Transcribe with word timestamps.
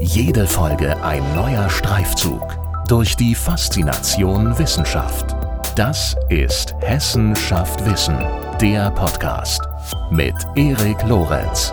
Jede 0.00 0.46
Folge 0.46 1.02
ein 1.02 1.24
neuer 1.34 1.68
Streifzug 1.68 2.56
durch 2.86 3.16
die 3.16 3.34
Faszination 3.34 4.56
Wissenschaft. 4.56 5.34
Das 5.74 6.14
ist 6.28 6.72
Hessen 6.80 7.34
schafft 7.34 7.84
Wissen, 7.84 8.16
der 8.60 8.92
Podcast 8.92 9.60
mit 10.12 10.34
Erik 10.54 11.02
Lorenz. 11.02 11.72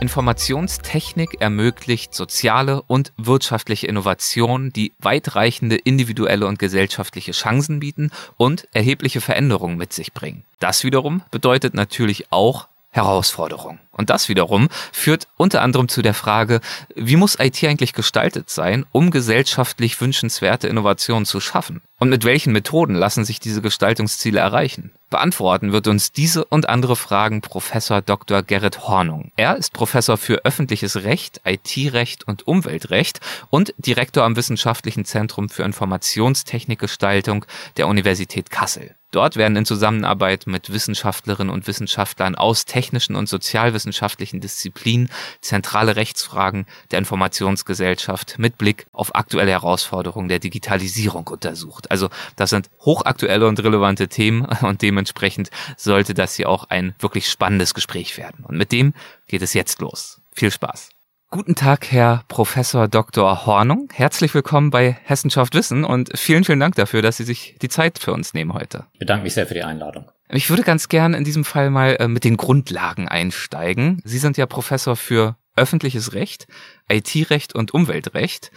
Informationstechnik 0.00 1.40
ermöglicht 1.40 2.14
soziale 2.14 2.82
und 2.82 3.12
wirtschaftliche 3.16 3.86
Innovationen, 3.86 4.72
die 4.72 4.92
weitreichende 4.98 5.76
individuelle 5.76 6.48
und 6.48 6.58
gesellschaftliche 6.58 7.30
Chancen 7.30 7.78
bieten 7.78 8.10
und 8.36 8.66
erhebliche 8.72 9.20
Veränderungen 9.20 9.76
mit 9.76 9.92
sich 9.92 10.12
bringen. 10.12 10.44
Das 10.58 10.82
wiederum 10.82 11.22
bedeutet 11.30 11.74
natürlich 11.74 12.32
auch 12.32 12.68
Herausforderung. 12.94 13.80
Und 13.90 14.08
das 14.10 14.28
wiederum 14.28 14.68
führt 14.92 15.26
unter 15.36 15.62
anderem 15.62 15.88
zu 15.88 16.00
der 16.00 16.14
Frage, 16.14 16.60
wie 16.94 17.16
muss 17.16 17.38
IT 17.38 17.62
eigentlich 17.64 17.92
gestaltet 17.92 18.50
sein, 18.50 18.86
um 18.92 19.10
gesellschaftlich 19.10 20.00
wünschenswerte 20.00 20.68
Innovationen 20.68 21.26
zu 21.26 21.40
schaffen? 21.40 21.80
Und 21.98 22.08
mit 22.08 22.24
welchen 22.24 22.52
Methoden 22.52 22.94
lassen 22.94 23.24
sich 23.24 23.40
diese 23.40 23.62
Gestaltungsziele 23.62 24.38
erreichen? 24.38 24.92
Beantworten 25.10 25.72
wird 25.72 25.88
uns 25.88 26.12
diese 26.12 26.44
und 26.44 26.68
andere 26.68 26.96
Fragen 26.96 27.40
Professor 27.40 28.00
Dr. 28.00 28.42
Gerrit 28.42 28.86
Hornung. 28.86 29.32
Er 29.36 29.56
ist 29.56 29.72
Professor 29.72 30.16
für 30.16 30.44
öffentliches 30.44 31.02
Recht, 31.02 31.40
IT-Recht 31.44 32.26
und 32.26 32.46
Umweltrecht 32.46 33.20
und 33.50 33.74
Direktor 33.78 34.24
am 34.24 34.36
Wissenschaftlichen 34.36 35.04
Zentrum 35.04 35.48
für 35.48 35.64
Informationstechnikgestaltung 35.64 37.44
der 37.76 37.88
Universität 37.88 38.50
Kassel. 38.50 38.94
Dort 39.14 39.36
werden 39.36 39.56
in 39.56 39.64
Zusammenarbeit 39.64 40.48
mit 40.48 40.72
Wissenschaftlerinnen 40.72 41.54
und 41.54 41.68
Wissenschaftlern 41.68 42.34
aus 42.34 42.64
technischen 42.64 43.14
und 43.14 43.28
sozialwissenschaftlichen 43.28 44.40
Disziplinen 44.40 45.08
zentrale 45.40 45.94
Rechtsfragen 45.94 46.66
der 46.90 46.98
Informationsgesellschaft 46.98 48.40
mit 48.40 48.58
Blick 48.58 48.86
auf 48.92 49.14
aktuelle 49.14 49.52
Herausforderungen 49.52 50.26
der 50.26 50.40
Digitalisierung 50.40 51.28
untersucht. 51.28 51.92
Also 51.92 52.08
das 52.34 52.50
sind 52.50 52.70
hochaktuelle 52.80 53.46
und 53.46 53.62
relevante 53.62 54.08
Themen 54.08 54.46
und 54.62 54.82
dementsprechend 54.82 55.50
sollte 55.76 56.12
das 56.12 56.34
hier 56.34 56.48
auch 56.48 56.64
ein 56.70 56.96
wirklich 56.98 57.30
spannendes 57.30 57.72
Gespräch 57.72 58.18
werden. 58.18 58.44
Und 58.44 58.56
mit 58.56 58.72
dem 58.72 58.94
geht 59.28 59.42
es 59.42 59.54
jetzt 59.54 59.80
los. 59.80 60.22
Viel 60.32 60.50
Spaß. 60.50 60.93
Guten 61.34 61.56
Tag, 61.56 61.90
Herr 61.90 62.22
Professor 62.28 62.86
Dr. 62.86 63.44
Hornung. 63.44 63.88
Herzlich 63.92 64.32
willkommen 64.34 64.70
bei 64.70 64.96
Hessenschaft 65.02 65.56
Wissen 65.56 65.82
und 65.82 66.16
vielen, 66.16 66.44
vielen 66.44 66.60
Dank 66.60 66.76
dafür, 66.76 67.02
dass 67.02 67.16
Sie 67.16 67.24
sich 67.24 67.56
die 67.60 67.68
Zeit 67.68 67.98
für 67.98 68.12
uns 68.12 68.34
nehmen 68.34 68.54
heute. 68.54 68.86
Ich 68.92 69.00
bedanke 69.00 69.24
mich 69.24 69.34
sehr 69.34 69.48
für 69.48 69.54
die 69.54 69.64
Einladung. 69.64 70.08
Ich 70.28 70.48
würde 70.48 70.62
ganz 70.62 70.88
gern 70.88 71.12
in 71.12 71.24
diesem 71.24 71.44
Fall 71.44 71.70
mal 71.70 71.96
äh, 71.98 72.06
mit 72.06 72.22
den 72.22 72.36
Grundlagen 72.36 73.08
einsteigen. 73.08 74.00
Sie 74.04 74.18
sind 74.18 74.36
ja 74.36 74.46
Professor 74.46 74.94
für 74.94 75.36
öffentliches 75.56 76.12
Recht, 76.12 76.46
IT-Recht 76.88 77.52
und 77.52 77.74
Umweltrecht. 77.74 78.52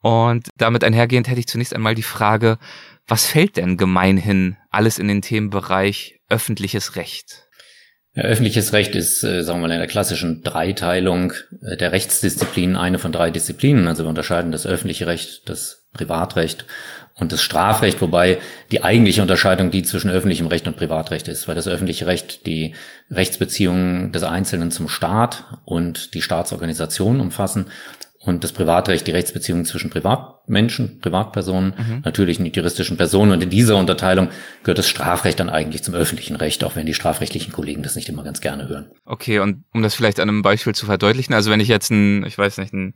Und 0.00 0.48
damit 0.56 0.84
einhergehend 0.84 1.28
hätte 1.28 1.40
ich 1.40 1.48
zunächst 1.48 1.74
einmal 1.74 1.94
die 1.94 2.02
Frage, 2.02 2.56
was 3.06 3.26
fällt 3.26 3.58
denn 3.58 3.76
gemeinhin 3.76 4.56
alles 4.70 4.98
in 4.98 5.08
den 5.08 5.20
Themenbereich 5.20 6.18
öffentliches 6.30 6.96
Recht? 6.96 7.41
Ja, 8.14 8.24
öffentliches 8.24 8.74
Recht 8.74 8.94
ist, 8.94 9.24
äh, 9.24 9.42
sagen 9.42 9.60
wir 9.60 9.68
mal, 9.68 9.74
in 9.74 9.80
der 9.80 9.88
klassischen 9.88 10.42
Dreiteilung 10.42 11.32
äh, 11.62 11.78
der 11.78 11.92
Rechtsdisziplinen 11.92 12.76
eine 12.76 12.98
von 12.98 13.10
drei 13.10 13.30
Disziplinen. 13.30 13.88
Also 13.88 14.04
wir 14.04 14.10
unterscheiden 14.10 14.52
das 14.52 14.66
öffentliche 14.66 15.06
Recht, 15.06 15.48
das 15.48 15.86
Privatrecht 15.94 16.66
und 17.14 17.32
das 17.32 17.42
Strafrecht, 17.42 18.02
wobei 18.02 18.38
die 18.70 18.82
eigentliche 18.82 19.22
Unterscheidung 19.22 19.70
die 19.70 19.82
zwischen 19.82 20.10
öffentlichem 20.10 20.46
Recht 20.46 20.66
und 20.66 20.76
Privatrecht 20.76 21.28
ist, 21.28 21.48
weil 21.48 21.54
das 21.54 21.68
öffentliche 21.68 22.06
Recht 22.06 22.46
die 22.46 22.74
Rechtsbeziehungen 23.10 24.12
des 24.12 24.24
Einzelnen 24.24 24.70
zum 24.70 24.88
Staat 24.88 25.44
und 25.64 26.12
die 26.12 26.22
Staatsorganisation 26.22 27.20
umfassen 27.20 27.66
und 28.18 28.44
das 28.44 28.52
Privatrecht 28.52 29.06
die 29.06 29.12
Rechtsbeziehungen 29.12 29.64
zwischen 29.64 29.90
Privatmenschen, 30.52 31.00
Privatpersonen, 31.00 31.74
mhm. 31.76 32.02
natürlich 32.04 32.40
nicht 32.40 32.56
juristischen 32.56 32.96
Personen. 32.96 33.32
Und 33.32 33.42
in 33.42 33.50
dieser 33.50 33.76
Unterteilung 33.76 34.28
gehört 34.62 34.78
das 34.78 34.88
Strafrecht 34.88 35.40
dann 35.40 35.48
eigentlich 35.48 35.82
zum 35.82 35.94
öffentlichen 35.94 36.36
Recht, 36.36 36.64
auch 36.64 36.76
wenn 36.76 36.86
die 36.86 36.94
strafrechtlichen 36.94 37.52
Kollegen 37.52 37.82
das 37.82 37.94
nicht 37.94 38.08
immer 38.08 38.24
ganz 38.24 38.40
gerne 38.40 38.68
hören. 38.68 38.90
Okay, 39.04 39.38
und 39.38 39.64
um 39.72 39.82
das 39.82 39.94
vielleicht 39.94 40.20
an 40.20 40.28
einem 40.28 40.42
Beispiel 40.42 40.74
zu 40.74 40.86
verdeutlichen, 40.86 41.34
also 41.34 41.50
wenn 41.50 41.60
ich 41.60 41.68
jetzt 41.68 41.90
ein, 41.90 42.24
ich 42.26 42.36
weiß 42.36 42.58
nicht, 42.58 42.72
ein 42.72 42.94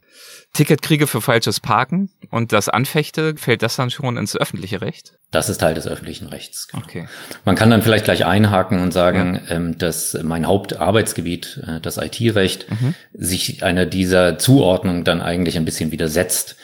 Ticket 0.53 0.83
kriege 0.83 1.07
für 1.07 1.21
falsches 1.21 1.61
Parken 1.61 2.11
und 2.31 2.53
das 2.53 2.69
anfechte, 2.69 3.35
fällt 3.37 3.63
das 3.63 3.77
dann 3.77 3.91
schon 3.91 4.17
ins 4.17 4.37
öffentliche 4.37 4.81
Recht? 4.81 5.15
Das 5.31 5.49
ist 5.49 5.59
Teil 5.59 5.75
des 5.75 5.87
öffentlichen 5.87 6.29
Rechts. 6.29 6.69
Genau. 6.69 6.85
Okay. 6.85 7.09
Man 7.45 7.57
kann 7.57 7.71
dann 7.71 7.83
vielleicht 7.83 8.05
gleich 8.05 8.25
einhaken 8.25 8.81
und 8.81 8.93
sagen, 8.93 9.41
ja. 9.49 9.57
ähm, 9.57 9.79
dass 9.79 10.17
mein 10.23 10.47
Hauptarbeitsgebiet, 10.47 11.63
äh, 11.67 11.81
das 11.81 11.97
IT-Recht, 11.97 12.71
mhm. 12.71 12.95
sich 13.13 13.63
einer 13.63 13.87
dieser 13.87 14.39
Zuordnung 14.39 15.05
dann 15.05 15.21
eigentlich 15.21 15.57
ein 15.57 15.65
bisschen 15.65 15.93
widersetzt. 15.93 16.57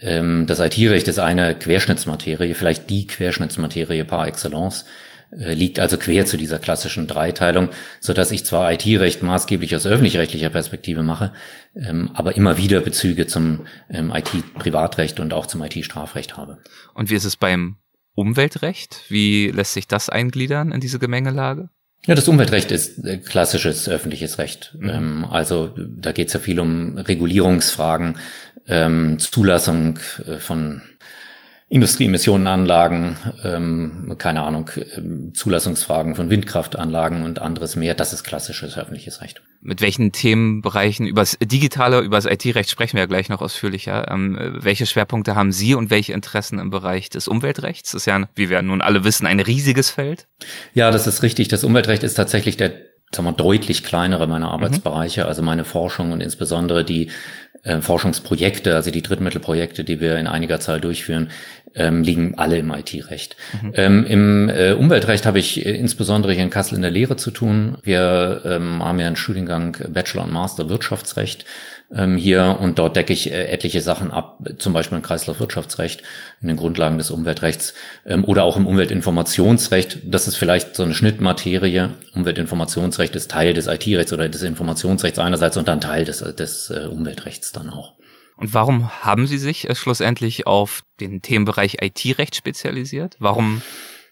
Ähm, 0.00 0.46
das 0.46 0.60
IT-Recht 0.60 1.08
ist 1.08 1.18
eine 1.18 1.54
Querschnittsmaterie, 1.54 2.54
vielleicht 2.54 2.90
die 2.90 3.06
Querschnittsmaterie 3.06 4.04
par 4.04 4.26
excellence, 4.26 4.84
äh, 5.30 5.52
liegt 5.52 5.78
also 5.78 5.98
quer 5.98 6.24
zu 6.24 6.36
dieser 6.36 6.58
klassischen 6.58 7.06
Dreiteilung, 7.06 7.68
so 8.00 8.12
dass 8.12 8.30
ich 8.30 8.44
zwar 8.44 8.72
IT-Recht 8.72 9.22
maßgeblich 9.22 9.76
aus 9.76 9.86
öffentlich-rechtlicher 9.86 10.50
Perspektive 10.50 11.02
mache, 11.02 11.32
ähm, 11.76 12.10
aber 12.14 12.36
immer 12.36 12.56
wieder 12.56 12.80
Bezüge 12.80 13.26
zum 13.26 13.66
ähm, 13.90 14.12
IT-Privatrecht 14.14 15.20
und 15.20 15.34
auch 15.34 15.46
zum 15.46 15.62
IT-Strafrecht 15.62 16.36
habe. 16.36 16.58
Und 16.94 17.10
wie 17.10 17.14
ist 17.14 17.24
es 17.24 17.36
beim 17.36 17.76
Umweltrecht? 18.14 19.02
Wie 19.08 19.50
lässt 19.50 19.74
sich 19.74 19.86
das 19.86 20.08
eingliedern 20.08 20.72
in 20.72 20.80
diese 20.80 20.98
Gemengelage? 20.98 21.68
Ja, 22.06 22.14
das 22.14 22.28
Umweltrecht 22.28 22.70
ist 22.70 23.04
äh, 23.04 23.18
klassisches 23.18 23.88
öffentliches 23.88 24.38
Recht. 24.38 24.74
Mhm. 24.78 24.88
Ähm, 24.88 25.24
also 25.24 25.74
da 25.76 26.12
geht 26.12 26.28
es 26.28 26.32
ja 26.32 26.40
viel 26.40 26.58
um 26.58 26.96
Regulierungsfragen, 26.96 28.16
ähm, 28.68 29.18
Zulassung 29.18 29.98
äh, 30.26 30.36
von 30.38 30.82
Industrieemissionenanlagen, 31.70 33.18
ähm, 33.44 34.14
keine 34.16 34.42
Ahnung, 34.42 34.70
ähm, 34.96 35.34
Zulassungsfragen 35.34 36.14
von 36.14 36.30
Windkraftanlagen 36.30 37.24
und 37.24 37.42
anderes 37.42 37.76
mehr. 37.76 37.94
Das 37.94 38.14
ist 38.14 38.24
klassisches 38.24 38.78
öffentliches 38.78 39.20
Recht. 39.20 39.42
Mit 39.60 39.82
welchen 39.82 40.12
Themenbereichen 40.12 41.06
übers 41.06 41.36
Digitale, 41.42 42.00
übers 42.00 42.24
IT-Recht 42.24 42.70
sprechen 42.70 42.94
wir 42.94 43.02
ja 43.02 43.06
gleich 43.06 43.28
noch 43.28 43.42
ausführlicher. 43.42 44.10
Ähm, 44.10 44.56
welche 44.60 44.86
Schwerpunkte 44.86 45.34
haben 45.34 45.52
Sie 45.52 45.74
und 45.74 45.90
welche 45.90 46.14
Interessen 46.14 46.58
im 46.58 46.70
Bereich 46.70 47.10
des 47.10 47.28
Umweltrechts? 47.28 47.92
Das 47.92 48.02
ist 48.02 48.06
ja, 48.06 48.26
wie 48.34 48.48
wir 48.48 48.62
nun 48.62 48.80
alle 48.80 49.04
wissen, 49.04 49.26
ein 49.26 49.40
riesiges 49.40 49.90
Feld. 49.90 50.26
Ja, 50.72 50.90
das 50.90 51.06
ist 51.06 51.22
richtig. 51.22 51.48
Das 51.48 51.64
Umweltrecht 51.64 52.02
ist 52.02 52.14
tatsächlich 52.14 52.56
der 52.56 52.72
sagen 53.14 53.26
wir, 53.26 53.32
deutlich 53.32 53.84
kleinere 53.84 54.26
meiner 54.26 54.50
Arbeitsbereiche, 54.50 55.22
mhm. 55.22 55.28
also 55.28 55.42
meine 55.42 55.64
Forschung 55.64 56.12
und 56.12 56.20
insbesondere 56.20 56.84
die 56.84 57.10
äh, 57.62 57.80
Forschungsprojekte, 57.80 58.74
also 58.74 58.90
die 58.90 59.02
Drittmittelprojekte, 59.02 59.84
die 59.84 60.00
wir 60.00 60.16
in 60.18 60.26
einiger 60.26 60.60
Zahl 60.60 60.80
durchführen, 60.80 61.30
ähm, 61.74 62.02
liegen 62.02 62.34
alle 62.36 62.58
im 62.58 62.70
IT-Recht. 62.70 63.36
Mhm. 63.62 63.72
Ähm, 63.74 64.04
Im 64.06 64.48
äh, 64.48 64.72
Umweltrecht 64.72 65.26
habe 65.26 65.38
ich 65.38 65.64
äh, 65.64 65.70
insbesondere 65.76 66.32
hier 66.32 66.42
in 66.42 66.50
Kassel 66.50 66.76
in 66.76 66.82
der 66.82 66.90
Lehre 66.90 67.16
zu 67.16 67.30
tun. 67.30 67.78
Wir 67.82 68.42
ähm, 68.44 68.84
haben 68.84 68.98
ja 68.98 69.06
einen 69.06 69.16
Studiengang 69.16 69.76
Bachelor 69.88 70.24
und 70.24 70.32
Master 70.32 70.68
Wirtschaftsrecht 70.68 71.44
ähm, 71.94 72.16
hier 72.16 72.58
und 72.60 72.78
dort 72.78 72.96
decke 72.96 73.12
ich 73.12 73.30
äh, 73.30 73.46
etliche 73.46 73.80
Sachen 73.80 74.10
ab, 74.10 74.38
zum 74.58 74.72
Beispiel 74.72 74.98
im 74.98 75.02
Kreislaufwirtschaftsrecht, 75.02 76.02
in 76.42 76.48
den 76.48 76.56
Grundlagen 76.56 76.98
des 76.98 77.10
Umweltrechts 77.10 77.74
ähm, 78.04 78.24
oder 78.24 78.44
auch 78.44 78.56
im 78.56 78.66
Umweltinformationsrecht. 78.66 80.00
Das 80.04 80.28
ist 80.28 80.36
vielleicht 80.36 80.76
so 80.76 80.82
eine 80.82 80.94
Schnittmaterie. 80.94 81.90
Umweltinformationsrecht 82.14 83.16
ist 83.16 83.30
Teil 83.30 83.54
des 83.54 83.66
IT-Rechts 83.68 84.12
oder 84.12 84.28
des 84.28 84.42
Informationsrechts 84.42 85.18
einerseits 85.18 85.56
und 85.56 85.68
dann 85.68 85.80
Teil 85.80 86.04
des, 86.04 86.18
des 86.18 86.70
äh, 86.70 86.88
Umweltrechts 86.90 87.52
dann 87.52 87.70
auch. 87.70 87.94
Und 88.36 88.54
warum 88.54 88.90
haben 89.02 89.26
Sie 89.26 89.38
sich 89.38 89.68
äh, 89.68 89.74
schlussendlich 89.74 90.46
auf 90.46 90.82
den 91.00 91.22
Themenbereich 91.22 91.78
IT-Recht 91.80 92.36
spezialisiert? 92.36 93.16
Warum 93.18 93.62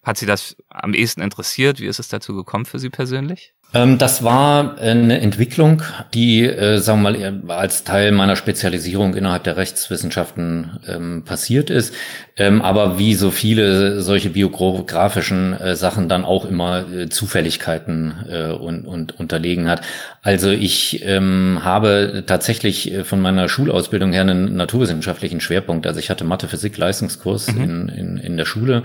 hat 0.03 0.16
Sie 0.16 0.26
das 0.26 0.56
am 0.69 0.94
ehesten 0.94 1.20
interessiert? 1.20 1.81
Wie 1.81 1.87
ist 1.87 1.98
es 1.98 2.08
dazu 2.08 2.34
gekommen 2.34 2.64
für 2.64 2.78
Sie 2.78 2.91
persönlich? 2.91 3.54
Ähm, 3.76 3.98
das 3.98 4.25
war 4.25 4.78
eine 4.78 5.20
Entwicklung, 5.20 5.82
die, 6.14 6.44
äh, 6.44 6.78
sagen 6.78 7.02
wir 7.02 7.31
mal, 7.31 7.58
als 7.58 7.84
Teil 7.84 8.11
meiner 8.11 8.37
Spezialisierung 8.37 9.14
innerhalb 9.14 9.44
der 9.44 9.58
Rechtswissenschaften 9.58 10.81
ähm, 10.88 11.25
passiert 11.25 11.69
ist, 11.69 11.94
ähm, 12.38 12.62
aber 12.62 12.99
wie 12.99 13.14
so 13.14 13.31
viele 13.31 14.00
solche 14.00 14.31
biografischen 14.31 15.52
äh, 15.52 15.76
Sachen 15.76 16.08
dann 16.08 16.25
auch 16.25 16.46
immer 16.46 16.90
äh, 16.90 17.08
Zufälligkeiten 17.11 18.14
äh, 18.31 18.52
und, 18.52 18.87
und 18.87 19.20
unterlegen 19.20 19.69
hat. 19.69 19.82
Also 20.23 20.50
ich 20.50 21.02
ähm, 21.05 21.61
habe 21.62 22.25
tatsächlich 22.26 22.94
von 23.05 23.20
meiner 23.20 23.49
Schulausbildung 23.49 24.12
her 24.12 24.23
einen 24.23 24.56
naturwissenschaftlichen 24.56 25.40
Schwerpunkt. 25.40 25.87
Also 25.87 26.00
ich 26.00 26.08
hatte 26.08 26.25
Mathe, 26.25 26.49
Physik, 26.49 26.78
Leistungskurs 26.78 27.52
mhm. 27.52 27.62
in, 27.62 27.88
in, 27.90 28.17
in 28.17 28.37
der 28.38 28.46
Schule 28.46 28.84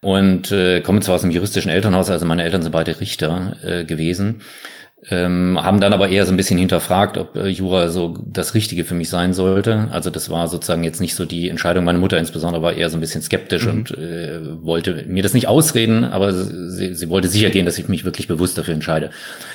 und 0.00 0.52
äh, 0.52 0.80
komme 0.80 1.00
zwar 1.00 1.16
aus 1.16 1.22
einem 1.22 1.32
juristischen 1.32 1.70
Elternhaus, 1.70 2.10
also 2.10 2.26
meine 2.26 2.44
Eltern 2.44 2.62
sind 2.62 2.72
beide 2.72 3.00
Richter 3.00 3.56
äh, 3.62 3.84
gewesen, 3.84 4.42
ähm, 5.10 5.58
haben 5.62 5.80
dann 5.80 5.92
aber 5.92 6.08
eher 6.08 6.26
so 6.26 6.32
ein 6.32 6.36
bisschen 6.36 6.58
hinterfragt, 6.58 7.18
ob 7.18 7.36
äh, 7.36 7.46
Jura 7.46 7.88
so 7.88 8.18
das 8.26 8.54
Richtige 8.54 8.84
für 8.84 8.94
mich 8.94 9.08
sein 9.08 9.32
sollte. 9.32 9.88
Also 9.92 10.10
das 10.10 10.28
war 10.28 10.48
sozusagen 10.48 10.82
jetzt 10.82 11.00
nicht 11.00 11.14
so 11.14 11.24
die 11.24 11.48
Entscheidung. 11.48 11.84
Meine 11.84 11.98
Mutter 11.98 12.18
insbesondere 12.18 12.62
war 12.62 12.72
eher 12.72 12.90
so 12.90 12.96
ein 12.96 13.00
bisschen 13.00 13.22
skeptisch 13.22 13.64
mhm. 13.64 13.70
und 13.70 13.96
äh, 13.96 14.40
wollte 14.64 15.04
mir 15.06 15.22
das 15.22 15.34
nicht 15.34 15.46
ausreden, 15.46 16.02
aber 16.04 16.32
sie, 16.32 16.94
sie 16.94 17.08
wollte 17.08 17.28
sicher 17.28 17.50
gehen, 17.50 17.64
dass 17.64 17.78
ich 17.78 17.88
mich 17.88 18.04
wirklich 18.04 18.26
bewusst 18.26 18.58
dafür 18.58 18.74
entscheide. 18.74 19.10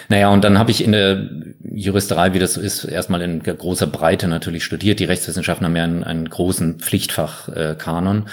Naja, 0.07 0.29
und 0.29 0.45
dann 0.45 0.57
habe 0.57 0.71
ich 0.71 0.83
in 0.83 0.93
der 0.93 1.29
Juristerei, 1.73 2.33
wie 2.33 2.39
das 2.39 2.53
so 2.53 2.61
ist, 2.61 2.85
erstmal 2.85 3.21
in 3.21 3.43
großer 3.43 3.87
Breite 3.87 4.29
natürlich 4.29 4.63
studiert. 4.63 4.99
Die 4.99 5.05
Rechtswissenschaften 5.05 5.65
haben 5.65 5.75
ja 5.75 5.83
einen, 5.83 6.03
einen 6.05 6.29
großen 6.29 6.79
Pflichtfachkanon. 6.79 8.17
Äh, 8.19 8.29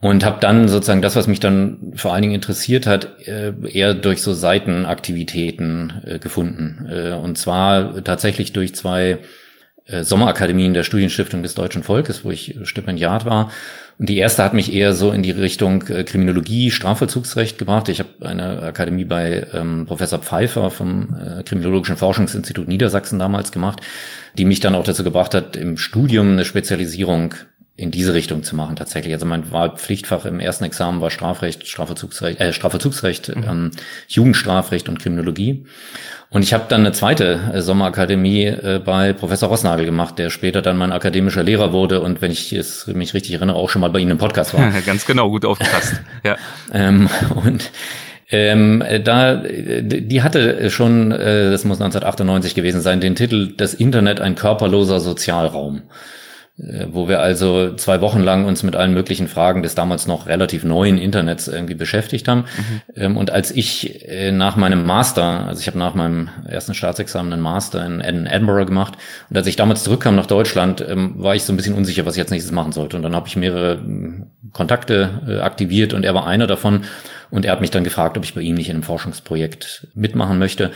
und 0.00 0.24
habe 0.24 0.38
dann 0.40 0.68
sozusagen 0.68 1.02
das, 1.02 1.16
was 1.16 1.26
mich 1.26 1.40
dann 1.40 1.92
vor 1.96 2.12
allen 2.12 2.22
Dingen 2.22 2.34
interessiert 2.34 2.86
hat, 2.86 3.26
äh, 3.26 3.52
eher 3.68 3.94
durch 3.94 4.22
so 4.22 4.32
Seitenaktivitäten 4.32 6.02
äh, 6.04 6.18
gefunden. 6.18 6.86
Äh, 6.88 7.12
und 7.14 7.36
zwar 7.36 8.02
tatsächlich 8.04 8.52
durch 8.52 8.74
zwei 8.74 9.18
Sommerakademien 10.02 10.74
der 10.74 10.82
Studienstiftung 10.82 11.42
des 11.42 11.54
deutschen 11.54 11.82
Volkes, 11.82 12.22
wo 12.22 12.30
ich 12.30 12.58
Stipendiat 12.64 13.24
war. 13.24 13.50
Und 13.98 14.10
die 14.10 14.18
erste 14.18 14.44
hat 14.44 14.52
mich 14.52 14.70
eher 14.70 14.92
so 14.92 15.12
in 15.12 15.22
die 15.22 15.30
Richtung 15.30 15.78
Kriminologie, 15.78 16.70
Strafvollzugsrecht 16.70 17.56
gebracht. 17.56 17.88
Ich 17.88 18.00
habe 18.00 18.10
eine 18.20 18.60
Akademie 18.64 19.06
bei 19.06 19.46
ähm, 19.54 19.86
Professor 19.86 20.18
Pfeiffer 20.18 20.70
vom 20.70 21.16
äh, 21.16 21.42
Kriminologischen 21.42 21.96
Forschungsinstitut 21.96 22.68
Niedersachsen 22.68 23.18
damals 23.18 23.50
gemacht, 23.50 23.80
die 24.36 24.44
mich 24.44 24.60
dann 24.60 24.74
auch 24.74 24.84
dazu 24.84 25.04
gebracht 25.04 25.32
hat, 25.32 25.56
im 25.56 25.78
Studium 25.78 26.32
eine 26.32 26.44
Spezialisierung 26.44 27.32
in 27.78 27.92
diese 27.92 28.12
Richtung 28.12 28.42
zu 28.42 28.56
machen 28.56 28.74
tatsächlich. 28.74 29.14
Also 29.14 29.24
mein 29.24 29.52
Wahlpflichtfach 29.52 30.24
im 30.24 30.40
ersten 30.40 30.64
Examen 30.64 31.00
war 31.00 31.12
Strafrecht, 31.12 31.68
Strafvollzugsrecht, 31.68 32.40
äh, 32.40 32.52
Strafvollzugsrecht, 32.52 33.34
mhm. 33.34 33.44
ähm, 33.48 33.70
Jugendstrafrecht 34.08 34.88
und 34.88 34.98
Kriminologie. 34.98 35.64
Und 36.28 36.42
ich 36.42 36.52
habe 36.52 36.64
dann 36.68 36.80
eine 36.80 36.90
zweite 36.90 37.38
äh, 37.54 37.62
Sommerakademie 37.62 38.46
äh, 38.46 38.82
bei 38.84 39.12
Professor 39.12 39.48
Rossnagel 39.48 39.86
gemacht, 39.86 40.18
der 40.18 40.30
später 40.30 40.60
dann 40.60 40.76
mein 40.76 40.90
akademischer 40.90 41.44
Lehrer 41.44 41.72
wurde 41.72 42.00
und 42.00 42.20
wenn 42.20 42.32
ich 42.32 42.52
es 42.52 42.88
mich 42.88 43.14
richtig 43.14 43.34
erinnere, 43.34 43.56
auch 43.56 43.70
schon 43.70 43.80
mal 43.80 43.90
bei 43.90 44.00
Ihnen 44.00 44.10
im 44.10 44.18
Podcast 44.18 44.54
war. 44.54 44.72
Ganz 44.86 45.06
genau, 45.06 45.30
gut 45.30 45.44
aufgepasst. 45.44 46.02
ja. 46.24 46.36
ähm, 46.74 47.08
und 47.44 47.70
ähm, 48.30 48.82
da, 49.04 49.36
die 49.36 50.22
hatte 50.22 50.68
schon, 50.70 51.12
äh, 51.12 51.52
das 51.52 51.64
muss 51.64 51.80
1998 51.80 52.56
gewesen 52.56 52.80
sein, 52.80 53.00
den 53.00 53.14
Titel 53.14 53.54
Das 53.56 53.72
Internet 53.72 54.20
ein 54.20 54.34
körperloser 54.34 54.98
Sozialraum. 54.98 55.82
Äh, 56.60 56.86
wo 56.90 57.08
wir 57.08 57.20
also 57.20 57.74
zwei 57.76 58.00
Wochen 58.00 58.20
lang 58.20 58.44
uns 58.44 58.64
mit 58.64 58.74
allen 58.74 58.92
möglichen 58.92 59.28
Fragen 59.28 59.62
des 59.62 59.76
damals 59.76 60.08
noch 60.08 60.26
relativ 60.26 60.64
neuen 60.64 60.98
Internets 60.98 61.46
irgendwie 61.46 61.74
beschäftigt 61.74 62.26
haben. 62.26 62.46
Mhm. 62.96 63.16
Und 63.16 63.30
als 63.30 63.52
ich 63.52 64.08
äh, 64.08 64.32
nach 64.32 64.56
meinem 64.56 64.84
Master, 64.84 65.46
also 65.46 65.60
ich 65.60 65.68
habe 65.68 65.78
nach 65.78 65.94
meinem 65.94 66.28
ersten 66.46 66.74
Staatsexamen 66.74 67.32
einen 67.32 67.42
Master 67.42 67.86
in 67.86 68.26
Edinburgh 68.26 68.66
gemacht 68.66 68.94
und 69.30 69.36
als 69.36 69.46
ich 69.46 69.54
damals 69.54 69.84
zurückkam 69.84 70.16
nach 70.16 70.26
Deutschland, 70.26 70.84
ähm, 70.86 71.14
war 71.22 71.36
ich 71.36 71.44
so 71.44 71.52
ein 71.52 71.56
bisschen 71.56 71.74
unsicher, 71.74 72.04
was 72.06 72.14
ich 72.14 72.18
jetzt 72.18 72.30
nächstes 72.30 72.52
machen 72.52 72.72
sollte. 72.72 72.96
Und 72.96 73.04
dann 73.04 73.14
habe 73.14 73.28
ich 73.28 73.36
mehrere 73.36 73.78
hm, 73.78 74.26
Kontakte 74.52 75.10
äh, 75.28 75.38
aktiviert 75.38 75.92
und 75.92 76.04
er 76.04 76.14
war 76.14 76.26
einer 76.26 76.48
davon. 76.48 76.82
Und 77.30 77.44
er 77.44 77.52
hat 77.52 77.60
mich 77.60 77.70
dann 77.70 77.84
gefragt, 77.84 78.16
ob 78.16 78.24
ich 78.24 78.34
bei 78.34 78.40
ihm 78.40 78.56
nicht 78.56 78.68
in 78.68 78.76
einem 78.76 78.82
Forschungsprojekt 78.82 79.88
mitmachen 79.94 80.40
möchte. 80.40 80.72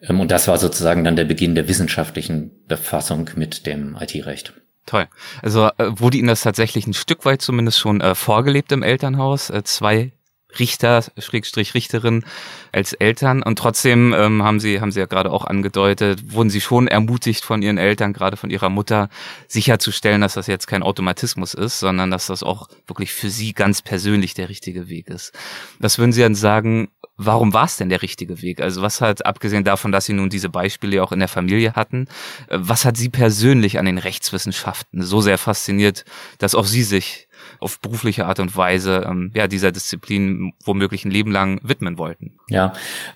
Ähm, 0.00 0.20
und 0.20 0.30
das 0.30 0.46
war 0.46 0.58
sozusagen 0.58 1.02
dann 1.02 1.16
der 1.16 1.24
Beginn 1.24 1.56
der 1.56 1.66
wissenschaftlichen 1.66 2.52
Befassung 2.68 3.30
mit 3.34 3.66
dem 3.66 3.96
IT-Recht. 4.00 4.52
Toll. 4.86 5.08
Also 5.42 5.70
äh, 5.78 5.90
wurde 5.98 6.18
Ihnen 6.18 6.28
das 6.28 6.42
tatsächlich 6.42 6.86
ein 6.86 6.94
Stück 6.94 7.24
weit 7.24 7.40
zumindest 7.40 7.78
schon 7.78 8.00
äh, 8.00 8.14
vorgelebt 8.14 8.70
im 8.72 8.82
Elternhaus? 8.82 9.50
Äh, 9.50 9.64
zwei 9.64 10.12
Richter, 10.58 11.04
Schrägstrich 11.18 11.74
Richterin 11.74 12.24
als 12.72 12.92
Eltern 12.92 13.42
und 13.42 13.58
trotzdem 13.58 14.14
ähm, 14.16 14.42
haben 14.42 14.60
sie 14.60 14.80
haben 14.80 14.92
sie 14.92 15.00
ja 15.00 15.06
gerade 15.06 15.30
auch 15.30 15.44
angedeutet, 15.44 16.32
wurden 16.32 16.50
sie 16.50 16.60
schon 16.60 16.88
ermutigt 16.88 17.44
von 17.44 17.62
ihren 17.62 17.78
Eltern, 17.78 18.12
gerade 18.12 18.36
von 18.36 18.50
ihrer 18.50 18.68
Mutter, 18.68 19.08
sicherzustellen, 19.48 20.20
dass 20.20 20.34
das 20.34 20.46
jetzt 20.46 20.66
kein 20.66 20.82
Automatismus 20.82 21.54
ist, 21.54 21.78
sondern 21.78 22.10
dass 22.10 22.26
das 22.26 22.42
auch 22.42 22.68
wirklich 22.86 23.12
für 23.12 23.30
sie 23.30 23.52
ganz 23.52 23.82
persönlich 23.82 24.34
der 24.34 24.48
richtige 24.48 24.88
Weg 24.88 25.08
ist. 25.08 25.32
Was 25.78 25.98
würden 25.98 26.12
Sie 26.12 26.22
dann 26.22 26.34
sagen, 26.34 26.88
warum 27.16 27.52
war 27.52 27.66
es 27.66 27.76
denn 27.76 27.88
der 27.88 28.02
richtige 28.02 28.42
Weg? 28.42 28.60
Also 28.60 28.82
was 28.82 29.00
hat, 29.00 29.24
abgesehen 29.26 29.64
davon, 29.64 29.92
dass 29.92 30.06
Sie 30.06 30.12
nun 30.12 30.30
diese 30.30 30.48
Beispiele 30.48 31.02
auch 31.02 31.12
in 31.12 31.18
der 31.18 31.28
Familie 31.28 31.74
hatten, 31.74 32.06
äh, 32.48 32.58
was 32.60 32.84
hat 32.84 32.96
Sie 32.96 33.08
persönlich 33.08 33.78
an 33.78 33.86
den 33.86 33.98
Rechtswissenschaften 33.98 35.02
so 35.02 35.20
sehr 35.20 35.38
fasziniert, 35.38 36.04
dass 36.38 36.54
auch 36.54 36.66
Sie 36.66 36.82
sich 36.82 37.28
auf 37.60 37.80
berufliche 37.80 38.26
Art 38.26 38.40
und 38.40 38.56
Weise 38.56 39.04
ähm, 39.08 39.30
ja 39.34 39.46
dieser 39.46 39.72
Disziplin 39.72 40.52
womöglich 40.64 41.04
ein 41.04 41.10
Leben 41.10 41.32
lang 41.32 41.60
widmen 41.62 41.98
wollten? 41.98 42.32
Ja, 42.48 42.74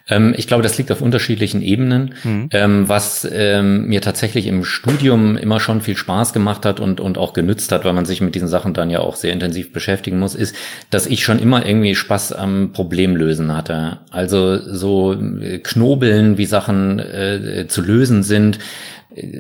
ähm, 0.08 0.34
ich 0.36 0.46
glaube, 0.46 0.62
das 0.62 0.78
liegt 0.78 0.90
auf 0.90 1.00
unterschiedlichen 1.00 1.62
Ebenen. 1.62 2.14
Mhm. 2.24 2.48
Ähm, 2.52 2.88
was 2.88 3.28
ähm, 3.30 3.86
mir 3.86 4.00
tatsächlich 4.00 4.46
im 4.46 4.64
Studium 4.64 5.36
immer 5.36 5.60
schon 5.60 5.80
viel 5.80 5.96
Spaß 5.96 6.32
gemacht 6.32 6.64
hat 6.64 6.80
und, 6.80 7.00
und 7.00 7.18
auch 7.18 7.32
genützt 7.32 7.72
hat, 7.72 7.84
weil 7.84 7.92
man 7.92 8.06
sich 8.06 8.20
mit 8.20 8.34
diesen 8.34 8.48
Sachen 8.48 8.74
dann 8.74 8.90
ja 8.90 9.00
auch 9.00 9.16
sehr 9.16 9.32
intensiv 9.32 9.72
beschäftigen 9.72 10.18
muss, 10.18 10.34
ist, 10.34 10.56
dass 10.90 11.06
ich 11.06 11.24
schon 11.24 11.38
immer 11.38 11.66
irgendwie 11.66 11.94
Spaß 11.94 12.32
am 12.32 12.72
Problemlösen 12.72 13.54
hatte. 13.54 13.98
Also 14.10 14.56
so 14.56 15.12
äh, 15.12 15.58
knobeln, 15.58 16.38
wie 16.38 16.46
Sachen 16.46 16.98
äh, 16.98 17.66
zu 17.68 17.82
lösen 17.82 18.22
sind 18.22 18.58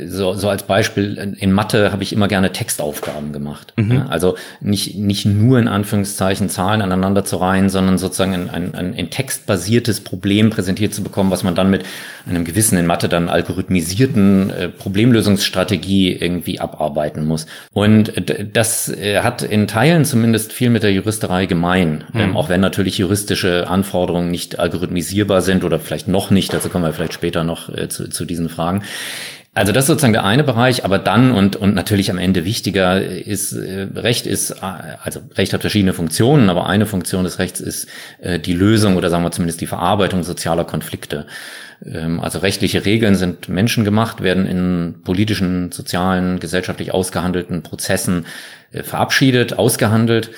so, 0.06 0.32
so 0.32 0.48
als 0.48 0.62
Beispiel, 0.62 1.36
in 1.38 1.52
Mathe 1.52 1.92
habe 1.92 2.02
ich 2.02 2.14
immer 2.14 2.26
gerne 2.26 2.52
Textaufgaben 2.52 3.34
gemacht. 3.34 3.74
Mhm. 3.76 4.04
Also 4.08 4.36
nicht, 4.60 4.96
nicht 4.96 5.26
nur 5.26 5.58
in 5.58 5.68
Anführungszeichen 5.68 6.48
Zahlen 6.48 6.80
aneinander 6.80 7.22
zu 7.24 7.36
reihen, 7.36 7.68
sondern 7.68 7.98
sozusagen 7.98 8.32
ein, 8.32 8.74
ein, 8.74 8.94
ein 8.94 9.10
textbasiertes 9.10 10.00
Problem 10.00 10.48
präsentiert 10.48 10.94
zu 10.94 11.02
bekommen, 11.02 11.30
was 11.30 11.42
man 11.42 11.54
dann 11.54 11.70
mit 11.70 11.84
einem 12.26 12.44
gewissen 12.44 12.78
in 12.78 12.86
Mathe 12.86 13.10
dann 13.10 13.28
algorithmisierten 13.28 14.50
äh, 14.50 14.68
Problemlösungsstrategie 14.70 16.12
irgendwie 16.12 16.60
abarbeiten 16.60 17.26
muss. 17.26 17.44
Und 17.74 18.12
das 18.54 18.88
äh, 18.88 19.20
hat 19.20 19.42
in 19.42 19.66
Teilen 19.66 20.06
zumindest 20.06 20.54
viel 20.54 20.70
mit 20.70 20.82
der 20.82 20.92
Juristerei 20.92 21.44
gemein, 21.44 22.04
mhm. 22.12 22.20
ähm, 22.20 22.36
auch 22.38 22.48
wenn 22.48 22.62
natürlich 22.62 22.96
juristische 22.96 23.68
Anforderungen 23.68 24.30
nicht 24.30 24.58
algorithmisierbar 24.58 25.42
sind 25.42 25.62
oder 25.62 25.78
vielleicht 25.78 26.08
noch 26.08 26.30
nicht, 26.30 26.54
dazu 26.54 26.70
kommen 26.70 26.84
wir 26.84 26.94
vielleicht 26.94 27.12
später 27.12 27.44
noch 27.44 27.68
äh, 27.68 27.90
zu, 27.90 28.08
zu 28.08 28.24
diesen 28.24 28.48
Fragen. 28.48 28.82
Also 29.58 29.72
das 29.72 29.84
ist 29.84 29.88
sozusagen 29.88 30.12
der 30.12 30.22
eine 30.22 30.44
Bereich, 30.44 30.84
aber 30.84 31.00
dann 31.00 31.32
und, 31.32 31.56
und 31.56 31.74
natürlich 31.74 32.12
am 32.12 32.18
Ende 32.18 32.44
wichtiger 32.44 33.02
ist, 33.02 33.54
äh, 33.54 33.88
Recht 33.92 34.24
ist, 34.24 34.52
äh, 34.52 34.56
also 35.02 35.18
Recht 35.34 35.52
hat 35.52 35.62
verschiedene 35.62 35.94
Funktionen, 35.94 36.48
aber 36.48 36.68
eine 36.68 36.86
Funktion 36.86 37.24
des 37.24 37.40
Rechts 37.40 37.58
ist 37.58 37.88
äh, 38.20 38.38
die 38.38 38.52
Lösung 38.52 38.96
oder 38.96 39.10
sagen 39.10 39.24
wir 39.24 39.32
zumindest 39.32 39.60
die 39.60 39.66
Verarbeitung 39.66 40.22
sozialer 40.22 40.64
Konflikte. 40.64 41.26
Ähm, 41.84 42.20
also 42.20 42.38
rechtliche 42.38 42.84
Regeln 42.84 43.16
sind 43.16 43.48
menschengemacht, 43.48 44.22
werden 44.22 44.46
in 44.46 45.00
politischen, 45.02 45.72
sozialen, 45.72 46.38
gesellschaftlich 46.38 46.94
ausgehandelten 46.94 47.64
Prozessen 47.64 48.26
äh, 48.70 48.84
verabschiedet, 48.84 49.58
ausgehandelt, 49.58 50.30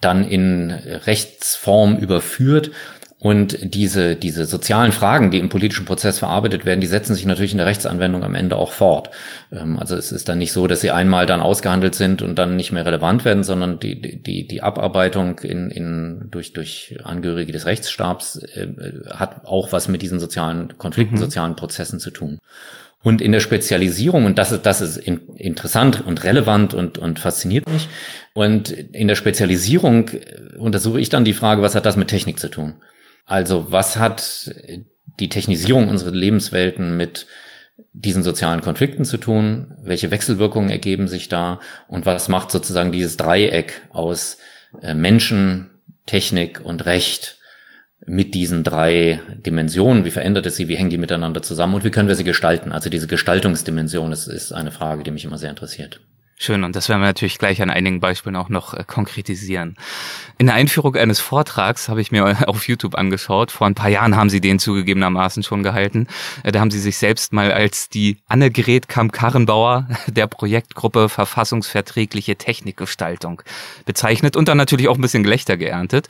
dann 0.00 0.24
in 0.24 0.70
Rechtsform 0.70 1.96
überführt 1.96 2.70
und 3.20 3.74
diese, 3.74 4.14
diese 4.14 4.44
sozialen 4.44 4.92
Fragen, 4.92 5.32
die 5.32 5.40
im 5.40 5.48
politischen 5.48 5.86
Prozess 5.86 6.20
verarbeitet 6.20 6.64
werden, 6.64 6.80
die 6.80 6.86
setzen 6.86 7.16
sich 7.16 7.26
natürlich 7.26 7.50
in 7.50 7.58
der 7.58 7.66
Rechtsanwendung 7.66 8.22
am 8.22 8.36
Ende 8.36 8.54
auch 8.54 8.70
fort. 8.70 9.10
Ähm, 9.50 9.76
also 9.76 9.96
es 9.96 10.12
ist 10.12 10.28
dann 10.28 10.38
nicht 10.38 10.52
so, 10.52 10.68
dass 10.68 10.82
sie 10.82 10.92
einmal 10.92 11.26
dann 11.26 11.40
ausgehandelt 11.40 11.96
sind 11.96 12.22
und 12.22 12.38
dann 12.38 12.54
nicht 12.54 12.70
mehr 12.70 12.86
relevant 12.86 13.24
werden, 13.24 13.42
sondern 13.42 13.80
die, 13.80 14.22
die, 14.22 14.46
die 14.46 14.62
Abarbeitung 14.62 15.40
in, 15.40 15.68
in, 15.68 16.28
durch, 16.30 16.52
durch 16.52 16.96
Angehörige 17.02 17.50
des 17.50 17.66
Rechtsstabs 17.66 18.36
äh, 18.54 18.68
hat 19.10 19.44
auch 19.46 19.72
was 19.72 19.88
mit 19.88 20.00
diesen 20.00 20.20
sozialen 20.20 20.78
Konflikten, 20.78 21.16
mhm. 21.16 21.20
sozialen 21.20 21.56
Prozessen 21.56 21.98
zu 21.98 22.12
tun. 22.12 22.38
Und 23.02 23.20
in 23.20 23.32
der 23.32 23.40
Spezialisierung, 23.40 24.26
und 24.26 24.38
das 24.38 24.52
ist, 24.52 24.64
das 24.64 24.80
ist 24.80 24.96
in, 24.96 25.26
interessant 25.36 26.04
und 26.06 26.22
relevant 26.22 26.72
und, 26.72 26.98
und 26.98 27.18
fasziniert 27.18 27.68
mich, 27.68 27.88
und 28.32 28.70
in 28.70 29.08
der 29.08 29.14
Spezialisierung 29.16 30.10
untersuche 30.56 31.00
ich 31.00 31.08
dann 31.08 31.24
die 31.24 31.32
Frage, 31.32 31.62
was 31.62 31.74
hat 31.74 31.86
das 31.86 31.96
mit 31.96 32.08
Technik 32.08 32.38
zu 32.38 32.48
tun? 32.48 32.74
Also 33.28 33.70
was 33.70 33.98
hat 33.98 34.50
die 35.20 35.28
Technisierung 35.28 35.88
unserer 35.88 36.12
Lebenswelten 36.12 36.96
mit 36.96 37.26
diesen 37.92 38.22
sozialen 38.22 38.62
Konflikten 38.62 39.04
zu 39.04 39.18
tun? 39.18 39.74
Welche 39.82 40.10
Wechselwirkungen 40.10 40.70
ergeben 40.70 41.08
sich 41.08 41.28
da? 41.28 41.60
Und 41.88 42.06
was 42.06 42.28
macht 42.28 42.50
sozusagen 42.50 42.90
dieses 42.90 43.18
Dreieck 43.18 43.82
aus 43.90 44.38
äh, 44.80 44.94
Menschen, 44.94 45.68
Technik 46.06 46.62
und 46.64 46.86
Recht 46.86 47.38
mit 48.06 48.34
diesen 48.34 48.64
drei 48.64 49.20
Dimensionen? 49.44 50.06
Wie 50.06 50.10
verändert 50.10 50.46
es 50.46 50.56
sie? 50.56 50.68
Wie 50.68 50.76
hängen 50.76 50.90
die 50.90 50.96
miteinander 50.96 51.42
zusammen? 51.42 51.74
Und 51.74 51.84
wie 51.84 51.90
können 51.90 52.08
wir 52.08 52.14
sie 52.14 52.24
gestalten? 52.24 52.72
Also 52.72 52.88
diese 52.88 53.08
Gestaltungsdimension 53.08 54.10
ist, 54.10 54.26
ist 54.26 54.52
eine 54.52 54.70
Frage, 54.70 55.02
die 55.02 55.10
mich 55.10 55.26
immer 55.26 55.38
sehr 55.38 55.50
interessiert. 55.50 56.00
Schön, 56.40 56.62
und 56.62 56.76
das 56.76 56.88
werden 56.88 57.00
wir 57.00 57.06
natürlich 57.06 57.36
gleich 57.38 57.60
an 57.62 57.68
einigen 57.68 57.98
Beispielen 57.98 58.36
auch 58.36 58.48
noch 58.48 58.72
äh, 58.72 58.84
konkretisieren. 58.86 59.76
In 60.38 60.46
der 60.46 60.54
Einführung 60.54 60.94
eines 60.94 61.18
Vortrags 61.18 61.88
habe 61.88 62.00
ich 62.00 62.12
mir 62.12 62.24
auf 62.48 62.68
YouTube 62.68 62.94
angeschaut. 62.94 63.50
Vor 63.50 63.66
ein 63.66 63.74
paar 63.74 63.90
Jahren 63.90 64.14
haben 64.14 64.30
sie 64.30 64.40
den 64.40 64.60
zugegebenermaßen 64.60 65.42
schon 65.42 65.64
gehalten. 65.64 66.06
Äh, 66.44 66.52
da 66.52 66.60
haben 66.60 66.70
sie 66.70 66.78
sich 66.78 66.96
selbst 66.96 67.32
mal 67.32 67.50
als 67.50 67.88
die 67.88 68.18
Annegret 68.28 68.88
Kamp-Karrenbauer 68.88 69.88
der 70.06 70.28
Projektgruppe 70.28 71.08
Verfassungsverträgliche 71.08 72.36
Technikgestaltung 72.36 73.42
bezeichnet 73.84 74.36
und 74.36 74.46
dann 74.46 74.58
natürlich 74.58 74.86
auch 74.86 74.94
ein 74.94 75.02
bisschen 75.02 75.24
Gelächter 75.24 75.56
geerntet. 75.56 76.06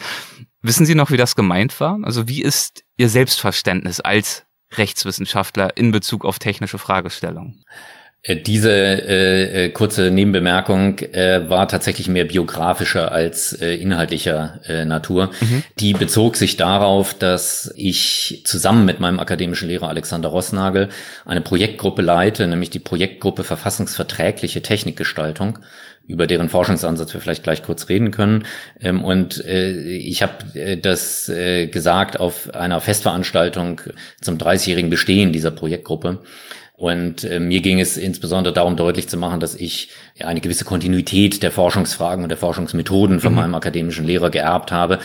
Wissen 0.61 0.85
Sie 0.85 0.95
noch, 0.95 1.11
wie 1.11 1.17
das 1.17 1.37
gemeint 1.37 1.81
war? 1.81 1.99
Also 2.03 2.29
wie 2.29 2.43
ist 2.43 2.85
Ihr 2.99 3.09
Selbstverständnis 3.09 4.01
als 4.01 4.45
Rechtswissenschaftler 4.75 5.75
in 5.79 5.91
Bezug 5.91 6.27
auf 6.27 6.39
technische 6.39 6.77
Fragestellungen? 6.77 7.65
Äh, 8.23 8.37
diese 8.37 8.73
äh, 8.73 9.67
äh, 9.67 9.69
kurze 9.71 10.11
Nebenbemerkung 10.11 10.99
äh, 10.99 11.49
war 11.49 11.69
tatsächlich 11.69 12.09
mehr 12.09 12.25
biografischer 12.25 13.13
als 13.13 13.53
äh, 13.53 13.75
inhaltlicher 13.75 14.61
äh, 14.67 14.85
Natur. 14.85 15.31
Mhm. 15.41 15.63
Die 15.79 15.93
bezog 15.93 16.37
sich 16.37 16.57
darauf, 16.57 17.15
dass 17.15 17.73
ich 17.77 18.43
zusammen 18.45 18.85
mit 18.85 18.99
meinem 18.99 19.21
akademischen 19.21 19.69
Lehrer 19.69 19.89
Alexander 19.89 20.31
Rossnagel 20.31 20.89
eine 21.25 21.43
Projektgruppe 21.43 22.03
leite, 22.03 22.49
nämlich 22.49 22.71
die 22.71 22.81
Projektgruppe 22.81 23.45
Verfassungsverträgliche 23.45 24.63
Technikgestaltung 24.63 25.61
über 26.09 26.27
deren 26.27 26.49
Forschungsansatz 26.49 27.13
wir 27.13 27.21
vielleicht 27.21 27.43
gleich 27.43 27.63
kurz 27.63 27.91
reden 27.91 28.11
können. 28.11 28.47
Ähm, 28.81 29.05
und 29.05 29.45
äh, 29.45 29.73
ich 29.73 30.23
habe 30.23 30.79
das 30.81 31.31
gesagt 31.71 32.19
auf 32.19 32.55
einer 32.55 32.81
Festveranstaltung 32.81 33.83
zum 34.23 34.39
30-jährigen 34.39 34.89
Bestehen 34.89 35.33
dieser 35.33 35.51
Projektgruppe. 35.51 36.21
Und 36.79 37.25
äh, 37.25 37.41
mir 37.41 37.61
ging 37.61 37.81
es 37.81 37.97
insbesondere 37.97 38.55
darum, 38.55 38.77
deutlich 38.77 39.09
zu 39.09 39.17
machen, 39.17 39.41
dass 39.41 39.57
ich 39.57 39.91
eine 40.21 40.41
gewisse 40.41 40.65
Kontinuität 40.65 41.43
der 41.43 41.51
Forschungsfragen 41.51 42.23
und 42.23 42.29
der 42.29 42.39
Forschungsmethoden 42.39 43.19
von 43.19 43.33
mhm. 43.33 43.37
meinem 43.37 43.55
akademischen 43.57 44.07
Lehrer 44.07 44.31
geerbt 44.31 44.71
habe 44.71 45.01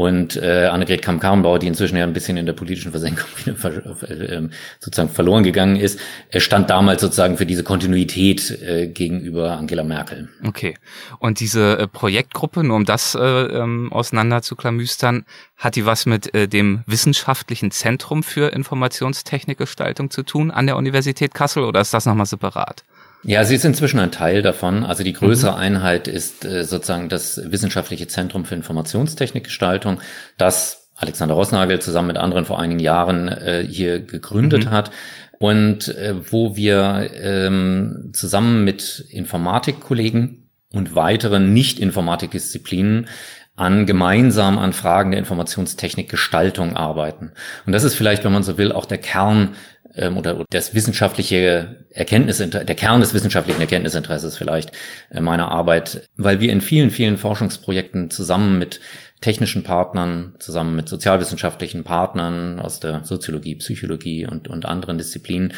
und 0.00 0.36
äh, 0.36 0.64
Annegret 0.64 1.02
Kamm-Karrenbauer, 1.02 1.58
die 1.58 1.66
inzwischen 1.66 1.98
ja 1.98 2.04
ein 2.04 2.14
bisschen 2.14 2.38
in 2.38 2.46
der 2.46 2.54
politischen 2.54 2.90
Versenkung 2.90 3.26
äh, 3.46 4.48
sozusagen 4.78 5.10
verloren 5.10 5.44
gegangen 5.44 5.76
ist, 5.76 6.00
stand 6.36 6.70
damals 6.70 7.02
sozusagen 7.02 7.36
für 7.36 7.44
diese 7.44 7.64
Kontinuität 7.64 8.50
äh, 8.62 8.86
gegenüber 8.86 9.58
Angela 9.58 9.84
Merkel. 9.84 10.30
Okay. 10.42 10.74
Und 11.18 11.40
diese 11.40 11.78
äh, 11.78 11.86
Projektgruppe, 11.86 12.64
nur 12.64 12.76
um 12.76 12.86
das 12.86 13.14
äh, 13.14 13.20
ähm, 13.20 13.92
auseinander 13.92 14.40
zu 14.40 14.56
klamüstern, 14.56 15.26
hat 15.58 15.76
die 15.76 15.84
was 15.84 16.06
mit 16.06 16.34
äh, 16.34 16.48
dem 16.48 16.82
Wissenschaftlichen 16.86 17.70
Zentrum 17.70 18.22
für 18.22 18.54
Informationstechnikgestaltung 18.54 20.08
zu 20.08 20.22
tun 20.22 20.50
an 20.50 20.66
der 20.66 20.78
Universität 20.78 21.34
Kassel 21.34 21.64
oder 21.64 21.82
ist 21.82 21.92
das 21.92 22.06
nochmal 22.06 22.24
separat? 22.24 22.84
Ja, 23.22 23.44
sie 23.44 23.54
ist 23.54 23.64
inzwischen 23.64 24.00
ein 24.00 24.12
Teil 24.12 24.42
davon. 24.42 24.84
Also 24.84 25.04
die 25.04 25.12
größere 25.12 25.52
mhm. 25.52 25.58
Einheit 25.58 26.08
ist 26.08 26.44
äh, 26.44 26.64
sozusagen 26.64 27.08
das 27.08 27.40
Wissenschaftliche 27.50 28.08
Zentrum 28.08 28.44
für 28.44 28.54
Informationstechnikgestaltung, 28.54 30.00
das 30.38 30.90
Alexander 30.96 31.34
Rossnagel 31.34 31.80
zusammen 31.80 32.08
mit 32.08 32.18
anderen 32.18 32.44
vor 32.44 32.58
einigen 32.58 32.80
Jahren 32.80 33.28
äh, 33.28 33.66
hier 33.66 34.00
gegründet 34.00 34.66
mhm. 34.66 34.70
hat 34.70 34.90
und 35.38 35.88
äh, 35.88 36.14
wo 36.30 36.56
wir 36.56 37.10
ähm, 37.14 38.10
zusammen 38.12 38.64
mit 38.64 39.06
Informatikkollegen 39.10 40.50
und 40.72 40.94
weiteren 40.94 41.52
Nicht-Informatikdisziplinen 41.52 43.08
an 43.56 43.86
gemeinsam 43.86 44.58
an 44.58 44.72
Fragen 44.72 45.10
der 45.10 45.20
Informationstechnikgestaltung 45.20 46.76
arbeiten. 46.76 47.32
Und 47.66 47.72
das 47.72 47.84
ist 47.84 47.94
vielleicht, 47.94 48.24
wenn 48.24 48.32
man 48.32 48.42
so 48.42 48.56
will, 48.56 48.72
auch 48.72 48.86
der 48.86 48.98
Kern 48.98 49.54
ähm, 49.94 50.16
oder 50.16 50.44
das 50.50 50.74
wissenschaftliche 50.74 51.84
Erkenntnis, 51.90 52.38
der 52.38 52.74
Kern 52.74 53.00
des 53.00 53.14
wissenschaftlichen 53.14 53.60
Erkenntnisinteresses 53.60 54.36
vielleicht 54.36 54.72
äh, 55.10 55.20
meiner 55.20 55.50
Arbeit, 55.50 56.08
weil 56.16 56.40
wir 56.40 56.52
in 56.52 56.60
vielen, 56.60 56.90
vielen 56.90 57.16
Forschungsprojekten 57.16 58.10
zusammen 58.10 58.58
mit 58.58 58.80
technischen 59.20 59.62
Partnern, 59.62 60.34
zusammen 60.38 60.76
mit 60.76 60.88
sozialwissenschaftlichen 60.88 61.84
Partnern 61.84 62.58
aus 62.58 62.80
der 62.80 63.04
Soziologie, 63.04 63.56
Psychologie 63.56 64.26
und, 64.26 64.48
und 64.48 64.64
anderen 64.64 64.98
Disziplinen 64.98 65.52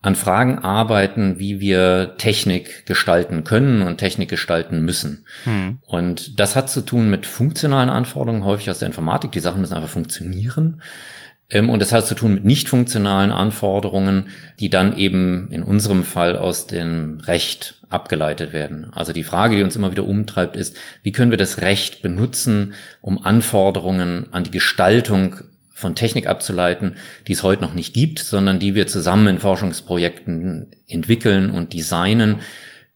an 0.00 0.14
Fragen 0.14 0.60
arbeiten, 0.60 1.40
wie 1.40 1.58
wir 1.58 2.14
Technik 2.18 2.86
gestalten 2.86 3.42
können 3.42 3.82
und 3.82 3.98
Technik 3.98 4.28
gestalten 4.28 4.84
müssen. 4.84 5.26
Hm. 5.42 5.80
Und 5.86 6.38
das 6.38 6.54
hat 6.54 6.70
zu 6.70 6.82
tun 6.82 7.10
mit 7.10 7.26
funktionalen 7.26 7.90
Anforderungen, 7.90 8.44
häufig 8.44 8.70
aus 8.70 8.78
der 8.78 8.86
Informatik. 8.86 9.32
Die 9.32 9.40
Sachen 9.40 9.60
müssen 9.60 9.74
einfach 9.74 9.88
funktionieren. 9.88 10.82
Ähm, 11.50 11.70
und 11.70 11.80
das 11.80 11.92
hat 11.92 12.06
zu 12.06 12.14
tun 12.14 12.34
mit 12.34 12.44
nicht 12.44 12.68
funktionalen 12.68 13.30
Anforderungen, 13.30 14.28
die 14.60 14.70
dann 14.70 14.96
eben 14.96 15.48
in 15.50 15.62
unserem 15.62 16.04
Fall 16.04 16.36
aus 16.36 16.66
dem 16.66 17.20
Recht 17.20 17.76
abgeleitet 17.88 18.52
werden. 18.52 18.90
Also 18.92 19.12
die 19.12 19.24
Frage, 19.24 19.56
die 19.56 19.62
uns 19.62 19.76
immer 19.76 19.90
wieder 19.90 20.06
umtreibt, 20.06 20.56
ist, 20.56 20.76
wie 21.02 21.12
können 21.12 21.30
wir 21.30 21.38
das 21.38 21.60
Recht 21.60 22.02
benutzen, 22.02 22.74
um 23.00 23.24
Anforderungen 23.24 24.26
an 24.32 24.44
die 24.44 24.50
Gestaltung 24.50 25.36
von 25.72 25.94
Technik 25.94 26.26
abzuleiten, 26.26 26.96
die 27.28 27.32
es 27.32 27.44
heute 27.44 27.62
noch 27.62 27.72
nicht 27.72 27.94
gibt, 27.94 28.18
sondern 28.18 28.58
die 28.58 28.74
wir 28.74 28.88
zusammen 28.88 29.28
in 29.28 29.38
Forschungsprojekten 29.38 30.66
entwickeln 30.88 31.50
und 31.50 31.72
designen, 31.72 32.40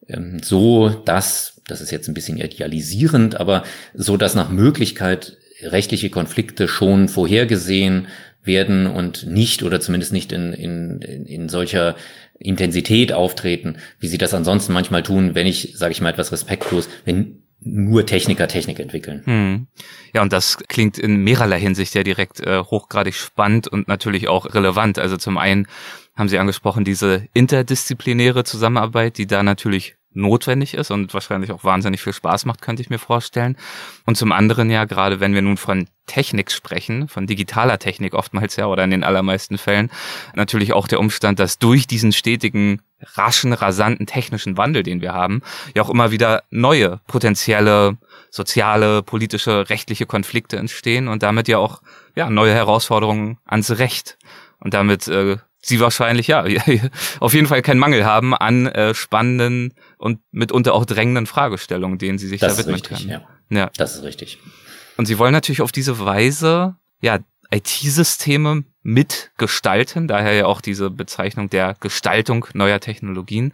ähm, 0.09 0.41
so 0.43 0.89
dass, 0.89 1.63
das 1.67 1.81
ist 1.81 1.93
jetzt 1.93 2.09
ein 2.09 2.15
bisschen 2.15 2.39
idealisierend, 2.39 3.41
aber 3.41 3.63
so 3.95 4.17
dass 4.17 4.35
nach 4.35 4.51
Möglichkeit 4.51 5.39
rechtliche 5.63 6.11
Konflikte 6.11 6.67
schon 6.67 7.09
vorhergesehen, 7.09 8.09
werden 8.45 8.87
und 8.87 9.27
nicht 9.27 9.63
oder 9.63 9.81
zumindest 9.81 10.13
nicht 10.13 10.33
in, 10.33 10.53
in, 10.53 11.01
in 11.01 11.49
solcher 11.49 11.95
Intensität 12.39 13.13
auftreten, 13.13 13.77
wie 14.01 14.09
sie 14.09 14.19
das 14.19 14.35
ansonsten 14.35 14.73
manchmal 14.73 15.03
tun, 15.03 15.35
wenn 15.35 15.47
ich, 15.47 15.75
sage 15.77 15.93
ich 15.93 16.01
mal 16.01 16.11
etwas 16.11 16.33
respektlos, 16.33 16.89
wenn 17.05 17.43
nur 17.65 18.05
Techniker 18.07 18.49
Technik 18.49 18.81
entwickeln. 18.81 19.23
Hm. 19.25 19.67
Ja, 20.13 20.23
und 20.23 20.33
das 20.33 20.59
klingt 20.69 20.99
in 20.99 21.19
mehrerlei 21.19 21.61
Hinsicht 21.61 21.95
ja 21.95 22.03
direkt 22.03 22.41
äh, 22.41 22.59
hochgradig 22.59 23.15
spannend 23.15 23.69
und 23.69 23.87
natürlich 23.89 24.29
auch 24.29 24.53
relevant. 24.55 24.99
Also 24.99 25.17
zum 25.17 25.39
einen 25.39 25.69
haben 26.17 26.29
Sie 26.29 26.39
angesprochen, 26.39 26.85
diese 26.85 27.29
interdisziplinäre 27.35 28.45
Zusammenarbeit, 28.45 29.17
die 29.19 29.27
da 29.27 29.43
natürlich 29.43 29.95
notwendig 30.15 30.75
ist 30.75 30.91
und 30.91 31.13
wahrscheinlich 31.15 31.53
auch 31.53 31.65
wahnsinnig 31.65 32.03
viel 32.03 32.13
Spaß 32.13 32.45
macht, 32.45 32.63
könnte 32.63 32.83
ich 32.83 32.91
mir 32.91 32.99
vorstellen. 32.99 33.57
Und 34.07 34.17
zum 34.17 34.33
anderen 34.33 34.71
ja, 34.71 34.85
gerade 34.85 35.21
wenn 35.21 35.35
wir 35.35 35.43
nun 35.43 35.57
von 35.57 35.89
Technik 36.07 36.51
sprechen, 36.51 37.09
von 37.09 37.27
digitaler 37.27 37.79
Technik 37.79 38.15
oftmals 38.15 38.57
ja 38.57 38.67
oder 38.67 38.85
in 38.85 38.91
den 38.91 39.05
allermeisten 39.05 39.59
Fällen, 39.59 39.91
natürlich 40.35 40.73
auch 40.73 40.89
der 40.89 41.01
Umstand, 41.01 41.39
dass 41.39 41.59
durch 41.59 41.87
diesen 41.87 42.13
stetigen, 42.13 42.83
raschen, 43.15 43.53
rasanten 43.53 44.07
technischen 44.07 44.57
Wandel, 44.57 44.83
den 44.83 45.01
wir 45.01 45.13
haben, 45.13 45.43
ja 45.75 45.83
auch 45.83 45.91
immer 45.91 46.11
wieder 46.11 46.43
neue 46.51 47.01
potenzielle 47.07 47.99
soziale, 48.33 49.03
politische, 49.03 49.69
rechtliche 49.69 50.07
Konflikte 50.07 50.57
entstehen 50.57 51.07
und 51.07 51.23
damit 51.23 51.49
ja 51.49 51.59
auch 51.59 51.83
ja 52.17 52.31
neue 52.31 52.55
Herausforderungen 52.55 53.39
ans 53.45 53.79
Recht. 53.79 54.17
Und 54.59 54.75
damit 54.75 55.07
äh, 55.07 55.37
sie 55.61 55.81
wahrscheinlich 55.81 56.29
ja 56.29 56.45
auf 57.21 57.35
jeden 57.35 57.47
Fall 57.47 57.63
keinen 57.63 57.79
Mangel 57.79 58.05
haben 58.05 58.35
an 58.35 58.67
äh, 58.67 58.95
spannenden 58.95 59.75
und 60.03 60.19
mitunter 60.33 60.75
auch 60.75 60.85
drängenden 60.85 61.27
Fragestellungen, 61.27 61.97
denen 61.97 62.19
sie 62.19 62.27
sich 62.27 62.41
das 62.41 62.55
da 62.55 62.59
widmen 62.59 62.75
richtig, 62.75 62.99
können. 62.99 63.11
Ja. 63.11 63.57
ja, 63.57 63.71
das 63.77 63.95
ist 63.95 64.03
richtig. 64.03 64.39
Und 64.97 65.07
sie 65.07 65.17
wollen 65.17 65.33
natürlich 65.33 65.63
auf 65.63 65.71
diese 65.71 66.01
Weise 66.05 66.77
ja 67.01 67.21
IT-Systeme 67.53 68.65
mitgestalten, 68.83 70.09
daher 70.09 70.33
ja 70.33 70.47
auch 70.47 70.61
diese 70.61 70.91
Bezeichnung 70.91 71.51
der 71.51 71.77
Gestaltung 71.79 72.47
neuer 72.53 72.81
Technologien 72.81 73.53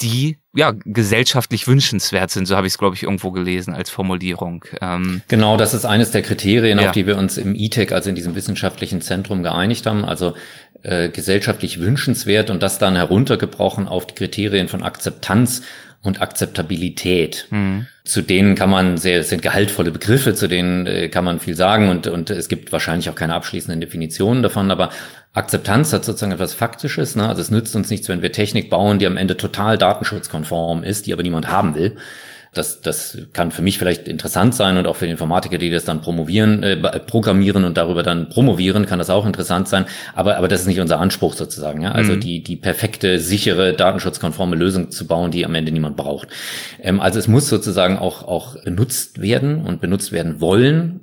die 0.00 0.38
ja 0.54 0.72
gesellschaftlich 0.84 1.66
wünschenswert 1.66 2.30
sind, 2.30 2.46
so 2.46 2.56
habe 2.56 2.66
ich 2.66 2.74
es 2.74 2.78
glaube 2.78 2.96
ich 2.96 3.02
irgendwo 3.02 3.30
gelesen 3.30 3.74
als 3.74 3.90
Formulierung. 3.90 4.64
Ähm, 4.80 5.22
genau, 5.28 5.56
das 5.56 5.74
ist 5.74 5.84
eines 5.84 6.10
der 6.10 6.22
Kriterien, 6.22 6.78
ja. 6.78 6.86
auf 6.86 6.92
die 6.92 7.06
wir 7.06 7.18
uns 7.18 7.38
im 7.38 7.54
ITEC, 7.54 7.92
also 7.92 8.08
in 8.08 8.14
diesem 8.14 8.34
wissenschaftlichen 8.34 9.00
Zentrum, 9.00 9.42
geeinigt 9.42 9.86
haben. 9.86 10.04
Also 10.04 10.34
äh, 10.82 11.08
gesellschaftlich 11.08 11.80
wünschenswert 11.80 12.50
und 12.50 12.62
das 12.62 12.78
dann 12.78 12.94
heruntergebrochen 12.94 13.88
auf 13.88 14.06
die 14.06 14.14
Kriterien 14.14 14.68
von 14.68 14.82
Akzeptanz 14.82 15.62
und 16.02 16.20
Akzeptabilität. 16.20 17.46
Mhm. 17.50 17.86
Zu 18.04 18.20
denen 18.20 18.54
kann 18.54 18.68
man 18.68 18.98
sehr, 18.98 19.20
es 19.20 19.30
sind 19.30 19.40
gehaltvolle 19.40 19.90
Begriffe, 19.90 20.34
zu 20.34 20.46
denen 20.46 20.86
äh, 20.86 21.08
kann 21.08 21.24
man 21.24 21.40
viel 21.40 21.56
sagen 21.56 21.88
und, 21.88 22.06
und 22.06 22.28
es 22.28 22.48
gibt 22.48 22.70
wahrscheinlich 22.70 23.08
auch 23.08 23.14
keine 23.14 23.34
abschließenden 23.34 23.80
Definitionen 23.80 24.42
davon, 24.42 24.70
aber 24.70 24.90
Akzeptanz 25.34 25.92
hat 25.92 26.04
sozusagen 26.04 26.32
etwas 26.32 26.54
Faktisches. 26.54 27.16
Ne? 27.16 27.28
Also 27.28 27.42
es 27.42 27.50
nützt 27.50 27.74
uns 27.74 27.90
nichts, 27.90 28.08
wenn 28.08 28.22
wir 28.22 28.32
Technik 28.32 28.70
bauen, 28.70 29.00
die 29.00 29.06
am 29.06 29.16
Ende 29.16 29.36
total 29.36 29.76
datenschutzkonform 29.76 30.84
ist, 30.84 31.06
die 31.06 31.12
aber 31.12 31.24
niemand 31.24 31.50
haben 31.50 31.74
will. 31.74 31.96
Das, 32.52 32.80
das 32.80 33.18
kann 33.32 33.50
für 33.50 33.62
mich 33.62 33.78
vielleicht 33.78 34.06
interessant 34.06 34.54
sein 34.54 34.76
und 34.76 34.86
auch 34.86 34.94
für 34.94 35.06
die 35.06 35.10
Informatiker, 35.10 35.58
die 35.58 35.70
das 35.70 35.84
dann 35.84 36.02
promovieren, 36.02 36.62
äh, 36.62 36.76
programmieren 37.00 37.64
und 37.64 37.76
darüber 37.76 38.04
dann 38.04 38.28
promovieren, 38.28 38.86
kann 38.86 39.00
das 39.00 39.10
auch 39.10 39.26
interessant 39.26 39.66
sein. 39.66 39.86
Aber, 40.14 40.36
aber 40.36 40.46
das 40.46 40.60
ist 40.60 40.68
nicht 40.68 40.78
unser 40.78 41.00
Anspruch 41.00 41.34
sozusagen. 41.34 41.82
Ja? 41.82 41.90
Also 41.90 42.12
mhm. 42.12 42.20
die, 42.20 42.44
die 42.44 42.54
perfekte, 42.54 43.18
sichere, 43.18 43.72
datenschutzkonforme 43.72 44.54
Lösung 44.54 44.92
zu 44.92 45.08
bauen, 45.08 45.32
die 45.32 45.44
am 45.44 45.56
Ende 45.56 45.72
niemand 45.72 45.96
braucht. 45.96 46.28
Ähm, 46.80 47.00
also 47.00 47.18
es 47.18 47.26
muss 47.26 47.48
sozusagen 47.48 47.98
auch, 47.98 48.22
auch 48.22 48.62
benutzt 48.62 49.20
werden 49.20 49.66
und 49.66 49.80
benutzt 49.80 50.12
werden 50.12 50.40
wollen 50.40 51.00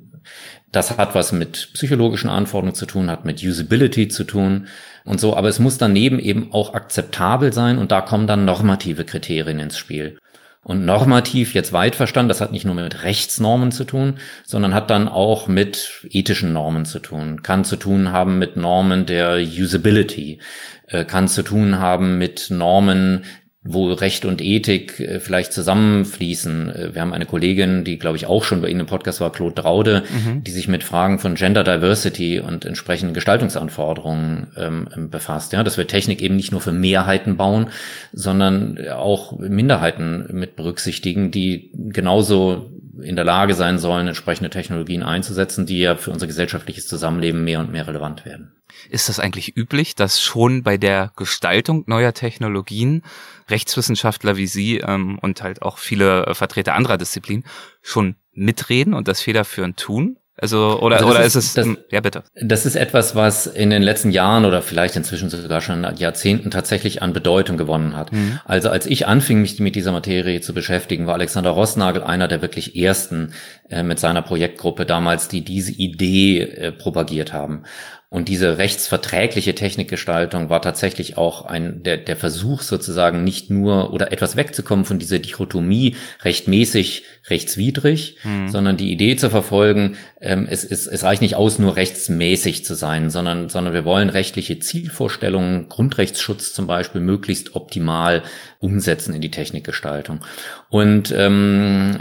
das 0.72 0.96
hat 0.96 1.14
was 1.14 1.32
mit 1.32 1.68
psychologischen 1.74 2.30
Anforderungen 2.30 2.74
zu 2.74 2.86
tun, 2.86 3.10
hat 3.10 3.24
mit 3.24 3.42
Usability 3.42 4.08
zu 4.08 4.24
tun 4.24 4.66
und 5.04 5.20
so. 5.20 5.36
Aber 5.36 5.48
es 5.48 5.58
muss 5.58 5.78
daneben 5.78 6.18
eben 6.18 6.52
auch 6.52 6.74
akzeptabel 6.74 7.52
sein 7.52 7.78
und 7.78 7.92
da 7.92 8.00
kommen 8.00 8.26
dann 8.26 8.46
normative 8.46 9.04
Kriterien 9.04 9.60
ins 9.60 9.76
Spiel. 9.76 10.18
Und 10.64 10.84
normativ 10.84 11.54
jetzt 11.54 11.72
weit 11.72 11.96
verstanden, 11.96 12.28
das 12.28 12.40
hat 12.40 12.52
nicht 12.52 12.64
nur 12.64 12.76
mit 12.76 13.02
Rechtsnormen 13.02 13.72
zu 13.72 13.82
tun, 13.82 14.14
sondern 14.44 14.74
hat 14.74 14.90
dann 14.90 15.08
auch 15.08 15.48
mit 15.48 16.06
ethischen 16.08 16.52
Normen 16.52 16.84
zu 16.84 17.00
tun, 17.00 17.42
kann 17.42 17.64
zu 17.64 17.76
tun 17.76 18.12
haben 18.12 18.38
mit 18.38 18.56
Normen 18.56 19.04
der 19.04 19.38
Usability, 19.38 20.38
äh, 20.86 21.04
kann 21.04 21.26
zu 21.26 21.42
tun 21.42 21.80
haben 21.80 22.16
mit 22.16 22.46
Normen 22.50 23.24
wo 23.64 23.92
Recht 23.92 24.24
und 24.24 24.40
Ethik 24.40 24.98
äh, 24.98 25.20
vielleicht 25.20 25.52
zusammenfließen. 25.52 26.70
Äh, 26.70 26.94
wir 26.94 27.00
haben 27.00 27.12
eine 27.12 27.26
Kollegin, 27.26 27.84
die, 27.84 27.98
glaube 27.98 28.16
ich, 28.16 28.26
auch 28.26 28.42
schon 28.42 28.60
bei 28.60 28.68
Ihnen 28.68 28.80
im 28.80 28.86
Podcast 28.86 29.20
war, 29.20 29.30
Claude 29.30 29.54
Draude, 29.54 30.02
mhm. 30.10 30.42
die 30.42 30.50
sich 30.50 30.66
mit 30.66 30.82
Fragen 30.82 31.20
von 31.20 31.36
Gender 31.36 31.62
Diversity 31.62 32.40
und 32.40 32.64
entsprechenden 32.64 33.14
Gestaltungsanforderungen 33.14 34.48
ähm, 34.56 35.10
befasst. 35.10 35.52
Ja, 35.52 35.62
dass 35.62 35.78
wir 35.78 35.86
Technik 35.86 36.22
eben 36.22 36.34
nicht 36.34 36.50
nur 36.50 36.60
für 36.60 36.72
Mehrheiten 36.72 37.36
bauen, 37.36 37.68
sondern 38.12 38.78
auch 38.88 39.38
Minderheiten 39.38 40.26
mit 40.32 40.56
berücksichtigen, 40.56 41.30
die 41.30 41.70
genauso 41.72 42.70
in 43.00 43.16
der 43.16 43.24
Lage 43.24 43.54
sein 43.54 43.78
sollen, 43.78 44.08
entsprechende 44.08 44.50
Technologien 44.50 45.02
einzusetzen, 45.02 45.66
die 45.66 45.80
ja 45.80 45.96
für 45.96 46.10
unser 46.10 46.26
gesellschaftliches 46.26 46.86
Zusammenleben 46.86 47.44
mehr 47.44 47.60
und 47.60 47.72
mehr 47.72 47.86
relevant 47.86 48.24
werden. 48.24 48.52
Ist 48.90 49.08
das 49.08 49.18
eigentlich 49.18 49.56
üblich, 49.56 49.94
dass 49.94 50.20
schon 50.20 50.62
bei 50.62 50.76
der 50.76 51.12
Gestaltung 51.16 51.84
neuer 51.86 52.12
Technologien 52.12 53.02
Rechtswissenschaftler 53.48 54.36
wie 54.36 54.46
Sie 54.46 54.78
ähm, 54.78 55.18
und 55.20 55.42
halt 55.42 55.62
auch 55.62 55.78
viele 55.78 56.26
äh, 56.26 56.34
Vertreter 56.34 56.74
anderer 56.74 56.98
Disziplinen 56.98 57.44
schon 57.82 58.16
mitreden 58.32 58.94
und 58.94 59.08
das 59.08 59.20
federführend 59.20 59.78
tun? 59.78 60.18
Also, 60.38 60.80
oder, 60.80 60.96
also 60.96 61.10
oder 61.10 61.20
ist, 61.20 61.36
ist, 61.36 61.44
es, 61.44 61.54
das, 61.54 61.68
ja 61.90 62.00
bitte. 62.00 62.24
Das 62.34 62.64
ist 62.64 62.74
etwas, 62.74 63.14
was 63.14 63.46
in 63.46 63.68
den 63.68 63.82
letzten 63.82 64.10
Jahren 64.10 64.46
oder 64.46 64.62
vielleicht 64.62 64.96
inzwischen 64.96 65.28
sogar 65.28 65.60
schon 65.60 65.86
Jahrzehnten 65.96 66.50
tatsächlich 66.50 67.02
an 67.02 67.12
Bedeutung 67.12 67.58
gewonnen 67.58 67.96
hat. 67.96 68.12
Mhm. 68.12 68.40
Also 68.46 68.70
als 68.70 68.86
ich 68.86 69.06
anfing, 69.06 69.42
mich 69.42 69.60
mit 69.60 69.76
dieser 69.76 69.92
Materie 69.92 70.40
zu 70.40 70.54
beschäftigen, 70.54 71.06
war 71.06 71.14
Alexander 71.14 71.50
Rossnagel 71.50 72.02
einer 72.02 72.28
der 72.28 72.40
wirklich 72.40 72.74
ersten 72.74 73.34
äh, 73.68 73.82
mit 73.82 74.00
seiner 74.00 74.22
Projektgruppe 74.22 74.86
damals, 74.86 75.28
die 75.28 75.44
diese 75.44 75.72
Idee 75.72 76.40
äh, 76.40 76.72
propagiert 76.72 77.34
haben. 77.34 77.64
Und 78.12 78.28
diese 78.28 78.58
rechtsverträgliche 78.58 79.54
Technikgestaltung 79.54 80.50
war 80.50 80.60
tatsächlich 80.60 81.16
auch 81.16 81.46
ein, 81.46 81.82
der, 81.82 81.96
der 81.96 82.14
Versuch 82.14 82.60
sozusagen 82.60 83.24
nicht 83.24 83.48
nur 83.48 83.94
oder 83.94 84.12
etwas 84.12 84.36
wegzukommen 84.36 84.84
von 84.84 84.98
dieser 84.98 85.18
Dichotomie 85.18 85.96
rechtmäßig, 86.22 87.04
rechtswidrig, 87.30 88.18
mhm. 88.22 88.50
sondern 88.50 88.76
die 88.76 88.92
Idee 88.92 89.16
zu 89.16 89.30
verfolgen, 89.30 89.96
ähm, 90.20 90.46
es, 90.46 90.62
es, 90.62 90.86
es 90.86 91.04
reicht 91.04 91.22
nicht 91.22 91.36
aus, 91.36 91.58
nur 91.58 91.76
rechtsmäßig 91.76 92.66
zu 92.66 92.74
sein, 92.74 93.08
sondern, 93.08 93.48
sondern 93.48 93.72
wir 93.72 93.86
wollen 93.86 94.10
rechtliche 94.10 94.58
Zielvorstellungen, 94.58 95.70
Grundrechtsschutz 95.70 96.52
zum 96.52 96.66
Beispiel, 96.66 97.00
möglichst 97.00 97.56
optimal 97.56 98.24
umsetzen 98.60 99.14
in 99.14 99.22
die 99.22 99.30
Technikgestaltung. 99.30 100.20
Und 100.68 101.14
ähm, 101.16 101.98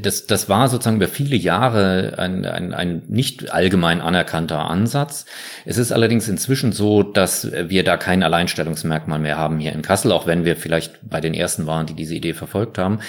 das, 0.00 0.26
das 0.26 0.48
war 0.48 0.68
sozusagen 0.68 0.96
über 0.96 1.08
viele 1.08 1.36
Jahre 1.36 2.14
ein, 2.16 2.46
ein, 2.46 2.72
ein 2.72 3.02
nicht 3.08 3.50
allgemein 3.50 4.00
anerkannter 4.00 4.70
Ansatz. 4.70 5.26
Es 5.64 5.78
ist 5.78 5.92
allerdings 5.92 6.28
inzwischen 6.28 6.72
so, 6.72 7.02
dass 7.02 7.50
wir 7.52 7.84
da 7.84 7.96
kein 7.96 8.22
Alleinstellungsmerkmal 8.22 9.18
mehr 9.18 9.36
haben 9.36 9.58
hier 9.58 9.72
in 9.72 9.82
Kassel, 9.82 10.12
auch 10.12 10.26
wenn 10.26 10.44
wir 10.44 10.56
vielleicht 10.56 10.98
bei 11.02 11.20
den 11.20 11.34
ersten 11.34 11.66
waren, 11.66 11.86
die 11.86 11.94
diese 11.94 12.14
Idee 12.14 12.34
verfolgt 12.34 12.78
haben 12.78 13.00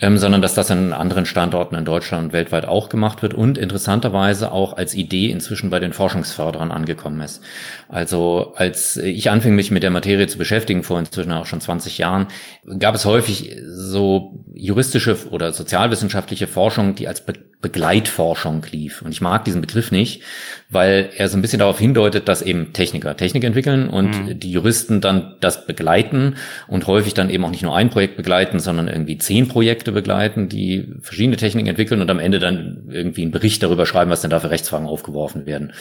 ähm, 0.00 0.18
sondern 0.18 0.42
dass 0.42 0.54
das 0.54 0.70
an 0.70 0.92
anderen 0.92 1.26
Standorten 1.26 1.74
in 1.74 1.84
Deutschland 1.84 2.26
und 2.26 2.32
weltweit 2.32 2.66
auch 2.66 2.88
gemacht 2.88 3.22
wird 3.22 3.34
und 3.34 3.58
interessanterweise 3.58 4.52
auch 4.52 4.76
als 4.76 4.94
Idee 4.94 5.30
inzwischen 5.30 5.70
bei 5.70 5.80
den 5.80 5.92
Forschungsförderern 5.92 6.70
angekommen 6.70 7.20
ist. 7.20 7.42
Also 7.88 8.52
als 8.56 8.96
ich 8.96 9.30
anfing, 9.30 9.54
mich 9.54 9.70
mit 9.70 9.82
der 9.82 9.90
Materie 9.90 10.28
zu 10.28 10.38
beschäftigen, 10.38 10.84
vor 10.84 10.98
inzwischen 10.98 11.32
auch 11.32 11.46
schon 11.46 11.60
20 11.60 11.98
Jahren, 11.98 12.28
gab 12.78 12.94
es 12.94 13.04
häufig 13.04 13.56
so 13.66 14.44
juristische 14.54 15.16
oder 15.30 15.52
sozialwissenschaftliche 15.52 16.46
Forschung, 16.46 16.94
die 16.94 17.08
als 17.08 17.24
Be 17.24 17.34
Begleitforschung 17.60 18.64
lief. 18.70 19.02
Und 19.02 19.10
ich 19.10 19.20
mag 19.20 19.44
diesen 19.44 19.60
Begriff 19.60 19.90
nicht, 19.90 20.22
weil 20.70 21.10
er 21.16 21.28
so 21.28 21.36
ein 21.36 21.42
bisschen 21.42 21.58
darauf 21.58 21.78
hindeutet, 21.80 22.28
dass 22.28 22.40
eben 22.40 22.72
Techniker 22.72 23.16
Technik 23.16 23.42
entwickeln 23.42 23.88
und 23.88 24.10
mhm. 24.10 24.38
die 24.38 24.52
Juristen 24.52 25.00
dann 25.00 25.34
das 25.40 25.66
begleiten 25.66 26.36
und 26.68 26.86
häufig 26.86 27.14
dann 27.14 27.30
eben 27.30 27.44
auch 27.44 27.50
nicht 27.50 27.64
nur 27.64 27.74
ein 27.74 27.90
Projekt 27.90 28.16
begleiten, 28.16 28.60
sondern 28.60 28.86
irgendwie 28.86 29.18
zehn 29.18 29.48
Projekte 29.48 29.87
begleiten, 29.92 30.48
die 30.48 30.94
verschiedene 31.00 31.36
Techniken 31.36 31.68
entwickeln 31.68 32.00
und 32.00 32.10
am 32.10 32.18
Ende 32.18 32.38
dann 32.38 32.88
irgendwie 32.90 33.22
einen 33.22 33.30
Bericht 33.30 33.62
darüber 33.62 33.86
schreiben, 33.86 34.10
was 34.10 34.22
denn 34.22 34.30
da 34.30 34.40
für 34.40 34.50
Rechtsfragen 34.50 34.86
aufgeworfen 34.86 35.46
werden. 35.46 35.72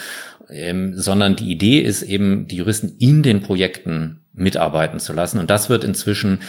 Ähm, 0.49 0.93
sondern 0.95 1.35
die 1.35 1.51
Idee 1.51 1.79
ist 1.79 2.03
eben, 2.03 2.47
die 2.47 2.57
Juristen 2.57 2.95
in 2.99 3.23
den 3.23 3.41
Projekten 3.41 4.21
mitarbeiten 4.33 4.99
zu 4.99 5.13
lassen. 5.13 5.39
Und 5.39 5.49
das 5.49 5.69
wird 5.69 5.83
inzwischen 5.83 6.39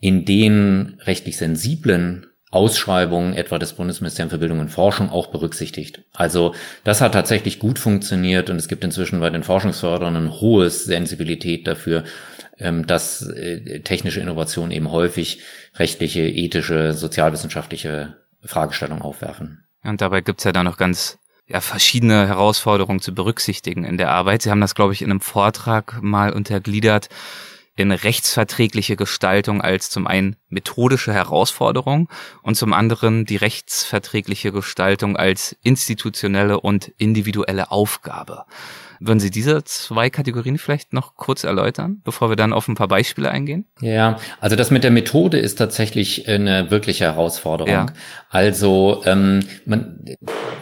in 0.00 0.24
den 0.24 0.96
rechtlich 1.04 1.36
sensiblen 1.36 2.26
Ausschreibungen 2.54 3.34
etwa 3.34 3.58
des 3.58 3.72
Bundesministeriums 3.72 4.32
für 4.32 4.38
Bildung 4.38 4.60
und 4.60 4.68
Forschung 4.68 5.10
auch 5.10 5.26
berücksichtigt. 5.26 6.04
Also 6.12 6.54
das 6.84 7.00
hat 7.00 7.12
tatsächlich 7.12 7.58
gut 7.58 7.80
funktioniert 7.80 8.48
und 8.48 8.56
es 8.56 8.68
gibt 8.68 8.84
inzwischen 8.84 9.18
bei 9.18 9.28
den 9.30 9.42
Forschungsförderern 9.42 10.14
ein 10.14 10.30
hohes 10.30 10.84
Sensibilität 10.84 11.66
dafür, 11.66 12.04
dass 12.58 13.22
äh, 13.22 13.80
technische 13.80 14.20
Innovationen 14.20 14.70
eben 14.70 14.90
häufig 14.90 15.40
rechtliche, 15.74 16.22
ethische, 16.22 16.92
sozialwissenschaftliche 16.92 18.16
Fragestellungen 18.42 19.02
aufwerfen. 19.02 19.64
Und 19.82 20.00
dabei 20.00 20.20
gibt's 20.20 20.44
ja 20.44 20.52
da 20.52 20.62
noch 20.62 20.76
ganz 20.76 21.18
ja, 21.46 21.60
verschiedene 21.60 22.26
Herausforderungen 22.26 23.00
zu 23.00 23.14
berücksichtigen 23.14 23.84
in 23.84 23.98
der 23.98 24.10
Arbeit. 24.10 24.42
Sie 24.42 24.50
haben 24.50 24.60
das, 24.60 24.74
glaube 24.74 24.92
ich, 24.92 25.02
in 25.02 25.10
einem 25.10 25.20
Vortrag 25.20 26.00
mal 26.02 26.32
untergliedert 26.32 27.08
in 27.76 27.90
rechtsverträgliche 27.90 28.96
Gestaltung 28.96 29.60
als 29.60 29.90
zum 29.90 30.06
einen 30.06 30.36
methodische 30.48 31.12
Herausforderung 31.12 32.08
und 32.42 32.54
zum 32.56 32.72
anderen 32.72 33.24
die 33.24 33.36
rechtsverträgliche 33.36 34.52
Gestaltung 34.52 35.16
als 35.16 35.56
institutionelle 35.62 36.60
und 36.60 36.92
individuelle 36.98 37.70
Aufgabe. 37.70 38.44
Würden 39.00 39.20
Sie 39.20 39.30
diese 39.30 39.64
zwei 39.64 40.08
Kategorien 40.08 40.56
vielleicht 40.56 40.92
noch 40.92 41.16
kurz 41.16 41.44
erläutern, 41.44 42.00
bevor 42.04 42.30
wir 42.30 42.36
dann 42.36 42.52
auf 42.52 42.68
ein 42.68 42.74
paar 42.74 42.88
Beispiele 42.88 43.30
eingehen? 43.30 43.66
Ja, 43.80 44.18
also 44.40 44.56
das 44.56 44.70
mit 44.70 44.84
der 44.84 44.92
Methode 44.92 45.38
ist 45.38 45.56
tatsächlich 45.56 46.28
eine 46.28 46.70
wirkliche 46.70 47.04
Herausforderung. 47.04 47.72
Ja. 47.72 47.86
Also 48.30 49.02
ähm, 49.04 49.40
man, 49.66 50.04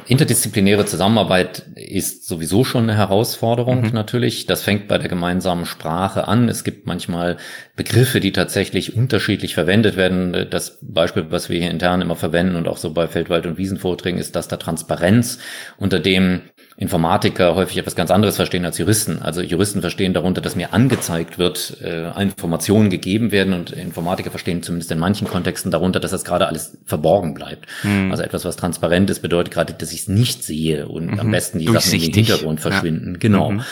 interdisziplinäre 0.07 0.85
Zusammenarbeit 0.85 1.67
ist 1.77 2.27
sowieso 2.27 2.65
schon 2.65 2.85
eine 2.85 2.97
Herausforderung 2.97 3.83
mhm. 3.83 3.91
natürlich. 3.93 4.47
Das 4.47 4.63
fängt 4.63 4.89
bei 4.89 4.99
der 4.99 5.09
gemeinsamen 5.09 5.67
Sprache 5.67 6.29
an. 6.29 6.49
Es 6.49 6.65
gibt 6.65 6.87
manchmal 6.87 7.37
Begriffe, 7.77 8.21
die 8.21 8.33
tatsächlich 8.33 8.97
unterschiedlich 8.97 9.55
verwendet 9.55 9.97
werden. 9.97 10.49
Das 10.51 10.79
Beispiel, 10.83 11.27
was 11.31 11.49
wir 11.49 11.59
hier 11.59 11.71
intern 11.71 12.03
immer 12.03 12.17
verwenden 12.17 12.57
und 12.57 12.69
auch 12.69 12.77
so 12.77 12.93
bei 12.93 13.09
Feldwald- 13.09 13.47
und 13.47 13.59
Wiesenvorträgen, 13.59 14.21
ist 14.21 14.37
das 14.37 14.49
der 14.49 14.59
Transparenz, 14.59 15.39
unter 15.77 16.01
dem 16.01 16.43
Informatiker 16.77 17.55
häufig 17.55 17.79
etwas 17.79 17.95
ganz 17.95 18.11
anderes 18.11 18.37
verstehen 18.37 18.65
als 18.65 18.79
Juristen. 18.79 19.21
Also 19.21 19.43
Juristen 19.43 19.81
verstehen 19.81 20.15
darunter, 20.15 20.41
dass 20.41 20.57
mir 20.57 20.73
angezeigt 20.73 21.39
wird, 21.39 21.77
äh, 21.83 22.11
Informationen 22.21 22.91
gegeben 22.91 23.31
werden 23.31 23.53
und 23.55 23.71
Informatiker 23.71 24.31
verstehen 24.31 24.63
zumindest 24.63 24.91
in 24.91 24.99
manchen 24.99 25.29
Kontexten 25.29 25.71
darunter, 25.71 26.01
dass 26.01 26.11
das 26.11 26.25
gerade 26.25 26.47
alles 26.47 26.79
verborgen 26.85 27.35
bleibt. 27.35 27.67
Mhm. 27.83 28.11
Also 28.11 28.23
etwas, 28.23 28.45
was 28.45 28.57
transparent 28.57 29.11
ist, 29.11 29.21
bedeutet 29.21 29.53
gerade, 29.53 29.75
dass 29.75 29.93
ich 29.93 30.03
es 30.03 30.09
nicht 30.09 30.45
sehe 30.45 30.89
und 30.89 31.13
mhm. 31.13 31.21
am 31.21 31.31
besten 31.31 31.59
die 31.59 31.67
Sachen 31.67 31.91
den 31.91 32.13
Hintergrund 32.13 32.61
verschwinden. 32.61 33.13
Ja. 33.13 33.19
Genau. 33.19 33.51
Mhm. 33.53 33.63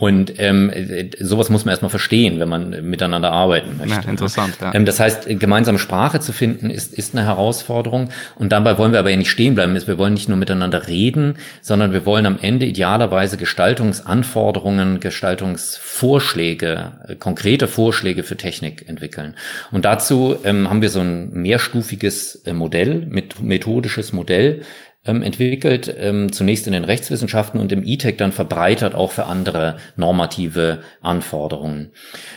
Und 0.00 0.32
ähm, 0.38 0.72
sowas 1.20 1.50
muss 1.50 1.66
man 1.66 1.72
erstmal 1.72 1.90
verstehen, 1.90 2.40
wenn 2.40 2.48
man 2.48 2.88
miteinander 2.88 3.32
arbeiten 3.32 3.76
möchte. 3.76 4.06
Ja, 4.06 4.10
interessant, 4.10 4.56
ja. 4.58 4.74
Ähm, 4.74 4.86
das 4.86 4.98
heißt, 4.98 5.28
gemeinsame 5.38 5.78
Sprache 5.78 6.20
zu 6.20 6.32
finden, 6.32 6.70
ist, 6.70 6.94
ist 6.94 7.14
eine 7.14 7.26
Herausforderung. 7.26 8.08
Und 8.36 8.50
dabei 8.50 8.78
wollen 8.78 8.92
wir 8.92 8.98
aber 8.98 9.10
ja 9.10 9.18
nicht 9.18 9.30
stehen 9.30 9.54
bleiben. 9.54 9.78
Wir 9.86 9.98
wollen 9.98 10.14
nicht 10.14 10.30
nur 10.30 10.38
miteinander 10.38 10.88
reden, 10.88 11.34
sondern 11.60 11.92
wir 11.92 12.06
wollen 12.06 12.24
am 12.24 12.38
Ende 12.40 12.64
idealerweise 12.64 13.36
Gestaltungsanforderungen, 13.36 15.00
Gestaltungsvorschläge, 15.00 16.92
äh, 17.06 17.14
konkrete 17.16 17.68
Vorschläge 17.68 18.22
für 18.22 18.38
Technik 18.38 18.88
entwickeln. 18.88 19.34
Und 19.70 19.84
dazu 19.84 20.34
ähm, 20.44 20.70
haben 20.70 20.80
wir 20.80 20.88
so 20.88 21.00
ein 21.00 21.30
mehrstufiges 21.34 22.36
äh, 22.46 22.54
Modell, 22.54 23.06
mit 23.06 23.42
methodisches 23.42 24.14
Modell, 24.14 24.62
ähm, 25.04 25.22
entwickelt, 25.22 25.94
ähm, 25.98 26.32
zunächst 26.32 26.66
in 26.66 26.72
den 26.72 26.84
Rechtswissenschaften 26.84 27.58
und 27.60 27.72
im 27.72 27.84
E-Tech 27.84 28.16
dann 28.16 28.32
verbreitert 28.32 28.94
auch 28.94 29.12
für 29.12 29.24
andere 29.24 29.76
normative 29.96 30.82
Anforderungen. 31.00 31.92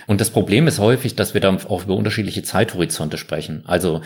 Und 0.07 0.21
das 0.21 0.29
Problem 0.29 0.67
ist 0.67 0.79
häufig, 0.79 1.15
dass 1.15 1.33
wir 1.33 1.41
dann 1.41 1.65
auch 1.65 1.83
über 1.83 1.95
unterschiedliche 1.95 2.43
Zeithorizonte 2.43 3.17
sprechen. 3.17 3.63
Also 3.65 4.01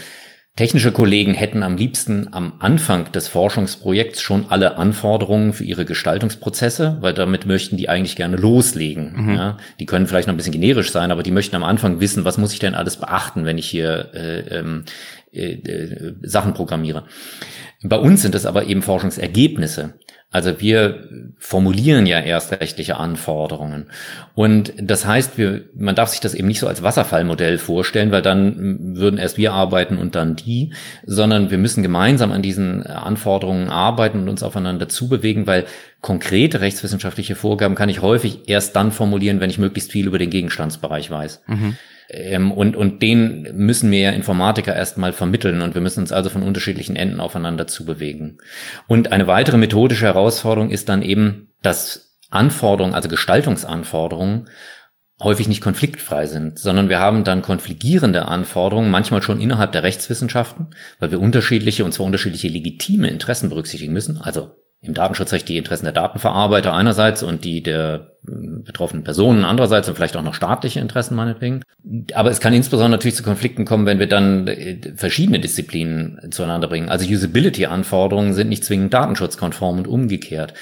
Technische 0.58 0.92
Kollegen 0.92 1.36
hätten 1.36 1.62
am 1.62 1.78
liebsten 1.78 2.30
am 2.32 2.54
Anfang 2.58 3.12
des 3.12 3.28
Forschungsprojekts 3.28 4.22
schon 4.22 4.48
alle 4.50 4.78
Anforderungen 4.78 5.54
für 5.54 5.64
ihre 5.64 5.86
Gestaltungsprozesse, 5.86 6.98
weil 7.00 7.14
damit 7.14 7.46
möchten 7.46 7.78
die 7.78 7.90
eigentlich 7.90 8.16
gerne 8.16 8.38
loslegen. 8.38 9.14
Mhm. 9.16 9.36
Ja, 9.36 9.58
die 9.80 9.86
können 9.86 10.08
vielleicht 10.08 10.28
noch 10.28 10.34
ein 10.34 10.38
bisschen 10.38 10.54
generisch 10.54 10.92
sein, 10.92 11.12
aber 11.12 11.22
die 11.22 11.30
möchten 11.30 11.56
am 11.56 11.64
Anfang 11.64 12.00
wissen, 12.00 12.26
was 12.26 12.40
muss 12.40 12.54
ich 12.54 12.60
denn 12.60 12.74
alles 12.74 12.98
beachten, 12.98 13.46
wenn 13.46 13.60
ich 13.60 13.70
hier 13.70 14.10
äh, 14.16 14.40
ähm, 14.58 14.86
äh, 15.32 15.54
äh, 15.54 16.16
Sachen 16.24 16.56
programmiere. 16.56 17.04
Bei 17.84 17.98
uns 17.98 18.24
sind 18.24 18.34
es 18.34 18.48
aber 18.48 18.66
eben 18.66 18.82
Forschungsergebnisse. 18.82 19.94
Also 20.38 20.62
wir 20.62 21.10
formulieren 21.40 22.06
ja 22.06 22.20
erst 22.20 22.52
rechtliche 22.52 22.98
Anforderungen. 22.98 23.88
Und 24.36 24.72
das 24.80 25.08
heißt, 25.08 25.40
wir, 25.40 25.64
man 25.74 25.96
darf 25.96 26.10
sich 26.10 26.20
das 26.20 26.36
eben 26.36 26.48
nicht 26.48 26.60
so 26.60 26.68
als 26.68 26.84
Wasserfallmodell 26.84 27.58
vorstellen, 27.58 28.12
weil 28.12 28.22
dann 28.22 28.96
würden 28.96 29.18
erst 29.18 29.40
wir 29.40 29.54
arbeiten 29.54 29.98
und 29.98 30.14
dann 30.14 30.36
die, 30.36 30.74
sondern 31.08 31.50
wir 31.50 31.58
müssen 31.58 31.82
gemeinsam 31.82 32.32
an 32.32 32.44
diesen 32.44 32.86
Anforderungen 32.86 33.70
arbeiten 33.70 34.20
und 34.20 34.30
uns 34.30 34.44
aufeinander 34.44 34.88
zubewegen, 34.88 35.48
weil 35.48 35.66
konkrete 36.02 36.62
rechtswissenschaftliche 36.62 37.34
Vorgaben 37.34 37.74
kann 37.74 37.90
ich 37.90 38.04
häufig 38.04 38.42
erst 38.48 38.76
dann 38.76 38.92
formulieren, 38.92 39.40
wenn 39.40 39.50
ich 39.50 39.58
möglichst 39.58 39.92
viel 39.92 40.06
über 40.06 40.20
den 40.20 40.30
Gegenstandsbereich 40.30 41.10
weiß. 41.10 41.42
Mhm. 41.48 41.78
Ähm, 42.10 42.52
und, 42.52 42.76
und 42.76 43.02
den 43.02 43.48
müssen 43.54 43.92
wir 43.92 44.00
ja 44.00 44.12
Informatiker 44.12 44.76
erstmal 44.76 45.14
vermitteln 45.14 45.62
und 45.62 45.74
wir 45.74 45.82
müssen 45.82 46.02
uns 46.02 46.12
also 46.12 46.30
von 46.30 46.44
unterschiedlichen 46.44 46.96
Enden 46.96 47.20
aufeinander 47.20 47.68
zubewegen. 47.68 48.40
Und 48.88 49.12
eine 49.12 49.28
weitere 49.28 49.58
methodische 49.58 50.06
Herausforderung 50.06 50.70
ist 50.70 50.90
dann 50.90 51.02
eben, 51.02 51.50
dass 51.62 52.18
Anforderungen, 52.30 52.94
also 52.94 53.10
Gestaltungsanforderungen, 53.10 54.50
häufig 55.20 55.48
nicht 55.48 55.62
konfliktfrei 55.62 56.28
sind, 56.28 56.60
sondern 56.60 56.90
wir 56.90 57.00
haben 57.00 57.24
dann 57.24 57.42
konfligierende 57.42 58.28
Anforderungen, 58.28 58.92
manchmal 58.92 59.24
schon 59.24 59.42
innerhalb 59.42 59.72
der 59.72 59.84
Rechtswissenschaften, 59.84 60.68
weil 61.00 61.12
wir 61.12 61.20
unterschiedliche 61.20 61.86
und 61.86 61.92
zwar 61.92 62.06
unterschiedliche 62.06 62.48
legitime 62.48 63.08
Interessen 63.08 63.50
berücksichtigen 63.50 63.94
müssen. 63.94 64.22
Also 64.22 64.52
im 64.80 64.94
Datenschutzrecht 64.94 65.50
die 65.50 65.58
Interessen 65.58 65.86
der 65.86 65.94
Datenverarbeiter 65.94 66.74
einerseits 66.74 67.24
und 67.24 67.44
die 67.46 67.64
der 67.64 68.17
betroffenen 68.28 69.04
Personen 69.04 69.46
andererseits 69.46 69.88
und 69.88 69.96
vielleicht 69.96 70.18
auch 70.18 70.24
noch 70.24 70.34
staatliche 70.34 70.80
Interessen 70.80 71.16
meinetwegen. 71.16 71.62
Aber 72.14 72.30
es 72.30 72.40
kann 72.40 72.54
insbesondere 72.54 72.98
natürlich 72.98 73.16
zu 73.16 73.24
Konflikten 73.24 73.64
kommen, 73.66 73.86
wenn 73.86 74.00
wir 74.00 74.08
dann 74.08 74.48
äh, 74.48 74.78
verschiedene 74.96 75.40
Disziplinen 75.40 76.32
zueinander 76.32 76.68
bringen. 76.68 76.90
Also 76.90 77.06
Usability-Anforderungen 77.06 78.34
sind 78.34 78.50
nicht 78.50 78.66
zwingend 78.66 78.94
datenschutzkonform 78.94 79.78
und 79.78 79.88
umgekehrt. 79.88 80.54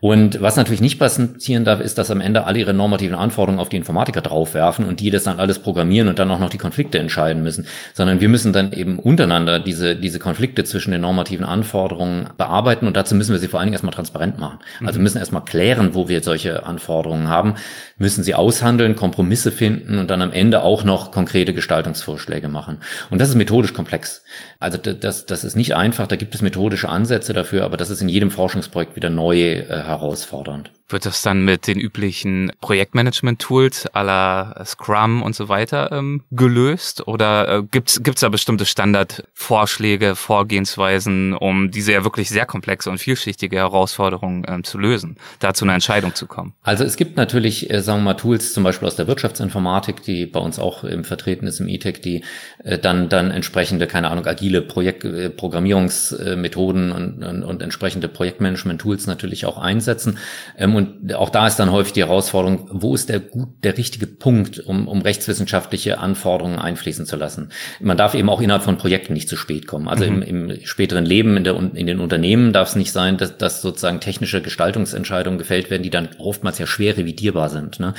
Und 0.00 0.42
was 0.42 0.56
natürlich 0.56 0.82
nicht 0.82 0.98
passieren 0.98 1.64
darf, 1.64 1.80
ist, 1.80 1.96
dass 1.96 2.10
am 2.10 2.20
Ende 2.20 2.44
alle 2.44 2.58
ihre 2.58 2.74
normativen 2.74 3.16
Anforderungen 3.16 3.60
auf 3.60 3.70
die 3.70 3.76
Informatiker 3.76 4.20
draufwerfen 4.20 4.84
und 4.84 5.00
die 5.00 5.10
das 5.10 5.24
dann 5.24 5.40
alles 5.40 5.58
programmieren 5.58 6.08
und 6.08 6.18
dann 6.18 6.30
auch 6.30 6.38
noch 6.38 6.50
die 6.50 6.58
Konflikte 6.58 6.98
entscheiden 6.98 7.42
müssen. 7.42 7.66
Sondern 7.94 8.20
wir 8.20 8.28
müssen 8.28 8.52
dann 8.52 8.72
eben 8.72 8.98
untereinander 8.98 9.60
diese, 9.60 9.96
diese 9.96 10.18
Konflikte 10.18 10.64
zwischen 10.64 10.90
den 10.90 11.00
normativen 11.00 11.46
Anforderungen 11.46 12.28
bearbeiten 12.36 12.86
und 12.86 12.96
dazu 12.96 13.14
müssen 13.14 13.32
wir 13.32 13.38
sie 13.38 13.48
vor 13.48 13.60
allen 13.60 13.68
Dingen 13.68 13.74
erstmal 13.74 13.94
transparent 13.94 14.38
machen. 14.38 14.58
Also 14.84 14.98
wir 14.98 15.02
müssen 15.02 15.18
erstmal 15.18 15.44
klären, 15.44 15.94
wo 15.94 16.08
wir 16.08 16.22
solche 16.22 16.66
Anforderungen 16.66 17.13
Anforderungen 17.14 17.28
haben, 17.28 17.54
müssen 17.96 18.24
sie 18.24 18.34
aushandeln, 18.34 18.96
Kompromisse 18.96 19.52
finden 19.52 19.98
und 19.98 20.10
dann 20.10 20.22
am 20.22 20.32
Ende 20.32 20.62
auch 20.62 20.84
noch 20.84 21.12
konkrete 21.12 21.54
Gestaltungsvorschläge 21.54 22.48
machen. 22.48 22.78
Und 23.10 23.20
das 23.20 23.28
ist 23.28 23.34
methodisch 23.34 23.72
komplex. 23.72 24.22
Also 24.58 24.78
das, 24.78 25.26
das 25.26 25.44
ist 25.44 25.56
nicht 25.56 25.74
einfach, 25.74 26.06
da 26.06 26.16
gibt 26.16 26.34
es 26.34 26.42
methodische 26.42 26.88
Ansätze 26.88 27.32
dafür, 27.32 27.64
aber 27.64 27.76
das 27.76 27.90
ist 27.90 28.00
in 28.00 28.08
jedem 28.08 28.30
Forschungsprojekt 28.30 28.96
wieder 28.96 29.10
neu 29.10 29.40
äh, 29.40 29.66
herausfordernd. 29.66 30.70
Wird 30.88 31.06
das 31.06 31.22
dann 31.22 31.44
mit 31.44 31.66
den 31.66 31.80
üblichen 31.80 32.52
Projektmanagement-Tools 32.60 33.86
aller 33.94 34.62
Scrum 34.66 35.22
und 35.22 35.34
so 35.34 35.48
weiter 35.48 35.90
ähm, 35.92 36.22
gelöst? 36.30 37.08
Oder 37.08 37.48
äh, 37.48 37.62
gibt's 37.62 38.02
gibt's 38.02 38.20
da 38.20 38.28
bestimmte 38.28 38.66
Standardvorschläge, 38.66 40.14
Vorgehensweisen, 40.14 41.32
um 41.32 41.70
diese 41.70 41.92
ja 41.92 42.04
wirklich 42.04 42.28
sehr 42.28 42.44
komplexe 42.44 42.90
und 42.90 42.98
vielschichtige 42.98 43.56
Herausforderung 43.56 44.44
ähm, 44.46 44.62
zu 44.62 44.78
lösen, 44.78 45.16
da 45.40 45.54
zu 45.54 45.64
einer 45.64 45.72
Entscheidung 45.72 46.14
zu 46.14 46.26
kommen? 46.26 46.54
Also 46.62 46.84
es 46.84 46.96
gibt 46.96 47.16
natürlich, 47.16 47.70
äh, 47.70 47.80
sagen 47.84 48.00
wir 48.00 48.04
mal, 48.04 48.14
Tools 48.14 48.52
zum 48.52 48.64
Beispiel 48.64 48.86
aus 48.86 48.96
der 48.96 49.06
Wirtschaftsinformatik, 49.06 50.02
die 50.02 50.26
bei 50.26 50.40
uns 50.40 50.58
auch 50.58 50.84
im 50.84 51.04
Vertreten 51.04 51.46
ist 51.46 51.60
im 51.60 51.68
E-Tech, 51.68 52.00
die 52.00 52.24
äh, 52.64 52.78
dann, 52.78 53.08
dann 53.08 53.30
entsprechende, 53.30 53.86
keine 53.86 54.10
Ahnung, 54.10 54.26
agile 54.26 54.62
Projekt, 54.62 55.04
äh, 55.04 55.30
Programmierungsmethoden 55.30 56.92
und, 56.92 57.22
und, 57.22 57.42
und 57.42 57.62
entsprechende 57.62 58.08
Projektmanagement-Tools 58.08 59.06
natürlich 59.06 59.46
auch 59.46 59.58
einsetzen. 59.58 60.18
Ähm, 60.58 60.74
und 60.74 61.14
auch 61.14 61.30
da 61.30 61.46
ist 61.46 61.56
dann 61.56 61.70
häufig 61.70 61.92
die 61.92 62.02
Herausforderung, 62.02 62.68
wo 62.72 62.94
ist 62.94 63.08
der 63.08 63.20
gut, 63.20 63.48
der 63.62 63.76
richtige 63.76 64.06
Punkt, 64.06 64.58
um, 64.60 64.88
um 64.88 65.02
rechtswissenschaftliche 65.02 65.98
Anforderungen 65.98 66.58
einfließen 66.58 67.06
zu 67.06 67.16
lassen. 67.16 67.50
Man 67.80 67.96
darf 67.96 68.14
eben 68.14 68.28
auch 68.28 68.40
innerhalb 68.40 68.64
von 68.64 68.78
Projekten 68.78 69.12
nicht 69.12 69.28
zu 69.28 69.36
spät 69.36 69.66
kommen. 69.66 69.88
Also 69.88 70.04
mhm. 70.04 70.22
im, 70.22 70.50
im 70.50 70.66
späteren 70.66 71.04
Leben 71.04 71.36
in, 71.36 71.44
der, 71.44 71.56
in 71.56 71.86
den 71.86 72.00
Unternehmen 72.00 72.52
darf 72.52 72.70
es 72.70 72.76
nicht 72.76 72.92
sein, 72.92 73.16
dass, 73.16 73.38
dass 73.38 73.62
sozusagen 73.62 74.00
technische 74.00 74.42
Gestaltungsentscheidungen 74.42 75.38
gefällt 75.38 75.70
werden, 75.70 75.82
die 75.82 75.90
dann 75.90 76.08
oftmals 76.18 76.58
ja 76.58 76.66
schwer 76.66 76.96
revidierbar 76.96 77.48
sind. 77.48 77.73
Ne? 77.78 77.94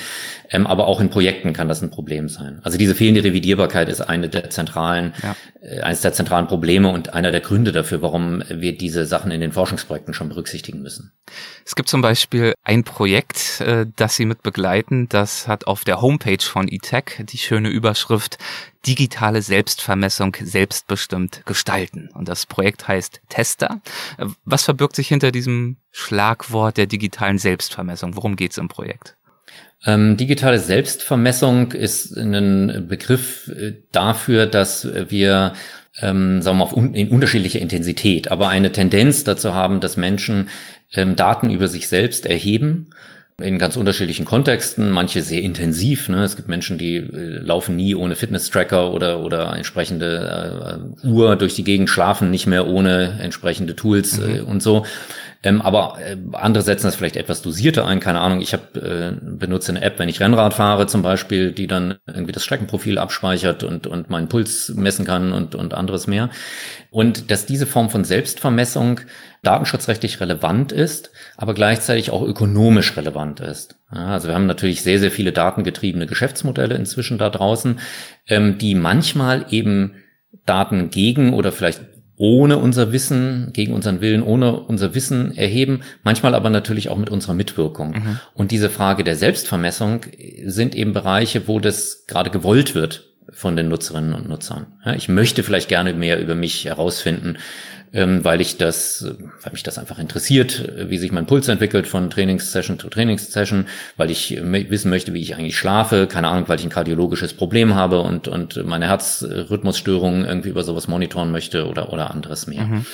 Ähm, 0.49 0.67
aber 0.67 0.87
auch 0.87 0.99
in 0.99 1.09
Projekten 1.09 1.53
kann 1.53 1.67
das 1.67 1.81
ein 1.81 1.91
Problem 1.91 2.29
sein. 2.29 2.59
Also 2.63 2.77
diese 2.77 2.95
fehlende 2.95 3.23
Revidierbarkeit 3.23 3.89
ist 3.89 4.01
eine 4.01 4.29
der 4.29 4.49
zentralen, 4.49 5.13
ja. 5.21 5.35
äh, 5.61 5.81
eines 5.81 6.01
der 6.01 6.13
zentralen 6.13 6.47
Probleme 6.47 6.89
und 6.89 7.13
einer 7.13 7.31
der 7.31 7.41
Gründe 7.41 7.71
dafür, 7.71 8.01
warum 8.01 8.43
wir 8.49 8.77
diese 8.77 9.05
Sachen 9.05 9.31
in 9.31 9.41
den 9.41 9.51
Forschungsprojekten 9.51 10.13
schon 10.13 10.29
berücksichtigen 10.29 10.81
müssen. 10.81 11.11
Es 11.65 11.75
gibt 11.75 11.89
zum 11.89 12.01
Beispiel 12.01 12.53
ein 12.63 12.83
Projekt, 12.83 13.61
äh, 13.61 13.85
das 13.95 14.15
Sie 14.15 14.25
mit 14.25 14.43
begleiten, 14.43 15.09
das 15.09 15.47
hat 15.47 15.67
auf 15.67 15.83
der 15.83 16.01
Homepage 16.01 16.43
von 16.43 16.67
eTech 16.67 17.23
die 17.25 17.37
schöne 17.37 17.69
Überschrift 17.69 18.37
digitale 18.85 19.41
Selbstvermessung 19.41 20.35
selbstbestimmt 20.39 21.45
gestalten. 21.45 22.09
Und 22.13 22.29
das 22.29 22.45
Projekt 22.45 22.87
heißt 22.87 23.21
Tester. 23.29 23.81
Äh, 24.17 24.27
was 24.45 24.63
verbirgt 24.63 24.95
sich 24.95 25.07
hinter 25.07 25.31
diesem 25.31 25.77
Schlagwort 25.91 26.77
der 26.77 26.85
digitalen 26.85 27.37
Selbstvermessung? 27.37 28.15
Worum 28.15 28.35
geht 28.35 28.51
es 28.51 28.57
im 28.57 28.67
Projekt? 28.67 29.15
Ähm, 29.85 30.17
digitale 30.17 30.59
Selbstvermessung 30.59 31.71
ist 31.71 32.15
ein 32.17 32.87
Begriff 32.87 33.47
äh, 33.49 33.73
dafür, 33.91 34.47
dass 34.47 34.87
wir 35.09 35.53
ähm, 36.01 36.41
sagen 36.41 36.57
wir 36.57 36.65
mal, 36.65 36.95
in 36.95 37.09
unterschiedlicher 37.09 37.59
Intensität, 37.59 38.29
aber 38.29 38.49
eine 38.49 38.71
Tendenz 38.71 39.23
dazu 39.23 39.53
haben, 39.53 39.79
dass 39.79 39.95
Menschen 39.95 40.49
ähm, 40.93 41.15
Daten 41.15 41.49
über 41.49 41.67
sich 41.67 41.87
selbst 41.87 42.25
erheben 42.25 42.89
in 43.41 43.59
ganz 43.59 43.75
unterschiedlichen 43.75 44.23
Kontexten, 44.23 44.91
manche 44.91 45.21
sehr 45.21 45.41
intensiv. 45.41 46.07
Ne? 46.07 46.23
Es 46.23 46.37
gibt 46.37 46.47
Menschen, 46.47 46.77
die 46.77 46.95
äh, 46.95 47.39
laufen 47.39 47.75
nie 47.75 47.93
ohne 47.93 48.15
Fitness-Tracker 48.15 48.93
oder, 48.93 49.19
oder 49.19 49.53
entsprechende 49.57 50.79
äh, 51.03 51.07
Uhr 51.07 51.35
durch 51.35 51.53
die 51.53 51.65
Gegend, 51.65 51.89
schlafen 51.89 52.31
nicht 52.31 52.47
mehr 52.47 52.65
ohne 52.65 53.19
entsprechende 53.21 53.75
Tools 53.75 54.19
mhm. 54.19 54.35
äh, 54.35 54.39
und 54.39 54.63
so. 54.63 54.85
Ähm, 55.45 55.61
aber 55.61 55.99
äh, 55.99 56.17
andere 56.31 56.63
setzen 56.63 56.87
das 56.87 56.95
vielleicht 56.95 57.17
etwas 57.17 57.43
dosierter 57.43 57.85
ein. 57.85 57.99
Keine 57.99 58.19
Ahnung, 58.19 58.41
ich 58.41 58.51
hab, 58.51 58.75
äh, 58.75 59.11
benutze 59.21 59.71
eine 59.71 59.83
App, 59.83 59.99
wenn 59.99 60.09
ich 60.09 60.19
Rennrad 60.19 60.55
fahre 60.55 60.87
zum 60.87 61.03
Beispiel, 61.03 61.51
die 61.51 61.67
dann 61.67 61.99
irgendwie 62.07 62.31
das 62.31 62.43
Streckenprofil 62.43 62.97
abspeichert 62.97 63.63
und, 63.63 63.85
und 63.85 64.09
meinen 64.09 64.27
Puls 64.27 64.73
messen 64.75 65.05
kann 65.05 65.33
und, 65.33 65.53
und 65.53 65.75
anderes 65.75 66.07
mehr. 66.07 66.31
Und 66.89 67.29
dass 67.29 67.45
diese 67.45 67.67
Form 67.67 67.91
von 67.91 68.03
Selbstvermessung 68.03 69.01
datenschutzrechtlich 69.43 70.19
relevant 70.19 70.71
ist, 70.71 71.11
aber 71.37 71.53
gleichzeitig 71.53 72.09
auch 72.09 72.23
ökonomisch 72.23 72.97
relevant 72.97 73.39
ist. 73.39 73.77
Ja, 73.93 74.07
also 74.07 74.27
wir 74.27 74.33
haben 74.33 74.47
natürlich 74.47 74.81
sehr, 74.81 74.97
sehr 74.97 75.11
viele 75.11 75.31
datengetriebene 75.31 76.07
Geschäftsmodelle 76.07 76.73
inzwischen 76.73 77.19
da 77.19 77.29
draußen, 77.29 77.79
ähm, 78.27 78.57
die 78.57 78.73
manchmal 78.73 79.45
eben 79.51 79.93
Daten 80.47 80.89
gegen 80.89 81.33
oder 81.33 81.51
vielleicht 81.51 81.81
ohne 82.17 82.57
unser 82.57 82.91
Wissen, 82.91 83.49
gegen 83.51 83.73
unseren 83.73 84.01
Willen, 84.01 84.23
ohne 84.23 84.59
unser 84.59 84.95
Wissen 84.95 85.35
erheben, 85.35 85.81
manchmal 86.03 86.33
aber 86.33 86.49
natürlich 86.49 86.89
auch 86.89 86.97
mit 86.97 87.09
unserer 87.09 87.33
Mitwirkung. 87.33 87.91
Mhm. 87.91 88.19
Und 88.33 88.51
diese 88.51 88.69
Frage 88.69 89.03
der 89.03 89.15
Selbstvermessung 89.15 90.01
sind 90.45 90.75
eben 90.75 90.93
Bereiche, 90.93 91.47
wo 91.47 91.59
das 91.59 92.05
gerade 92.07 92.29
gewollt 92.29 92.73
wird 92.75 93.11
von 93.31 93.57
den 93.57 93.67
Nutzerinnen 93.67 94.13
und 94.13 94.29
Nutzern. 94.29 94.67
Ja, 94.85 94.93
ich 94.93 95.09
möchte 95.09 95.43
vielleicht 95.43 95.67
gerne 95.67 95.93
mehr 95.93 96.19
über 96.21 96.35
mich 96.35 96.65
herausfinden 96.65 97.37
weil 97.95 98.41
ich 98.41 98.57
das, 98.57 99.05
weil 99.41 99.53
mich 99.53 99.63
das 99.63 99.77
einfach 99.77 99.99
interessiert, 99.99 100.69
wie 100.89 100.97
sich 100.97 101.11
mein 101.11 101.25
Puls 101.25 101.47
entwickelt 101.47 101.87
von 101.87 102.09
Trainingssession 102.09 102.77
zu 102.77 102.89
Trainingssession, 102.89 103.67
weil 103.95 104.11
ich 104.11 104.37
wissen 104.41 104.89
möchte, 104.89 105.13
wie 105.13 105.21
ich 105.21 105.35
eigentlich 105.35 105.57
schlafe, 105.57 106.07
keine 106.07 106.27
Ahnung, 106.27 106.49
weil 106.49 106.59
ich 106.59 106.65
ein 106.65 106.69
kardiologisches 106.69 107.33
Problem 107.33 107.73
habe 107.73 108.01
und, 108.01 108.27
und 108.27 108.65
meine 108.65 108.87
Herzrhythmusstörungen 108.87 110.25
irgendwie 110.25 110.49
über 110.49 110.63
sowas 110.63 110.87
monitoren 110.87 111.31
möchte 111.31 111.67
oder, 111.67 111.93
oder 111.93 112.11
anderes 112.11 112.47
mehr. 112.47 112.65
Mhm. 112.65 112.85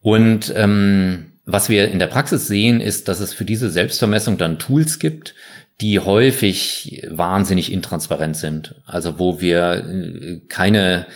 Und 0.00 0.52
ähm, 0.56 1.32
was 1.44 1.68
wir 1.68 1.90
in 1.90 1.98
der 1.98 2.06
Praxis 2.06 2.46
sehen, 2.46 2.80
ist, 2.80 3.08
dass 3.08 3.20
es 3.20 3.34
für 3.34 3.44
diese 3.44 3.70
Selbstvermessung 3.70 4.38
dann 4.38 4.58
Tools 4.58 4.98
gibt, 4.98 5.34
die 5.80 5.98
häufig 5.98 7.02
wahnsinnig 7.10 7.72
intransparent 7.72 8.36
sind. 8.36 8.76
Also 8.86 9.18
wo 9.18 9.40
wir 9.40 9.84
äh, 9.84 10.40
keine 10.48 11.06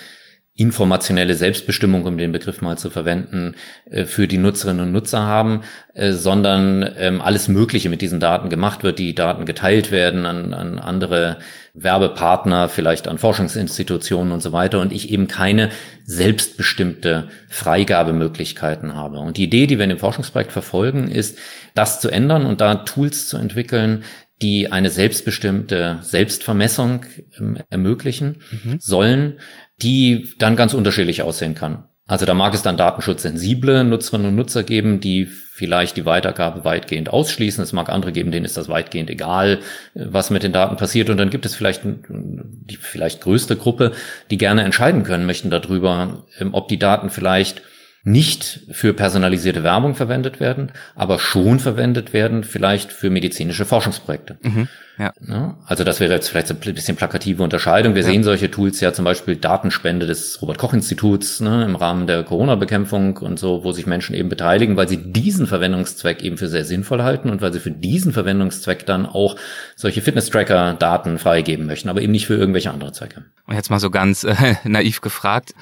informationelle 0.56 1.34
Selbstbestimmung, 1.34 2.04
um 2.04 2.16
den 2.16 2.32
Begriff 2.32 2.62
mal 2.62 2.78
zu 2.78 2.88
verwenden, 2.88 3.54
äh, 3.90 4.04
für 4.04 4.26
die 4.26 4.38
Nutzerinnen 4.38 4.86
und 4.86 4.92
Nutzer 4.92 5.20
haben, 5.20 5.60
äh, 5.92 6.12
sondern 6.12 6.94
ähm, 6.96 7.20
alles 7.20 7.48
Mögliche 7.48 7.90
mit 7.90 8.00
diesen 8.00 8.20
Daten 8.20 8.48
gemacht 8.48 8.82
wird, 8.82 8.98
die 8.98 9.14
Daten 9.14 9.44
geteilt 9.44 9.90
werden 9.90 10.24
an, 10.24 10.54
an 10.54 10.78
andere 10.78 11.36
Werbepartner, 11.74 12.70
vielleicht 12.70 13.06
an 13.06 13.18
Forschungsinstitutionen 13.18 14.32
und 14.32 14.40
so 14.40 14.52
weiter 14.52 14.80
und 14.80 14.92
ich 14.92 15.10
eben 15.10 15.28
keine 15.28 15.68
selbstbestimmte 16.04 17.28
Freigabemöglichkeiten 17.50 18.94
habe. 18.94 19.18
Und 19.18 19.36
die 19.36 19.44
Idee, 19.44 19.66
die 19.66 19.76
wir 19.76 19.84
in 19.84 19.90
dem 19.90 19.98
Forschungsprojekt 19.98 20.52
verfolgen, 20.52 21.08
ist, 21.08 21.38
das 21.74 22.00
zu 22.00 22.08
ändern 22.08 22.46
und 22.46 22.62
da 22.62 22.76
Tools 22.76 23.28
zu 23.28 23.36
entwickeln, 23.36 24.04
die 24.42 24.70
eine 24.70 24.90
selbstbestimmte 24.90 25.98
Selbstvermessung 26.02 27.04
ähm, 27.38 27.58
ermöglichen 27.70 28.42
mhm. 28.50 28.78
sollen, 28.78 29.38
die 29.82 30.34
dann 30.38 30.56
ganz 30.56 30.74
unterschiedlich 30.74 31.22
aussehen 31.22 31.54
kann. 31.54 31.84
Also 32.08 32.24
da 32.24 32.34
mag 32.34 32.54
es 32.54 32.62
dann 32.62 32.76
datenschutzsensible 32.76 33.82
Nutzerinnen 33.82 34.28
und 34.28 34.36
Nutzer 34.36 34.62
geben, 34.62 35.00
die 35.00 35.26
vielleicht 35.26 35.96
die 35.96 36.06
Weitergabe 36.06 36.64
weitgehend 36.64 37.08
ausschließen. 37.08 37.64
Es 37.64 37.72
mag 37.72 37.88
andere 37.88 38.12
geben, 38.12 38.30
denen 38.30 38.44
ist 38.44 38.56
das 38.56 38.68
weitgehend 38.68 39.10
egal, 39.10 39.58
was 39.94 40.30
mit 40.30 40.44
den 40.44 40.52
Daten 40.52 40.76
passiert. 40.76 41.10
Und 41.10 41.16
dann 41.16 41.30
gibt 41.30 41.46
es 41.46 41.56
vielleicht 41.56 41.82
die 41.84 42.76
vielleicht 42.76 43.22
größte 43.22 43.56
Gruppe, 43.56 43.90
die 44.30 44.38
gerne 44.38 44.62
entscheiden 44.62 45.02
können 45.02 45.26
möchten 45.26 45.50
darüber, 45.50 46.24
ähm, 46.38 46.54
ob 46.54 46.68
die 46.68 46.78
Daten 46.78 47.10
vielleicht 47.10 47.62
nicht 48.06 48.60
für 48.70 48.94
personalisierte 48.94 49.64
Werbung 49.64 49.96
verwendet 49.96 50.38
werden, 50.38 50.70
aber 50.94 51.18
schon 51.18 51.58
verwendet 51.58 52.12
werden, 52.12 52.44
vielleicht 52.44 52.92
für 52.92 53.10
medizinische 53.10 53.64
Forschungsprojekte. 53.64 54.38
Mhm, 54.42 54.68
ja. 54.96 55.12
ja. 55.26 55.56
Also 55.66 55.82
das 55.82 55.98
wäre 55.98 56.14
jetzt 56.14 56.28
vielleicht 56.28 56.46
so 56.46 56.54
ein 56.54 56.74
bisschen 56.74 56.96
plakative 56.96 57.42
Unterscheidung. 57.42 57.96
Wir 57.96 58.02
ja. 58.02 58.08
sehen 58.08 58.22
solche 58.22 58.48
Tools 58.48 58.78
ja 58.78 58.92
zum 58.92 59.04
Beispiel 59.04 59.34
Datenspende 59.34 60.06
des 60.06 60.40
Robert-Koch-Instituts 60.40 61.40
ne, 61.40 61.64
im 61.64 61.74
Rahmen 61.74 62.06
der 62.06 62.22
Corona-Bekämpfung 62.22 63.16
und 63.16 63.40
so, 63.40 63.64
wo 63.64 63.72
sich 63.72 63.86
Menschen 63.86 64.14
eben 64.14 64.28
beteiligen, 64.28 64.76
weil 64.76 64.88
sie 64.88 64.98
diesen 64.98 65.48
Verwendungszweck 65.48 66.22
eben 66.22 66.36
für 66.36 66.46
sehr 66.46 66.64
sinnvoll 66.64 67.02
halten 67.02 67.28
und 67.28 67.42
weil 67.42 67.52
sie 67.52 67.58
für 67.58 67.72
diesen 67.72 68.12
Verwendungszweck 68.12 68.86
dann 68.86 69.06
auch 69.06 69.34
solche 69.74 70.00
Fitness-Tracker-Daten 70.00 71.18
freigeben 71.18 71.66
möchten, 71.66 71.88
aber 71.88 72.02
eben 72.02 72.12
nicht 72.12 72.28
für 72.28 72.36
irgendwelche 72.36 72.70
andere 72.70 72.92
Zwecke. 72.92 73.24
Und 73.48 73.56
jetzt 73.56 73.70
mal 73.70 73.80
so 73.80 73.90
ganz 73.90 74.22
äh, 74.22 74.54
naiv 74.64 75.00
gefragt, 75.00 75.54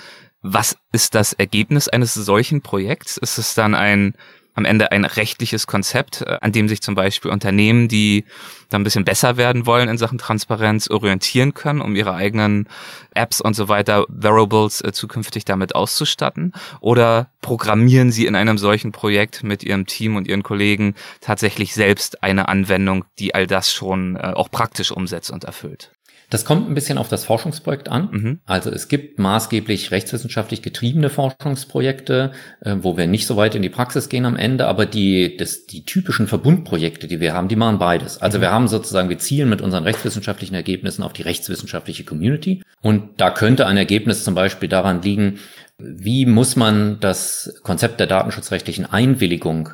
was 0.45 0.77
ist 0.93 1.15
das 1.15 1.33
Ergebnis 1.33 1.89
eines 1.89 2.13
solchen 2.13 2.61
Projekts? 2.61 3.17
Ist 3.17 3.39
es 3.39 3.55
dann 3.55 3.75
ein 3.75 4.15
am 4.57 4.65
Ende 4.65 4.93
ein 4.93 5.05
rechtliches 5.05 5.67
Konzept, 5.67 6.23
äh, 6.23 6.39
an 6.41 6.53
dem 6.53 6.69
sich 6.69 6.81
zum 6.81 6.95
Beispiel 6.95 7.31
Unternehmen, 7.31 7.89
die 7.89 8.25
dann 8.69 8.83
ein 8.83 8.85
bisschen 8.85 9.05
besser 9.05 9.37
werden 9.37 9.67
wollen 9.67 9.89
in 9.89 9.99
Sachen 9.99 10.19
Transparenz, 10.19 10.89
orientieren 10.89 11.55
können, 11.55 11.81
um 11.81 11.97
ihre 11.97 12.15
eigenen 12.15 12.69
Apps 13.15 13.41
und 13.41 13.55
so 13.55 13.69
weiter, 13.69 14.07
Wearables 14.09 14.81
äh, 14.81 14.93
zukünftig 14.93 15.45
damit 15.45 15.75
auszustatten? 15.75 16.53
Oder 16.81 17.31
programmieren 17.41 18.13
Sie 18.13 18.27
in 18.27 18.37
einem 18.37 18.59
solchen 18.59 18.93
Projekt 18.93 19.43
mit 19.43 19.65
Ihrem 19.65 19.87
Team 19.87 20.15
und 20.15 20.29
Ihren 20.29 20.45
Kollegen 20.45 20.95
tatsächlich 21.21 21.75
selbst 21.75 22.23
eine 22.23 22.49
Anwendung, 22.49 23.05
die 23.19 23.35
all 23.35 23.49
das 23.49 23.73
schon 23.73 24.15
äh, 24.17 24.35
auch 24.35 24.51
praktisch 24.53 24.93
umsetzt 24.93 25.33
und 25.33 25.43
erfüllt? 25.45 25.91
Das 26.31 26.45
kommt 26.45 26.69
ein 26.69 26.75
bisschen 26.75 26.99
auf 26.99 27.09
das 27.09 27.25
Forschungsprojekt 27.25 27.89
an. 27.89 28.09
Mhm. 28.11 28.41
Also 28.45 28.71
es 28.71 28.89
gibt 28.89 29.19
maßgeblich 29.19 29.91
rechtswissenschaftlich 29.91 30.63
getriebene 30.63 31.11
Forschungsprojekte, 31.11 32.33
äh, 32.61 32.77
wo 32.81 32.97
wir 32.97 33.07
nicht 33.07 33.27
so 33.27 33.37
weit 33.37 33.55
in 33.55 33.63
die 33.63 33.69
Praxis 33.69 34.09
gehen 34.09 34.25
am 34.25 34.37
Ende, 34.37 34.67
aber 34.67 34.87
die, 34.87 35.37
das, 35.37 35.67
die 35.67 35.85
typischen 35.85 36.27
Verbundprojekte, 36.27 37.07
die 37.07 37.21
wir 37.21 37.35
haben, 37.35 37.49
die 37.49 37.57
machen 37.57 37.79
beides. 37.79 38.21
Also 38.21 38.39
mhm. 38.39 38.43
wir 38.43 38.53
haben 38.53 38.69
sozusagen, 38.69 39.09
wir 39.09 39.19
zielen 39.19 39.49
mit 39.49 39.61
unseren 39.61 39.85
rechtswissenschaftlichen 39.85 40.55
Ergebnissen 40.55 41.03
auf 41.03 41.13
die 41.13 41.23
rechtswissenschaftliche 41.23 42.05
Community. 42.05 42.63
Und 42.81 43.21
da 43.21 43.31
könnte 43.31 43.67
ein 43.67 43.77
Ergebnis 43.77 44.25
zum 44.25 44.35
Beispiel 44.35 44.69
daran 44.69 45.03
liegen, 45.03 45.39
wie 45.79 46.27
muss 46.27 46.57
man 46.57 47.01
das 47.01 47.61
Konzept 47.63 47.99
der 47.99 48.07
datenschutzrechtlichen 48.07 48.87
Einwilligung 48.87 49.71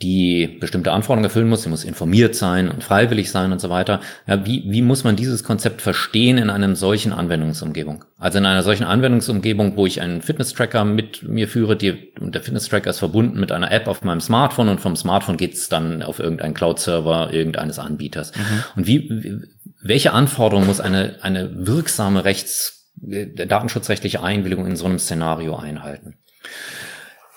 die 0.00 0.58
bestimmte 0.60 0.92
Anforderungen 0.92 1.24
erfüllen 1.24 1.48
muss. 1.48 1.64
Sie 1.64 1.68
muss 1.68 1.82
informiert 1.82 2.36
sein 2.36 2.68
und 2.68 2.84
freiwillig 2.84 3.32
sein 3.32 3.50
und 3.50 3.60
so 3.60 3.68
weiter. 3.68 4.00
Ja, 4.28 4.46
wie, 4.46 4.64
wie 4.68 4.80
muss 4.80 5.02
man 5.02 5.16
dieses 5.16 5.42
Konzept 5.42 5.82
verstehen 5.82 6.38
in 6.38 6.50
einem 6.50 6.76
solchen 6.76 7.12
Anwendungsumgebung? 7.12 8.04
Also 8.16 8.38
in 8.38 8.46
einer 8.46 8.62
solchen 8.62 8.84
Anwendungsumgebung, 8.84 9.76
wo 9.76 9.86
ich 9.86 10.00
einen 10.00 10.22
Fitness-Tracker 10.22 10.84
mit 10.84 11.24
mir 11.24 11.48
führe, 11.48 11.76
die, 11.76 12.12
und 12.20 12.36
der 12.36 12.42
Fitness-Tracker 12.42 12.90
ist 12.90 13.00
verbunden 13.00 13.40
mit 13.40 13.50
einer 13.50 13.72
App 13.72 13.88
auf 13.88 14.02
meinem 14.02 14.20
Smartphone 14.20 14.68
und 14.68 14.80
vom 14.80 14.94
Smartphone 14.94 15.36
geht's 15.36 15.68
dann 15.68 16.04
auf 16.04 16.20
irgendeinen 16.20 16.54
Cloud-Server 16.54 17.32
irgendeines 17.32 17.80
Anbieters. 17.80 18.32
Mhm. 18.36 18.64
Und 18.76 18.86
wie, 18.86 19.40
welche 19.82 20.12
Anforderungen 20.12 20.68
muss 20.68 20.80
eine, 20.80 21.16
eine 21.22 21.66
wirksame 21.66 22.24
Rechts, 22.24 22.92
äh, 23.04 23.26
datenschutzrechtliche 23.26 24.22
Einwilligung 24.22 24.64
in 24.66 24.76
so 24.76 24.84
einem 24.84 25.00
Szenario 25.00 25.56
einhalten? 25.56 26.18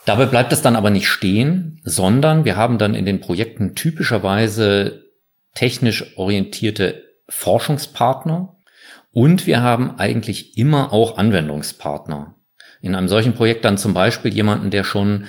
Dabei 0.05 0.25
bleibt 0.25 0.51
es 0.51 0.61
dann 0.61 0.75
aber 0.75 0.89
nicht 0.89 1.07
stehen, 1.07 1.79
sondern 1.83 2.43
wir 2.45 2.55
haben 2.55 2.77
dann 2.77 2.95
in 2.95 3.05
den 3.05 3.19
Projekten 3.21 3.75
typischerweise 3.75 5.03
technisch 5.53 6.17
orientierte 6.17 7.03
Forschungspartner 7.29 8.57
und 9.11 9.45
wir 9.45 9.61
haben 9.61 9.99
eigentlich 9.99 10.57
immer 10.57 10.91
auch 10.93 11.17
Anwendungspartner. 11.17 12.35
In 12.81 12.95
einem 12.95 13.07
solchen 13.07 13.33
Projekt 13.33 13.63
dann 13.63 13.77
zum 13.77 13.93
Beispiel 13.93 14.33
jemanden, 14.33 14.71
der 14.71 14.83
schon 14.83 15.25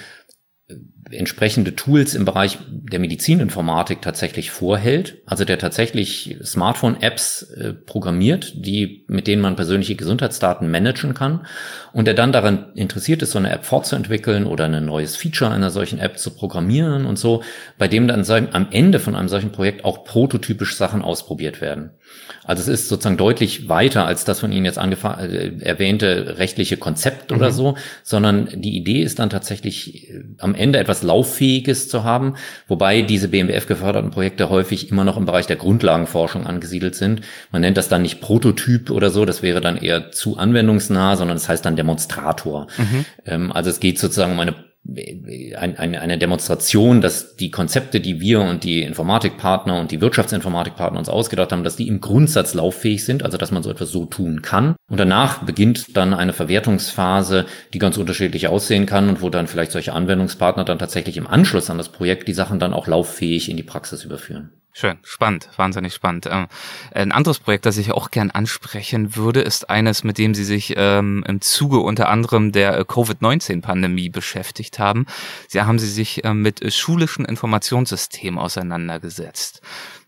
entsprechende 1.12 1.76
Tools 1.76 2.14
im 2.14 2.24
Bereich 2.24 2.58
der 2.68 2.98
Medizininformatik 2.98 4.02
tatsächlich 4.02 4.50
vorhält, 4.50 5.18
also 5.26 5.44
der 5.44 5.58
tatsächlich 5.58 6.36
Smartphone-Apps 6.42 7.42
äh, 7.42 7.72
programmiert, 7.72 8.52
die, 8.54 9.04
mit 9.08 9.26
denen 9.26 9.42
man 9.42 9.56
persönliche 9.56 9.94
Gesundheitsdaten 9.94 10.70
managen 10.70 11.14
kann 11.14 11.46
und 11.92 12.06
der 12.06 12.14
dann 12.14 12.32
daran 12.32 12.72
interessiert 12.74 13.22
ist, 13.22 13.32
so 13.32 13.38
eine 13.38 13.50
App 13.50 13.64
fortzuentwickeln 13.64 14.46
oder 14.46 14.64
ein 14.64 14.84
neues 14.84 15.16
Feature 15.16 15.50
einer 15.50 15.70
solchen 15.70 15.98
App 15.98 16.18
zu 16.18 16.30
programmieren 16.30 17.06
und 17.06 17.18
so, 17.18 17.42
bei 17.78 17.88
dem 17.88 18.08
dann 18.08 18.24
am 18.52 18.68
Ende 18.70 18.98
von 18.98 19.14
einem 19.14 19.28
solchen 19.28 19.52
Projekt 19.52 19.84
auch 19.84 20.04
prototypisch 20.04 20.76
Sachen 20.76 21.02
ausprobiert 21.02 21.60
werden. 21.60 21.90
Also 22.44 22.62
es 22.62 22.68
ist 22.68 22.88
sozusagen 22.88 23.16
deutlich 23.16 23.68
weiter 23.68 24.06
als 24.06 24.24
das 24.24 24.40
von 24.40 24.52
Ihnen 24.52 24.64
jetzt 24.64 24.78
äh, 24.78 25.58
erwähnte 25.60 26.38
rechtliche 26.38 26.76
Konzept 26.76 27.30
mhm. 27.30 27.36
oder 27.36 27.52
so, 27.52 27.76
sondern 28.02 28.48
die 28.54 28.76
Idee 28.76 29.02
ist 29.02 29.18
dann 29.18 29.30
tatsächlich 29.30 30.10
äh, 30.10 30.24
am 30.38 30.54
Ende 30.54 30.78
etwas 30.78 31.01
Lauffähiges 31.02 31.88
zu 31.88 32.04
haben, 32.04 32.34
wobei 32.68 33.02
diese 33.02 33.28
BMWF 33.28 33.66
geförderten 33.66 34.10
Projekte 34.10 34.50
häufig 34.50 34.90
immer 34.90 35.04
noch 35.04 35.16
im 35.16 35.26
Bereich 35.26 35.46
der 35.46 35.56
Grundlagenforschung 35.56 36.46
angesiedelt 36.46 36.94
sind. 36.94 37.22
Man 37.50 37.62
nennt 37.62 37.76
das 37.76 37.88
dann 37.88 38.02
nicht 38.02 38.20
Prototyp 38.20 38.90
oder 38.90 39.10
so, 39.10 39.24
das 39.24 39.42
wäre 39.42 39.60
dann 39.60 39.76
eher 39.76 40.10
zu 40.10 40.38
anwendungsnah, 40.38 41.16
sondern 41.16 41.36
das 41.36 41.48
heißt 41.48 41.64
dann 41.64 41.76
Demonstrator. 41.76 42.66
Mhm. 42.76 43.04
Ähm, 43.26 43.52
also 43.52 43.70
es 43.70 43.80
geht 43.80 43.98
sozusagen 43.98 44.32
um 44.32 44.40
eine 44.40 44.54
ein, 44.84 45.76
eine, 45.78 46.00
eine 46.00 46.18
Demonstration, 46.18 47.00
dass 47.00 47.36
die 47.36 47.50
Konzepte, 47.50 48.00
die 48.00 48.20
wir 48.20 48.40
und 48.40 48.64
die 48.64 48.82
Informatikpartner 48.82 49.78
und 49.78 49.90
die 49.90 50.00
Wirtschaftsinformatikpartner 50.00 50.98
uns 50.98 51.08
ausgedacht 51.08 51.52
haben, 51.52 51.64
dass 51.64 51.76
die 51.76 51.88
im 51.88 52.00
Grundsatz 52.00 52.54
lauffähig 52.54 53.04
sind, 53.04 53.22
also 53.22 53.38
dass 53.38 53.52
man 53.52 53.62
so 53.62 53.70
etwas 53.70 53.90
so 53.90 54.06
tun 54.06 54.42
kann. 54.42 54.74
Und 54.90 54.98
danach 54.98 55.44
beginnt 55.44 55.96
dann 55.96 56.12
eine 56.14 56.32
Verwertungsphase, 56.32 57.46
die 57.72 57.78
ganz 57.78 57.96
unterschiedlich 57.96 58.48
aussehen 58.48 58.86
kann 58.86 59.08
und 59.08 59.22
wo 59.22 59.30
dann 59.30 59.46
vielleicht 59.46 59.72
solche 59.72 59.92
Anwendungspartner 59.92 60.64
dann 60.64 60.78
tatsächlich 60.78 61.16
im 61.16 61.26
Anschluss 61.26 61.70
an 61.70 61.78
das 61.78 61.88
Projekt 61.88 62.26
die 62.26 62.34
Sachen 62.34 62.58
dann 62.58 62.74
auch 62.74 62.86
lauffähig 62.86 63.48
in 63.48 63.56
die 63.56 63.62
Praxis 63.62 64.04
überführen. 64.04 64.50
Schön, 64.74 64.98
spannend, 65.02 65.50
wahnsinnig 65.56 65.92
spannend. 65.92 66.26
Ähm, 66.30 66.46
ein 66.92 67.12
anderes 67.12 67.38
Projekt, 67.38 67.66
das 67.66 67.76
ich 67.76 67.92
auch 67.92 68.10
gern 68.10 68.30
ansprechen 68.30 69.16
würde, 69.16 69.42
ist 69.42 69.68
eines, 69.68 70.02
mit 70.02 70.16
dem 70.16 70.34
Sie 70.34 70.44
sich 70.44 70.72
ähm, 70.78 71.22
im 71.28 71.42
Zuge 71.42 71.80
unter 71.80 72.08
anderem 72.08 72.52
der 72.52 72.78
äh, 72.78 72.84
Covid-19-Pandemie 72.86 74.08
beschäftigt 74.08 74.78
haben. 74.78 75.04
Sie 75.46 75.60
haben 75.60 75.78
Sie 75.78 75.90
sich 75.90 76.24
äh, 76.24 76.32
mit 76.32 76.72
schulischen 76.72 77.26
Informationssystemen 77.26 78.40
auseinandergesetzt. 78.40 79.60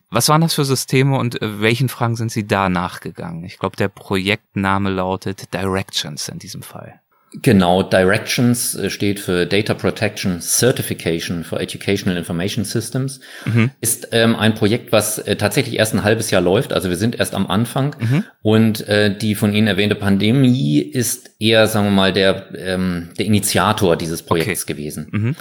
Was 0.08 0.30
waren 0.30 0.40
das 0.40 0.54
für 0.54 0.64
Systeme 0.64 1.18
und 1.18 1.42
äh, 1.42 1.60
welchen 1.60 1.90
Fragen 1.90 2.16
sind 2.16 2.32
Sie 2.32 2.46
da 2.46 2.70
nachgegangen? 2.70 3.44
Ich 3.44 3.58
glaube, 3.58 3.76
der 3.76 3.88
Projektname 3.88 4.88
lautet 4.88 5.52
Directions 5.52 6.28
in 6.28 6.38
diesem 6.38 6.62
Fall. 6.62 7.00
Genau, 7.42 7.82
Directions 7.82 8.76
äh, 8.76 8.90
steht 8.90 9.18
für 9.18 9.44
Data 9.44 9.74
Protection 9.74 10.40
Certification 10.40 11.42
for 11.42 11.60
Educational 11.60 12.16
Information 12.16 12.64
Systems. 12.64 13.20
Mhm. 13.44 13.70
Ist 13.80 14.08
ähm, 14.12 14.36
ein 14.36 14.54
Projekt, 14.54 14.92
was 14.92 15.18
äh, 15.18 15.34
tatsächlich 15.34 15.78
erst 15.78 15.94
ein 15.94 16.04
halbes 16.04 16.30
Jahr 16.30 16.42
läuft. 16.42 16.72
Also 16.72 16.90
wir 16.90 16.96
sind 16.96 17.16
erst 17.16 17.34
am 17.34 17.48
Anfang. 17.48 17.96
Mhm. 17.98 18.24
Und 18.42 18.86
äh, 18.88 19.16
die 19.16 19.34
von 19.34 19.52
Ihnen 19.52 19.66
erwähnte 19.66 19.96
Pandemie 19.96 20.78
ist 20.78 21.32
eher, 21.40 21.66
sagen 21.66 21.86
wir 21.86 21.92
mal, 21.92 22.12
der, 22.12 22.48
ähm, 22.56 23.10
der 23.18 23.26
Initiator 23.26 23.96
dieses 23.96 24.22
Projekts 24.22 24.62
okay. 24.62 24.72
gewesen. 24.72 25.08
Mhm. 25.10 25.36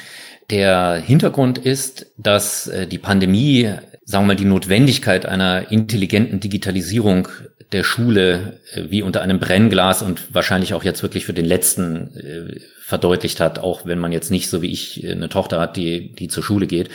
Der 0.50 0.96
Hintergrund 0.96 1.60
ist, 1.60 2.08
dass 2.18 2.68
äh, 2.68 2.88
die 2.88 2.98
Pandemie, 2.98 3.72
sagen 4.04 4.24
wir 4.24 4.30
mal, 4.30 4.36
die 4.36 4.46
Notwendigkeit 4.46 5.28
einer 5.28 5.72
intelligenten 5.72 6.40
Digitalisierung 6.40 7.28
der 7.74 7.84
Schule 7.84 8.60
äh, 8.74 8.84
wie 8.90 9.02
unter 9.02 9.22
einem 9.22 9.40
Brennglas 9.40 10.02
und 10.02 10.34
wahrscheinlich 10.34 10.74
auch 10.74 10.84
jetzt 10.84 11.04
wirklich 11.04 11.26
für 11.26 11.34
den 11.34 11.46
letzten 11.46 12.16
äh, 12.16 12.60
verdeutlicht 12.82 13.40
hat, 13.40 13.60
auch 13.60 13.86
wenn 13.86 14.00
man 14.00 14.12
jetzt 14.12 14.32
nicht 14.32 14.50
so 14.50 14.62
wie 14.62 14.72
ich 14.72 15.04
äh, 15.04 15.12
eine 15.12 15.30
Tochter 15.30 15.60
hat, 15.60 15.76
die, 15.76 16.14
die 16.14 16.28
zur 16.28 16.44
Schule 16.44 16.68
geht. 16.68 16.90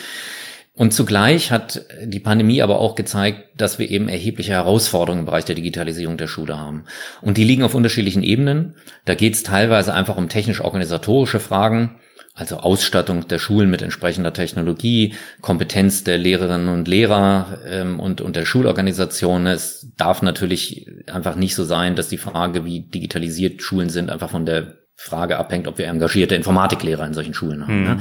Und 0.74 0.92
zugleich 0.94 1.50
hat 1.50 1.86
die 2.04 2.20
Pandemie 2.20 2.62
aber 2.62 2.78
auch 2.78 2.94
gezeigt, 2.94 3.48
dass 3.56 3.80
wir 3.80 3.90
eben 3.90 4.08
erhebliche 4.08 4.52
Herausforderungen 4.52 5.22
im 5.22 5.26
Bereich 5.26 5.44
der 5.44 5.56
Digitalisierung 5.56 6.16
der 6.16 6.28
Schule 6.28 6.56
haben. 6.56 6.84
Und 7.20 7.36
die 7.36 7.42
liegen 7.42 7.64
auf 7.64 7.74
unterschiedlichen 7.74 8.22
Ebenen. 8.22 8.76
Da 9.04 9.16
geht 9.16 9.34
es 9.34 9.42
teilweise 9.42 9.92
einfach 9.92 10.16
um 10.16 10.28
technisch-organisatorische 10.28 11.40
Fragen 11.40 11.96
also 12.38 12.58
Ausstattung 12.58 13.26
der 13.26 13.38
Schulen 13.38 13.68
mit 13.68 13.82
entsprechender 13.82 14.32
Technologie, 14.32 15.14
Kompetenz 15.40 16.04
der 16.04 16.18
Lehrerinnen 16.18 16.68
und 16.68 16.86
Lehrer 16.86 17.58
ähm, 17.66 17.98
und, 17.98 18.20
und 18.20 18.36
der 18.36 18.44
Schulorganisation. 18.44 19.46
Es 19.46 19.88
darf 19.96 20.22
natürlich 20.22 20.86
einfach 21.12 21.34
nicht 21.34 21.56
so 21.56 21.64
sein, 21.64 21.96
dass 21.96 22.08
die 22.08 22.16
Frage, 22.16 22.64
wie 22.64 22.80
digitalisiert 22.80 23.60
Schulen 23.60 23.90
sind, 23.90 24.08
einfach 24.08 24.30
von 24.30 24.46
der 24.46 24.74
Frage 24.94 25.36
abhängt, 25.36 25.66
ob 25.66 25.78
wir 25.78 25.86
engagierte 25.86 26.36
Informatiklehrer 26.36 27.06
in 27.06 27.14
solchen 27.14 27.34
Schulen 27.34 27.62
haben. 27.62 27.80
Mhm. 27.80 27.86
Ja. 27.86 27.98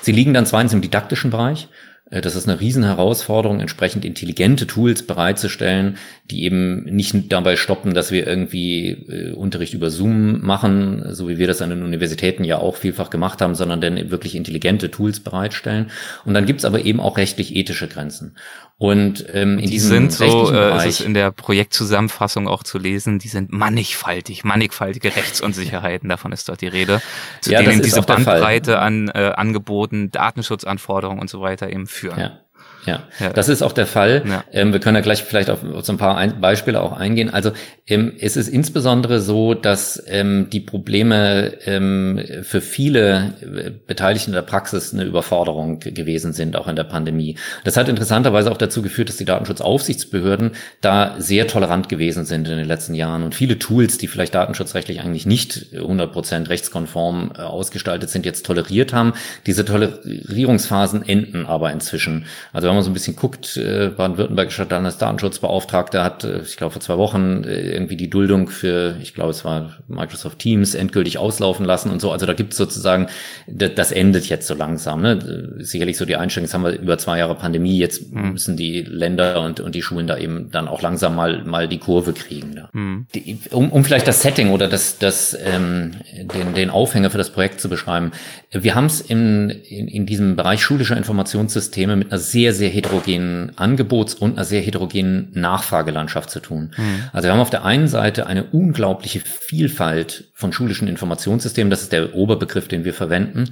Sie 0.00 0.12
liegen 0.12 0.32
dann 0.32 0.46
zweitens 0.46 0.72
im 0.72 0.80
didaktischen 0.80 1.30
Bereich. 1.30 1.68
Äh, 2.12 2.20
das 2.20 2.36
ist 2.36 2.48
eine 2.48 2.60
Riesenherausforderung, 2.60 3.58
entsprechend 3.60 4.04
intelligente 4.04 4.66
Tools 4.66 5.04
bereitzustellen, 5.04 5.96
die 6.30 6.44
eben 6.44 6.84
nicht 6.84 7.32
dabei 7.32 7.56
stoppen, 7.56 7.94
dass 7.94 8.12
wir 8.12 8.26
irgendwie 8.26 8.90
äh, 8.90 9.32
Unterricht 9.32 9.74
über 9.74 9.90
Zoom 9.90 10.44
machen, 10.44 11.14
so 11.14 11.28
wie 11.28 11.38
wir 11.38 11.48
das 11.48 11.62
an 11.62 11.70
den 11.70 11.82
Universitäten 11.82 12.44
ja 12.44 12.58
auch 12.58 12.76
vielfach 12.76 13.10
gemacht 13.10 13.40
haben, 13.40 13.54
sondern 13.54 13.80
dann 13.80 14.10
wirklich 14.10 14.36
intelligente 14.36 14.90
Tools 14.90 15.20
bereitstellen. 15.20 15.90
Und 16.24 16.34
dann 16.34 16.46
gibt's 16.46 16.64
aber 16.64 16.84
eben 16.84 17.00
auch 17.00 17.16
rechtlich-ethische 17.16 17.88
Grenzen. 17.88 18.36
Und 18.82 19.26
ähm, 19.32 19.60
in 19.60 19.66
die 19.66 19.70
diesem 19.70 20.10
sind 20.10 20.28
so, 20.28 20.52
äh, 20.52 20.76
ist 20.76 20.86
es 20.86 21.00
in 21.02 21.14
der 21.14 21.30
Projektzusammenfassung 21.30 22.48
auch 22.48 22.64
zu 22.64 22.78
lesen, 22.78 23.20
die 23.20 23.28
sind 23.28 23.52
mannigfaltig, 23.52 24.42
mannigfaltige 24.42 25.14
Rechtsunsicherheiten, 25.14 26.08
davon 26.08 26.32
ist 26.32 26.48
dort 26.48 26.62
die 26.62 26.66
Rede, 26.66 27.00
zu 27.42 27.52
ja, 27.52 27.62
denen 27.62 27.80
diese 27.80 28.02
Bandbreite 28.02 28.80
an 28.80 29.08
äh, 29.14 29.34
Angeboten, 29.36 30.10
Datenschutzanforderungen 30.10 31.20
und 31.20 31.30
so 31.30 31.40
weiter 31.40 31.70
eben 31.70 31.86
führen. 31.86 32.18
Ja. 32.18 32.40
Ja, 32.84 33.04
ja, 33.20 33.30
das 33.30 33.48
ist 33.48 33.62
auch 33.62 33.72
der 33.72 33.86
Fall. 33.86 34.22
Ja. 34.26 34.44
Ähm, 34.52 34.72
wir 34.72 34.80
können 34.80 34.96
ja 34.96 35.02
gleich 35.02 35.22
vielleicht 35.22 35.50
auf, 35.50 35.60
so 35.82 35.92
ein 35.92 35.98
paar 35.98 36.16
ein 36.16 36.40
Beispiele 36.40 36.80
auch 36.80 36.92
eingehen. 36.92 37.30
Also 37.30 37.52
ähm, 37.86 38.14
es 38.18 38.36
ist 38.36 38.48
insbesondere 38.48 39.20
so, 39.20 39.54
dass 39.54 40.02
ähm, 40.08 40.48
die 40.50 40.60
Probleme 40.60 41.52
ähm, 41.64 42.20
für 42.42 42.60
viele 42.60 43.34
äh, 43.40 43.70
Beteiligte 43.70 44.26
in 44.28 44.32
der 44.32 44.42
Praxis 44.42 44.92
eine 44.92 45.04
Überforderung 45.04 45.78
gewesen 45.78 46.32
sind, 46.32 46.56
auch 46.56 46.66
in 46.66 46.74
der 46.74 46.84
Pandemie. 46.84 47.36
Das 47.62 47.76
hat 47.76 47.88
interessanterweise 47.88 48.50
auch 48.50 48.56
dazu 48.56 48.82
geführt, 48.82 49.08
dass 49.08 49.16
die 49.16 49.24
Datenschutzaufsichtsbehörden 49.24 50.52
da 50.80 51.14
sehr 51.18 51.46
tolerant 51.46 51.88
gewesen 51.88 52.24
sind 52.24 52.48
in 52.48 52.56
den 52.56 52.66
letzten 52.66 52.94
Jahren 52.94 53.22
und 53.22 53.36
viele 53.36 53.60
Tools, 53.60 53.98
die 53.98 54.08
vielleicht 54.08 54.34
datenschutzrechtlich 54.34 55.00
eigentlich 55.00 55.26
nicht 55.26 55.66
100% 55.72 56.48
rechtskonform 56.48 57.32
äh, 57.36 57.42
ausgestaltet 57.42 58.10
sind, 58.10 58.26
jetzt 58.26 58.44
toleriert 58.44 58.92
haben. 58.92 59.12
Diese 59.46 59.64
Tolerierungsphasen 59.64 61.08
enden 61.08 61.46
aber 61.46 61.70
inzwischen. 61.70 62.26
Also 62.52 62.71
wenn 62.72 62.76
man 62.76 62.84
so 62.84 62.90
ein 62.90 62.94
bisschen 62.94 63.16
guckt, 63.16 63.58
äh, 63.58 63.88
baden-württembergischer 63.88 64.66
Landesdatenschutzbeauftragter 64.68 66.02
hat, 66.02 66.24
äh, 66.24 66.40
ich 66.40 66.56
glaube 66.56 66.72
vor 66.72 66.80
zwei 66.80 66.96
Wochen 66.96 67.44
äh, 67.44 67.72
irgendwie 67.72 67.96
die 67.96 68.08
Duldung 68.08 68.48
für, 68.48 68.96
ich 69.02 69.12
glaube 69.12 69.30
es 69.30 69.44
war 69.44 69.76
Microsoft 69.88 70.38
Teams, 70.38 70.74
endgültig 70.74 71.18
auslaufen 71.18 71.66
lassen 71.66 71.90
und 71.90 72.00
so. 72.00 72.10
Also 72.10 72.24
da 72.24 72.32
gibt 72.32 72.52
es 72.52 72.56
sozusagen, 72.56 73.08
das 73.46 73.92
endet 73.92 74.26
jetzt 74.30 74.46
so 74.46 74.54
langsam. 74.54 75.02
Ne? 75.02 75.52
Sicherlich 75.58 75.98
so 75.98 76.06
die 76.06 76.16
Einstellung, 76.16 76.46
jetzt 76.46 76.54
haben 76.54 76.64
wir 76.64 76.72
über 76.72 76.96
zwei 76.96 77.18
Jahre 77.18 77.34
Pandemie, 77.34 77.76
jetzt 77.76 78.10
mhm. 78.10 78.32
müssen 78.32 78.56
die 78.56 78.80
Länder 78.80 79.42
und, 79.42 79.60
und 79.60 79.74
die 79.74 79.82
Schulen 79.82 80.06
da 80.06 80.16
eben 80.16 80.50
dann 80.50 80.66
auch 80.66 80.80
langsam 80.80 81.14
mal, 81.14 81.44
mal 81.44 81.68
die 81.68 81.78
Kurve 81.78 82.14
kriegen. 82.14 82.54
Ne? 82.54 82.70
Mhm. 82.72 83.06
Die, 83.14 83.38
um, 83.50 83.70
um 83.70 83.84
vielleicht 83.84 84.08
das 84.08 84.22
Setting 84.22 84.48
oder 84.50 84.66
das, 84.66 84.96
das, 84.98 85.36
ähm, 85.44 85.92
den, 86.14 86.54
den 86.54 86.70
Aufhänger 86.70 87.10
für 87.10 87.18
das 87.18 87.28
Projekt 87.28 87.60
zu 87.60 87.68
beschreiben. 87.68 88.12
Wir 88.50 88.74
haben 88.74 88.86
es 88.86 89.02
in, 89.02 89.50
in, 89.50 89.88
in 89.88 90.06
diesem 90.06 90.36
Bereich 90.36 90.62
schulischer 90.62 90.96
Informationssysteme 90.96 91.96
mit 91.96 92.10
einer 92.10 92.18
sehr, 92.18 92.54
sehr 92.54 92.61
heterogenen 92.68 93.52
Angebots- 93.56 94.14
und 94.14 94.32
einer 94.32 94.44
sehr 94.44 94.60
heterogenen 94.60 95.30
Nachfragelandschaft 95.32 96.30
zu 96.30 96.40
tun. 96.40 96.72
Mhm. 96.76 97.04
Also 97.12 97.26
wir 97.26 97.32
haben 97.32 97.40
auf 97.40 97.50
der 97.50 97.64
einen 97.64 97.88
Seite 97.88 98.26
eine 98.26 98.44
unglaubliche 98.44 99.20
Vielfalt 99.20 100.30
von 100.34 100.52
schulischen 100.52 100.88
Informationssystemen. 100.88 101.70
Das 101.70 101.82
ist 101.82 101.92
der 101.92 102.14
Oberbegriff, 102.14 102.68
den 102.68 102.84
wir 102.84 102.94
verwenden. 102.94 103.50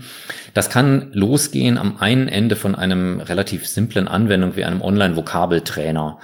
Das 0.55 0.71
kann 0.71 1.11
losgehen 1.13 1.79
am 1.79 1.99
einen 1.99 2.29
Ende 2.29 2.57
von 2.57 2.75
einem 2.75 3.21
relativ 3.21 3.67
simplen 3.67 4.09
Anwendung 4.09 4.57
wie 4.57 4.65
einem 4.65 4.83
Online-Vokabeltrainer 4.83 6.19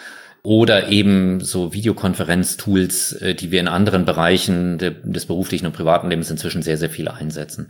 oder 0.47 0.91
eben 0.91 1.41
so 1.41 1.73
Videokonferenztools, 1.73 3.15
äh, 3.15 3.35
die 3.35 3.51
wir 3.51 3.59
in 3.59 3.67
anderen 3.67 4.05
Bereichen 4.05 4.79
des 4.79 5.27
beruflichen 5.27 5.67
und 5.67 5.73
privaten 5.73 6.09
Lebens 6.09 6.31
inzwischen 6.31 6.63
sehr, 6.63 6.79
sehr 6.79 6.89
viele 6.89 7.15
einsetzen. 7.15 7.67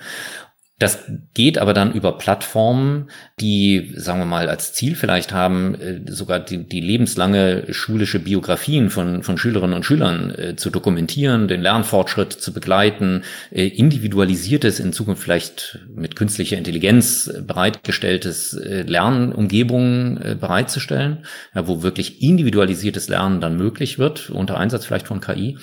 Das 0.78 1.04
geht 1.32 1.56
aber 1.56 1.72
dann 1.72 1.94
über 1.94 2.18
Plattformen, 2.18 3.08
die, 3.40 3.94
sagen 3.96 4.18
wir 4.18 4.26
mal, 4.26 4.50
als 4.50 4.74
Ziel 4.74 4.94
vielleicht 4.94 5.32
haben, 5.32 5.74
äh, 5.74 6.00
sogar 6.06 6.38
die, 6.38 6.68
die 6.68 6.82
lebenslange 6.82 7.72
schulische 7.72 8.18
Biografien 8.18 8.90
von, 8.90 9.22
von 9.22 9.38
Schülerinnen 9.38 9.74
und 9.74 9.86
Schülern 9.86 10.34
äh, 10.34 10.56
zu 10.56 10.68
dokumentieren, 10.68 11.48
den 11.48 11.62
Lernfortschritt 11.62 12.34
zu 12.34 12.52
begleiten, 12.52 13.24
äh, 13.50 13.66
individualisiertes, 13.66 14.78
in 14.78 14.92
Zukunft 14.92 15.22
vielleicht 15.22 15.78
mit 15.94 16.14
künstlicher 16.14 16.58
Intelligenz 16.58 17.32
bereitgestelltes 17.40 18.52
äh, 18.52 18.82
Lernumgebungen 18.82 20.20
äh, 20.20 20.36
bereitzustellen, 20.38 21.24
ja, 21.54 21.66
wo 21.66 21.82
wirklich 21.82 22.20
individualisiertes 22.20 23.08
Lernen 23.08 23.40
dann 23.40 23.56
möglich 23.56 23.98
wird, 23.98 24.28
unter 24.28 24.58
Einsatz 24.58 24.84
vielleicht 24.84 25.06
von 25.06 25.22
KI 25.22 25.56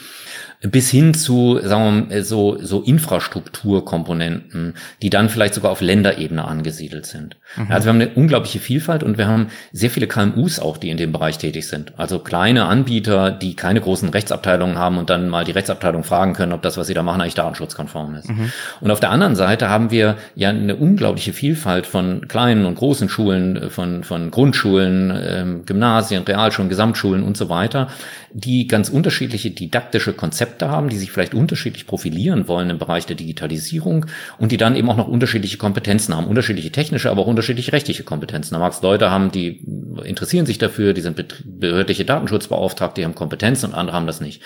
bis 0.63 0.89
hin 0.89 1.13
zu, 1.13 1.59
sagen 1.61 2.07
wir 2.09 2.15
mal, 2.15 2.23
so, 2.23 2.57
so 2.61 2.81
Infrastrukturkomponenten, 2.81 4.75
die 5.01 5.09
dann 5.09 5.27
vielleicht 5.27 5.55
sogar 5.55 5.71
auf 5.71 5.81
Länderebene 5.81 6.45
angesiedelt 6.45 7.05
sind. 7.05 7.35
Mhm. 7.57 7.69
Also 7.69 7.85
wir 7.85 7.89
haben 7.89 8.01
eine 8.01 8.11
unglaubliche 8.11 8.59
Vielfalt 8.59 9.03
und 9.03 9.17
wir 9.17 9.27
haben 9.27 9.47
sehr 9.73 9.89
viele 9.89 10.07
KMUs 10.07 10.59
auch, 10.59 10.77
die 10.77 10.89
in 10.89 10.95
dem 10.95 11.11
Bereich 11.11 11.37
tätig 11.37 11.67
sind. 11.67 11.91
Also 11.97 12.19
kleine 12.19 12.65
Anbieter, 12.65 13.29
die 13.29 13.55
keine 13.55 13.81
großen 13.81 14.07
Rechtsabteilungen 14.07 14.77
haben 14.77 14.97
und 14.97 15.09
dann 15.09 15.27
mal 15.27 15.43
die 15.43 15.51
Rechtsabteilung 15.51 16.05
fragen 16.05 16.31
können, 16.33 16.53
ob 16.53 16.61
das, 16.61 16.77
was 16.77 16.87
sie 16.87 16.93
da 16.93 17.03
machen, 17.03 17.19
eigentlich 17.19 17.35
datenschutzkonform 17.35 18.15
ist. 18.15 18.29
Mhm. 18.29 18.51
Und 18.79 18.91
auf 18.91 19.01
der 19.01 19.11
anderen 19.11 19.35
Seite 19.35 19.67
haben 19.67 19.91
wir 19.91 20.15
ja 20.35 20.47
eine 20.49 20.77
unglaubliche 20.77 21.33
Vielfalt 21.33 21.87
von 21.87 22.29
kleinen 22.29 22.65
und 22.65 22.75
großen 22.75 23.09
Schulen, 23.09 23.69
von, 23.69 24.05
von 24.05 24.31
Grundschulen, 24.31 25.13
ähm, 25.21 25.65
Gymnasien, 25.65 26.23
Realschulen, 26.23 26.69
Gesamtschulen 26.69 27.21
und 27.21 27.35
so 27.35 27.49
weiter, 27.49 27.89
die 28.31 28.67
ganz 28.67 28.87
unterschiedliche 28.89 29.51
didaktische 29.51 30.13
Konzepte 30.13 30.52
haben, 30.61 30.89
die 30.89 30.97
sich 30.97 31.11
vielleicht 31.11 31.33
unterschiedlich 31.33 31.87
profilieren 31.87 32.47
wollen 32.47 32.69
im 32.69 32.77
Bereich 32.77 33.05
der 33.05 33.15
Digitalisierung 33.15 34.05
und 34.37 34.51
die 34.51 34.57
dann 34.57 34.75
eben 34.75 34.89
auch 34.89 34.97
noch 34.97 35.07
unterschiedliche 35.07 35.57
Kompetenzen 35.57 36.15
haben, 36.15 36.27
unterschiedliche 36.27 36.71
technische, 36.71 37.09
aber 37.09 37.21
auch 37.21 37.27
unterschiedliche 37.27 37.71
rechtliche 37.73 38.03
Kompetenzen. 38.03 38.53
Da 38.53 38.59
mag 38.59 38.73
es 38.73 38.81
Leute 38.81 39.09
haben, 39.09 39.31
die 39.31 39.65
interessieren 40.03 40.45
sich 40.45 40.57
dafür, 40.57 40.93
die 40.93 41.01
sind 41.01 41.23
behördliche 41.45 42.05
Datenschutzbeauftragte, 42.05 43.01
die 43.01 43.05
haben 43.05 43.15
Kompetenzen 43.15 43.67
und 43.67 43.75
andere 43.75 43.95
haben 43.95 44.07
das 44.07 44.21
nicht. 44.21 44.41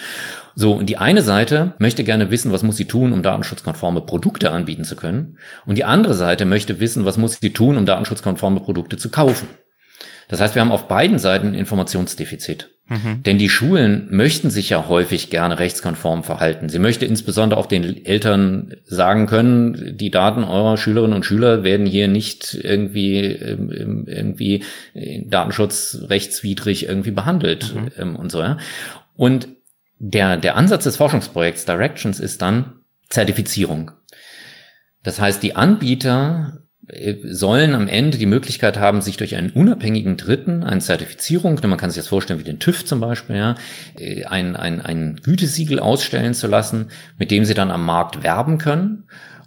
So, 0.56 0.74
und 0.74 0.88
die 0.88 0.98
eine 0.98 1.22
Seite 1.22 1.74
möchte 1.80 2.04
gerne 2.04 2.32
wissen, 2.32 2.52
was 2.52 2.63
muss 2.63 2.78
sie 2.78 2.86
tun, 2.86 3.13
um 3.13 3.22
datenschutzkonforme 3.22 4.02
Produkte 4.02 4.52
anbieten 4.52 4.84
zu 4.84 4.96
können. 4.96 5.38
Und 5.65 5.78
die 5.78 5.86
andere 5.86 6.13
Seite 6.13 6.46
möchte 6.46 6.80
wissen, 6.80 7.06
was 7.06 7.17
muss 7.17 7.39
sie 7.39 7.54
tun, 7.54 7.78
um 7.78 7.86
datenschutzkonforme 7.86 8.62
Produkte 8.62 8.98
zu 8.98 9.10
kaufen. 9.10 9.48
Das 10.30 10.41
heißt, 10.41 10.56
wir 10.56 10.62
haben 10.62 10.72
auf 10.72 10.88
beiden 10.88 11.20
Seiten 11.20 11.54
Informationsdefizit. 11.54 12.77
Mhm. 12.89 13.23
Denn 13.23 13.38
die 13.38 13.50
Schulen 13.50 14.08
möchten 14.10 14.50
sich 14.50 14.69
ja 14.69 14.88
häufig 14.88 15.30
gerne 15.30 15.60
rechtskonform 15.60 16.23
verhalten. 16.23 16.69
Sie 16.69 16.80
möchte 16.80 17.06
insbesondere 17.06 17.60
auch 17.60 17.65
den 17.65 18.06
Eltern 18.06 18.76
sagen 18.86 19.26
können, 19.26 19.97
die 19.97 20.10
Daten 20.10 20.43
eurer 20.43 20.78
Schülerinnen 20.78 21.15
und 21.15 21.26
Schüler 21.26 21.63
werden 21.63 21.86
hier 21.86 22.08
nicht 22.08 22.54
irgendwie, 22.54 23.19
ähm, 23.26 24.06
irgendwie 24.08 24.63
datenschutzrechtswidrig 24.93 26.88
irgendwie 26.88 27.12
behandelt 27.12 27.76
mhm. 27.76 27.91
Ähm, 27.97 28.15
und 28.15 28.32
so. 28.32 28.41
Ja. 28.41 28.58
Und 29.15 29.50
der, 30.00 30.38
der 30.38 30.56
Ansatz 30.56 30.86
des 30.86 30.97
Forschungsprojekts 30.97 31.65
Directions 31.65 32.19
ist 32.19 32.41
dann 32.41 32.82
Zertifizierung. 33.10 33.91
Das 35.04 35.19
heißt, 35.19 35.41
die 35.43 35.56
Anbieter 35.56 36.63
sollen 37.23 37.76
am 37.76 37.89
Ende 37.89 38.17
die 38.17 38.26
Möglichkeit 38.26 38.78
haben, 38.78 39.02
sich 39.02 39.17
durch 39.17 39.36
einen 39.36 39.50
unabhängigen 39.50 40.15
Dritten, 40.15 40.63
eine 40.63 40.80
Zertifizierung, 40.80 41.60
man 41.63 41.78
kann 41.78 41.89
sich 41.89 42.02
das 42.02 42.08
vorstellen 42.08 42.39
wie 42.39 42.45
den 42.45 42.60
TÜV 42.60 42.86
zum 42.86 43.02
Beispiel, 43.02 43.36
ja, 43.36 43.56
äh, 44.00 44.23
ein, 44.23 44.56
ein, 44.56 44.82
ein 44.82 45.19
Gütesiegel 45.21 45.80
ausstellen 45.80 46.34
zu 46.34 46.47
lassen, 46.47 46.88
mit 47.17 47.30
dem 47.30 47.43
sie 47.43 47.54
dann 47.54 47.71
am 47.71 47.86
Markt 47.86 48.23
werben 48.23 48.58
können 48.58 49.04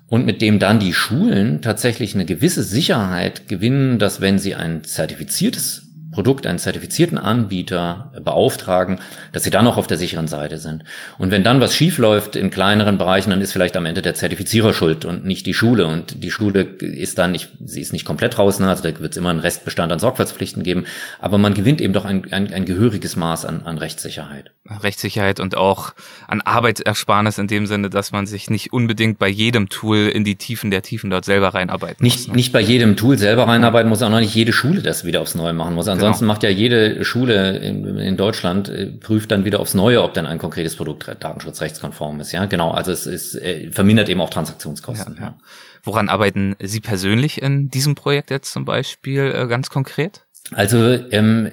und 0.08 0.26
mit 0.26 0.42
dem 0.42 0.58
dann 0.58 0.80
die 0.80 0.92
Schulen 0.92 1.62
tatsächlich 1.62 2.14
eine 2.14 2.26
gewisse 2.26 2.62
Sicherheit 2.62 3.48
gewinnen, 3.48 3.98
dass 3.98 4.20
wenn 4.20 4.38
sie 4.38 4.54
ein 4.54 4.84
zertifiziertes 4.84 5.89
Produkt 6.12 6.46
einen 6.46 6.58
zertifizierten 6.58 7.18
Anbieter 7.18 8.12
beauftragen, 8.22 8.98
dass 9.32 9.44
sie 9.44 9.50
dann 9.50 9.66
auch 9.66 9.76
auf 9.76 9.86
der 9.86 9.96
sicheren 9.96 10.26
Seite 10.26 10.58
sind. 10.58 10.84
Und 11.18 11.30
wenn 11.30 11.44
dann 11.44 11.60
was 11.60 11.74
schiefläuft 11.74 12.36
in 12.36 12.50
kleineren 12.50 12.98
Bereichen, 12.98 13.30
dann 13.30 13.40
ist 13.40 13.52
vielleicht 13.52 13.76
am 13.76 13.86
Ende 13.86 14.02
der 14.02 14.14
Zertifizierer 14.14 14.72
schuld 14.72 15.04
und 15.04 15.24
nicht 15.24 15.46
die 15.46 15.54
Schule. 15.54 15.86
Und 15.86 16.22
die 16.22 16.30
Schule 16.30 16.62
ist 16.62 17.18
dann 17.18 17.32
nicht, 17.32 17.50
sie 17.64 17.80
ist 17.80 17.92
nicht 17.92 18.04
komplett 18.04 18.36
draußen, 18.36 18.64
also 18.64 18.82
da 18.82 18.98
wird 18.98 19.12
es 19.12 19.16
immer 19.16 19.30
einen 19.30 19.40
Restbestand 19.40 19.92
an 19.92 19.98
Sorgfaltspflichten 19.98 20.62
geben, 20.62 20.84
aber 21.20 21.38
man 21.38 21.54
gewinnt 21.54 21.80
eben 21.80 21.92
doch 21.92 22.04
ein, 22.04 22.30
ein, 22.32 22.52
ein 22.52 22.64
gehöriges 22.64 23.16
Maß 23.16 23.44
an, 23.44 23.62
an 23.64 23.78
Rechtssicherheit. 23.78 24.50
Rechtssicherheit 24.68 25.40
und 25.40 25.56
auch 25.56 25.92
an 26.28 26.40
Arbeitsersparnis 26.40 27.38
in 27.38 27.46
dem 27.46 27.66
Sinne, 27.66 27.90
dass 27.90 28.12
man 28.12 28.26
sich 28.26 28.50
nicht 28.50 28.72
unbedingt 28.72 29.18
bei 29.18 29.28
jedem 29.28 29.68
Tool 29.68 30.08
in 30.08 30.24
die 30.24 30.36
Tiefen 30.36 30.70
der 30.70 30.82
Tiefen 30.82 31.10
dort 31.10 31.24
selber 31.24 31.48
reinarbeiten 31.48 32.02
nicht, 32.02 32.18
muss. 32.18 32.28
Ne? 32.28 32.34
Nicht 32.34 32.52
bei 32.52 32.60
jedem 32.60 32.96
Tool 32.96 33.18
selber 33.18 33.48
reinarbeiten 33.48 33.88
muss, 33.88 34.02
auch 34.02 34.10
noch 34.10 34.20
nicht 34.20 34.34
jede 34.34 34.52
Schule 34.52 34.82
das 34.82 35.04
wieder 35.04 35.20
aufs 35.20 35.34
Neue 35.34 35.52
machen 35.52 35.74
muss. 35.74 35.88
Ansonsten 36.00 36.24
genau. 36.24 36.32
macht 36.34 36.42
ja 36.42 36.50
jede 36.50 37.04
Schule 37.04 37.58
in, 37.58 37.98
in, 37.98 38.16
Deutschland, 38.16 38.68
äh, 38.68 38.86
prüft 38.86 39.30
dann 39.30 39.44
wieder 39.44 39.60
aufs 39.60 39.74
Neue, 39.74 40.02
ob 40.02 40.14
dann 40.14 40.26
ein 40.26 40.38
konkretes 40.38 40.76
Produkt 40.76 41.08
datenschutzrechtskonform 41.20 42.20
ist. 42.20 42.32
Ja, 42.32 42.46
genau. 42.46 42.70
Also 42.70 42.92
es 42.92 43.06
ist, 43.06 43.34
äh, 43.34 43.70
vermindert 43.70 44.08
eben 44.08 44.20
auch 44.20 44.30
Transaktionskosten. 44.30 45.16
Ja, 45.16 45.22
ja. 45.22 45.38
Woran 45.82 46.08
arbeiten 46.08 46.56
Sie 46.60 46.80
persönlich 46.80 47.40
in 47.40 47.68
diesem 47.68 47.94
Projekt 47.94 48.30
jetzt 48.30 48.52
zum 48.52 48.64
Beispiel 48.64 49.32
äh, 49.34 49.46
ganz 49.46 49.70
konkret? 49.70 50.26
Also 50.52 50.98
ähm, 51.12 51.50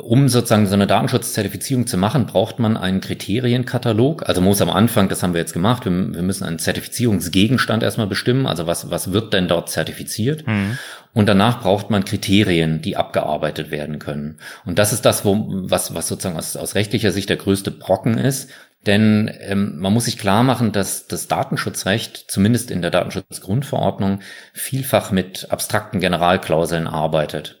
um 0.00 0.28
sozusagen 0.28 0.68
so 0.68 0.74
eine 0.74 0.86
Datenschutzzertifizierung 0.86 1.88
zu 1.88 1.96
machen, 1.96 2.26
braucht 2.26 2.60
man 2.60 2.76
einen 2.76 3.00
Kriterienkatalog. 3.00 4.28
Also 4.28 4.40
muss 4.40 4.60
am 4.60 4.70
Anfang, 4.70 5.08
das 5.08 5.22
haben 5.22 5.34
wir 5.34 5.40
jetzt 5.40 5.52
gemacht, 5.52 5.84
wir, 5.84 5.90
wir 5.90 6.22
müssen 6.22 6.44
einen 6.44 6.60
Zertifizierungsgegenstand 6.60 7.82
erstmal 7.82 8.06
bestimmen. 8.06 8.46
Also 8.46 8.68
was, 8.68 8.88
was 8.90 9.12
wird 9.12 9.32
denn 9.32 9.48
dort 9.48 9.68
zertifiziert? 9.70 10.46
Mhm. 10.46 10.78
Und 11.12 11.28
danach 11.28 11.60
braucht 11.60 11.90
man 11.90 12.04
Kriterien, 12.04 12.82
die 12.82 12.96
abgearbeitet 12.96 13.70
werden 13.70 13.98
können. 13.98 14.38
Und 14.64 14.78
das 14.78 14.92
ist 14.92 15.04
das, 15.06 15.24
wo, 15.24 15.46
was, 15.48 15.94
was 15.94 16.06
sozusagen 16.06 16.36
aus, 16.36 16.56
aus 16.56 16.76
rechtlicher 16.76 17.10
Sicht 17.10 17.28
der 17.28 17.38
größte 17.38 17.72
Brocken 17.72 18.16
ist. 18.16 18.50
Denn 18.86 19.30
ähm, 19.40 19.78
man 19.80 19.92
muss 19.92 20.04
sich 20.04 20.18
klar 20.18 20.44
machen, 20.44 20.70
dass 20.70 21.08
das 21.08 21.26
Datenschutzrecht, 21.26 22.26
zumindest 22.28 22.70
in 22.70 22.82
der 22.82 22.92
Datenschutzgrundverordnung, 22.92 24.20
vielfach 24.52 25.10
mit 25.10 25.48
abstrakten 25.50 25.98
Generalklauseln 25.98 26.86
arbeitet. 26.86 27.58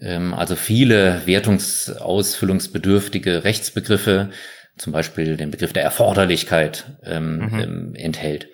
Ähm, 0.00 0.34
also 0.34 0.56
viele 0.56 1.22
wertungsausfüllungsbedürftige 1.26 3.44
Rechtsbegriffe, 3.44 4.30
zum 4.76 4.92
Beispiel 4.92 5.36
den 5.36 5.50
Begriff 5.50 5.72
der 5.72 5.84
Erforderlichkeit 5.84 6.84
ähm, 7.04 7.36
mhm. 7.36 7.60
ähm, 7.60 7.94
enthält 7.94 8.48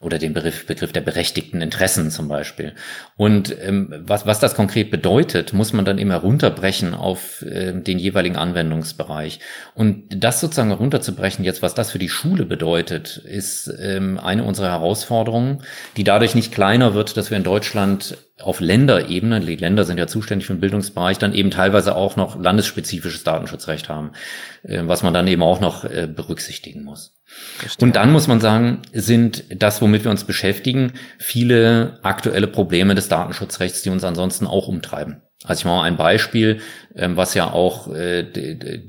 oder 0.00 0.18
den 0.18 0.32
Begriff, 0.32 0.66
Begriff 0.66 0.92
der 0.92 1.02
berechtigten 1.02 1.60
Interessen 1.60 2.10
zum 2.10 2.26
Beispiel. 2.26 2.72
Und 3.16 3.54
ähm, 3.60 3.92
was, 4.06 4.24
was 4.24 4.40
das 4.40 4.54
konkret 4.54 4.90
bedeutet, 4.90 5.52
muss 5.52 5.74
man 5.74 5.84
dann 5.84 5.98
immer 5.98 6.16
runterbrechen 6.16 6.94
auf 6.94 7.42
äh, 7.42 7.74
den 7.74 7.98
jeweiligen 7.98 8.36
Anwendungsbereich. 8.36 9.40
Und 9.74 10.04
das 10.08 10.40
sozusagen 10.40 10.72
runterzubrechen, 10.72 11.44
jetzt 11.44 11.60
was 11.60 11.74
das 11.74 11.90
für 11.90 11.98
die 11.98 12.08
Schule 12.08 12.46
bedeutet, 12.46 13.18
ist 13.18 13.70
ähm, 13.78 14.18
eine 14.18 14.44
unserer 14.44 14.70
Herausforderungen, 14.70 15.62
die 15.98 16.04
dadurch 16.04 16.34
nicht 16.34 16.50
kleiner 16.50 16.94
wird, 16.94 17.18
dass 17.18 17.30
wir 17.30 17.36
in 17.36 17.44
Deutschland 17.44 18.16
auf 18.40 18.60
Länderebene, 18.60 19.40
die 19.40 19.56
Länder 19.56 19.84
sind 19.84 19.98
ja 19.98 20.06
zuständig 20.06 20.46
für 20.46 20.54
den 20.54 20.60
Bildungsbereich, 20.60 21.18
dann 21.18 21.34
eben 21.34 21.50
teilweise 21.50 21.94
auch 21.94 22.16
noch 22.16 22.40
landesspezifisches 22.40 23.22
Datenschutzrecht 23.22 23.90
haben, 23.90 24.12
äh, 24.62 24.80
was 24.84 25.02
man 25.02 25.12
dann 25.12 25.26
eben 25.26 25.42
auch 25.42 25.60
noch 25.60 25.84
äh, 25.84 26.08
berücksichtigen 26.10 26.84
muss. 26.84 27.19
Und 27.80 27.96
dann 27.96 28.12
muss 28.12 28.26
man 28.26 28.40
sagen, 28.40 28.82
sind 28.92 29.44
das, 29.50 29.82
womit 29.82 30.04
wir 30.04 30.10
uns 30.10 30.24
beschäftigen, 30.24 30.92
viele 31.18 31.98
aktuelle 32.02 32.46
Probleme 32.46 32.94
des 32.94 33.08
Datenschutzrechts, 33.08 33.82
die 33.82 33.90
uns 33.90 34.04
ansonsten 34.04 34.46
auch 34.46 34.68
umtreiben. 34.68 35.22
Also 35.44 35.60
ich 35.60 35.64
mache 35.64 35.76
mal 35.76 35.84
ein 35.84 35.96
Beispiel, 35.96 36.60
ähm, 36.94 37.16
was 37.16 37.34
ja 37.34 37.50
auch 37.50 37.92
äh, 37.94 38.26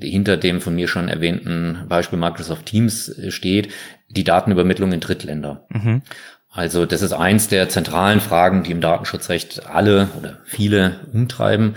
hinter 0.01 0.35
dem 0.35 0.59
von 0.59 0.75
mir 0.75 0.87
schon 0.87 1.07
erwähnten 1.07 1.85
Beispiel 1.87 2.19
Microsoft 2.19 2.65
Teams 2.65 3.07
äh, 3.07 3.31
steht, 3.31 3.69
die 4.09 4.25
Datenübermittlung 4.25 4.91
in 4.91 4.99
Drittländer. 4.99 5.65
Mhm. 5.69 6.01
Also 6.49 6.85
das 6.85 7.01
ist 7.01 7.13
eins 7.13 7.47
der 7.47 7.69
zentralen 7.69 8.19
Fragen, 8.19 8.63
die 8.63 8.71
im 8.71 8.81
Datenschutzrecht 8.81 9.65
alle 9.65 10.09
oder 10.19 10.39
viele 10.43 10.99
umtreiben. 11.13 11.75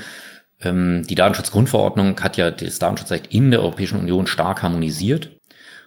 Ähm, 0.61 1.05
die 1.09 1.15
Datenschutzgrundverordnung 1.15 2.21
hat 2.21 2.37
ja 2.37 2.51
das 2.51 2.81
Datenschutzrecht 2.81 3.29
in 3.29 3.53
der 3.53 3.61
Europäischen 3.61 4.01
Union 4.01 4.27
stark 4.27 4.65
harmonisiert 4.65 5.31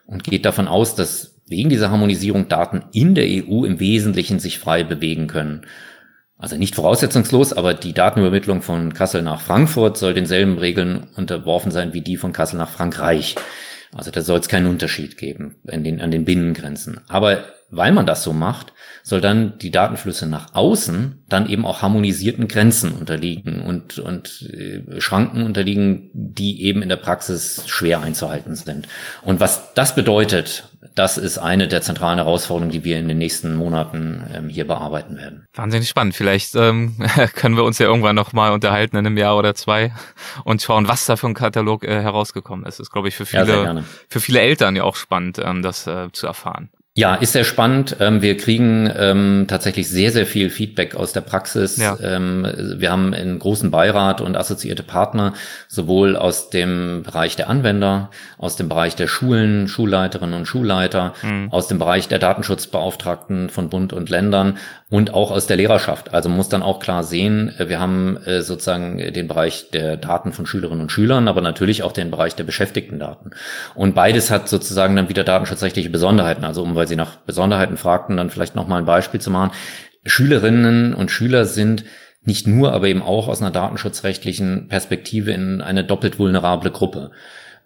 und 0.08 0.24
geht 0.24 0.45
davon 0.45 0.68
aus, 0.68 0.95
dass 0.95 1.36
wegen 1.47 1.70
dieser 1.70 1.91
Harmonisierung 1.91 2.47
Daten 2.47 2.84
in 2.91 3.14
der 3.14 3.26
EU 3.26 3.64
im 3.64 3.80
Wesentlichen 3.80 4.39
sich 4.39 4.58
frei 4.58 4.84
bewegen 4.84 5.28
können. 5.28 5.66
Also 6.38 6.58
nicht 6.58 6.76
voraussetzungslos, 6.76 7.53
aber 7.53 7.74
die 7.74 7.93
Datenübermittlung 7.93 8.62
von 8.62 8.93
Kassel 8.93 9.22
nach 9.22 9.41
Frankfurt 9.41 9.97
soll 9.97 10.14
denselben 10.14 10.58
Regeln 10.58 11.08
unterworfen 11.16 11.72
sein 11.72 11.93
wie 11.93 12.01
die 12.01 12.18
von 12.18 12.34
Kassel 12.34 12.58
nach 12.58 12.70
Frankreich. 12.70 13.36
Also 13.93 14.12
da 14.12 14.22
soll 14.22 14.39
es 14.39 14.47
keinen 14.47 14.68
Unterschied 14.68 15.18
geben 15.18 15.55
in 15.68 15.84
den, 15.84 16.01
an 16.01 16.12
den 16.12 16.26
Binnengrenzen. 16.26 17.01
Aber 17.08 17.45
weil 17.70 17.91
man 17.91 18.05
das 18.05 18.24
so 18.24 18.34
macht, 18.34 18.74
soll 19.03 19.22
dann 19.22 19.57
die 19.59 19.72
Datenflüsse 19.72 20.26
nach 20.26 20.53
außen 20.53 21.24
dann 21.28 21.49
eben 21.49 21.65
auch 21.65 21.82
harmonisierten 21.82 22.47
Grenzen 22.47 22.93
unterliegen 22.93 23.61
und, 23.61 23.99
und 23.99 24.49
äh, 24.53 25.01
Schranken 25.01 25.43
unterliegen, 25.43 26.09
die 26.13 26.63
eben 26.63 26.82
in 26.82 26.89
der 26.89 26.95
Praxis 26.97 27.63
schwer 27.68 28.01
einzuhalten 28.01 28.55
sind. 28.55 28.88
Und 29.24 29.39
was 29.39 29.74
das 29.74 29.95
bedeutet, 29.95 30.70
das 30.95 31.18
ist 31.18 31.38
eine 31.38 31.68
der 31.68 31.82
zentralen 31.82 32.18
Herausforderungen, 32.18 32.72
die 32.72 32.84
wir 32.84 32.97
in 32.97 33.07
den 33.07 33.18
nächsten 33.18 33.55
Monaten 33.55 34.24
ähm, 34.34 34.49
hier 34.49 34.65
bearbeiten 34.65 35.18
werden. 35.18 35.45
Wahnsinnig 35.53 35.89
spannend. 35.89 36.15
Vielleicht 36.15 36.55
ähm, 36.55 36.95
können 37.36 37.55
wir 37.55 37.63
uns 37.63 37.80
ja 37.80 37.88
irgendwann 37.88 38.15
noch 38.15 38.34
mal 38.34 38.51
unterhalten 38.51 38.97
in 38.97 39.05
einem 39.05 39.18
Jahr 39.18 39.38
oder 39.38 39.55
zwei 39.55 39.93
und 40.43 40.61
schauen, 40.61 40.88
was 40.88 41.05
da 41.05 41.15
für 41.15 41.28
ein 41.28 41.34
Katalog 41.34 41.84
äh, 41.84 42.01
herausgekommen 42.01 42.65
ist. 42.65 42.80
Das 42.80 42.88
ist, 42.88 42.91
glaube 42.91 43.09
ich, 43.09 43.15
für 43.15 43.26
viele, 43.26 43.63
ja, 43.63 43.84
für 44.09 44.20
viele 44.20 44.39
Eltern 44.39 44.76
ja 44.76 44.84
auch 44.84 44.95
spannend, 44.95 45.39
ähm, 45.43 45.61
das 45.61 45.86
äh, 45.88 46.11
zu 46.11 46.28
erfahren. 46.28 46.70
Ja, 46.98 47.14
ist 47.14 47.34
sehr 47.34 47.43
spannend. 47.43 47.98
Ähm, 48.00 48.24
wir 48.24 48.38
kriegen 48.38 48.91
ähm, 48.98 49.45
tatsächlich 49.48 49.88
sehr, 49.88 50.10
sehr 50.10 50.26
viel 50.26 50.50
Feedback 50.50 50.95
aus 50.95 51.14
der 51.14 51.22
Praxis. 51.22 51.78
Ja. 51.78 51.95
Ähm, 52.02 52.48
wir 52.80 52.91
haben 52.91 53.14
einen 53.14 53.38
großen 53.38 53.70
Beirat 53.70 54.20
und 54.20 54.36
assoziierte 54.36 54.82
Partner, 54.82 55.34
sowohl 55.68 56.16
aus 56.16 56.50
dem 56.50 57.04
Bereich 57.04 57.36
der 57.36 57.52
Anwender, 57.52 58.10
aus 58.39 58.56
dem 58.56 58.68
Bereich 58.68 58.95
der 58.95 59.06
Schulen, 59.06 59.68
Schulleiterinnen 59.68 60.34
und 60.34 60.48
Schulleiter, 60.48 61.14
mhm. 61.22 61.50
aus 61.52 61.68
dem 61.68 61.78
Bereich 61.78 62.08
der 62.08 62.18
Datenschutzbeauftragten 62.18 63.52
von 63.52 63.70
Bund 63.70 63.93
und 63.93 64.10
Ländern 64.10 64.58
und 64.89 65.13
auch 65.13 65.31
aus 65.31 65.47
der 65.47 65.57
Lehrerschaft. 65.57 66.13
Also 66.13 66.29
man 66.29 66.38
muss 66.38 66.47
dann 66.47 66.63
auch 66.63 66.79
klar 66.79 67.03
sehen, 67.03 67.53
äh, 67.57 67.67
wir 67.69 67.79
haben 67.79 68.17
äh, 68.25 68.41
sozusagen 68.41 68.97
den 68.97 69.27
Bereich 69.27 69.69
der 69.71 69.97
Daten 69.97 70.31
von 70.31 70.45
Schülerinnen 70.45 70.81
und 70.81 70.91
Schülern, 70.91 71.27
aber 71.27 71.41
natürlich 71.41 71.83
auch 71.83 71.91
den 71.91 72.11
Bereich 72.11 72.35
der 72.35 72.45
beschäftigten 72.45 72.99
Daten. 72.99 73.31
Und 73.75 73.95
beides 73.95 74.31
hat 74.31 74.47
sozusagen 74.47 74.95
dann 74.95 75.09
wieder 75.09 75.23
datenschutzrechtliche 75.23 75.89
Besonderheiten. 75.89 76.45
Also 76.45 76.63
um 76.63 76.75
weil 76.75 76.88
Sie 76.88 76.95
nach 76.95 77.17
Besonderheiten 77.17 77.77
fragten, 77.77 78.17
dann 78.17 78.29
vielleicht 78.29 78.55
noch 78.55 78.67
mal 78.67 78.77
ein 78.77 78.85
Beispiel 78.85 79.19
zu 79.19 79.29
machen. 79.29 79.51
Schülerinnen 80.05 80.93
und 80.93 81.11
Schüler 81.11 81.45
sind 81.45 81.83
nicht 82.23 82.47
nur, 82.47 82.73
aber 82.73 82.88
eben 82.88 83.01
auch 83.01 83.27
aus 83.27 83.41
einer 83.41 83.51
datenschutzrechtlichen 83.51 84.67
Perspektive 84.67 85.31
in 85.31 85.61
eine 85.61 85.83
doppelt 85.83 86.19
vulnerable 86.19 86.71
Gruppe. 86.71 87.11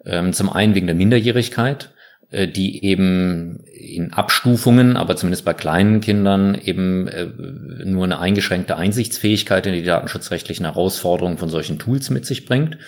Ähm, 0.04 0.32
zum 0.32 0.50
einen 0.50 0.74
wegen 0.74 0.86
der 0.86 0.96
Minderjährigkeit, 0.96 1.84
äh, 1.84 2.01
die 2.32 2.84
eben 2.84 3.60
in 3.82 4.12
Abstufungen, 4.12 4.96
aber 4.96 5.16
zumindest 5.16 5.44
bei 5.44 5.54
kleinen 5.54 6.00
Kindern 6.00 6.54
eben 6.54 7.08
äh, 7.08 7.26
nur 7.84 8.04
eine 8.04 8.18
eingeschränkte 8.18 8.76
Einsichtsfähigkeit 8.76 9.66
in 9.66 9.74
die 9.74 9.82
datenschutzrechtlichen 9.82 10.64
Herausforderungen 10.64 11.38
von 11.38 11.48
solchen 11.48 11.78
Tools 11.78 12.10
mit 12.10 12.24
sich 12.24 12.46
bringt 12.46 12.78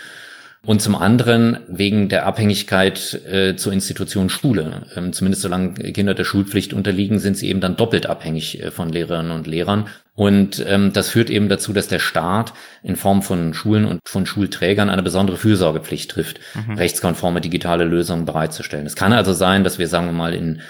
und 0.65 0.81
zum 0.81 0.95
anderen 0.95 1.59
wegen 1.69 2.09
der 2.09 2.27
Abhängigkeit 2.27 3.21
äh, 3.31 3.57
zur 3.57 3.73
Institution 3.73 4.31
Schule. 4.31 4.87
Ähm, 4.97 5.13
zumindest 5.13 5.43
solange 5.43 5.75
Kinder 5.93 6.15
der 6.15 6.25
Schulpflicht 6.25 6.73
unterliegen, 6.73 7.19
sind 7.19 7.37
sie 7.37 7.49
eben 7.49 7.61
dann 7.61 7.77
doppelt 7.77 8.07
abhängig 8.07 8.63
äh, 8.63 8.71
von 8.71 8.89
Lehrerinnen 8.89 9.33
und 9.33 9.47
Lehrern. 9.47 9.87
Und 10.17 10.65
ähm, 10.69 10.93
das 10.93 11.09
führt 11.09 11.29
eben 11.29 11.49
dazu, 11.49 11.73
dass 11.73 11.89
der 11.89 11.99
Staat 11.99 12.53
in 12.85 12.95
Form 12.95 13.23
von 13.23 13.53
Schulen 13.53 13.85
und 13.85 14.01
von 14.07 14.27
Schulträgern 14.27 14.89
eine 14.89 15.03
besondere 15.03 15.37
Fürsorgepflicht 15.37 16.11
trifft, 16.11 16.39
mhm. 16.55 16.75
rechtskonforme 16.75 17.41
digitale 17.41 17.85
Lösungen 17.85 18.25
bereitzustellen. 18.25 18.87
Es 18.87 18.95
kann 18.95 19.13
also 19.13 19.33
sein, 19.33 19.65
dass 19.65 19.81
wir, 19.81 19.89
sagen 19.89 20.07
wir 20.07 20.13
mal, 20.13 20.35
in 20.35 20.61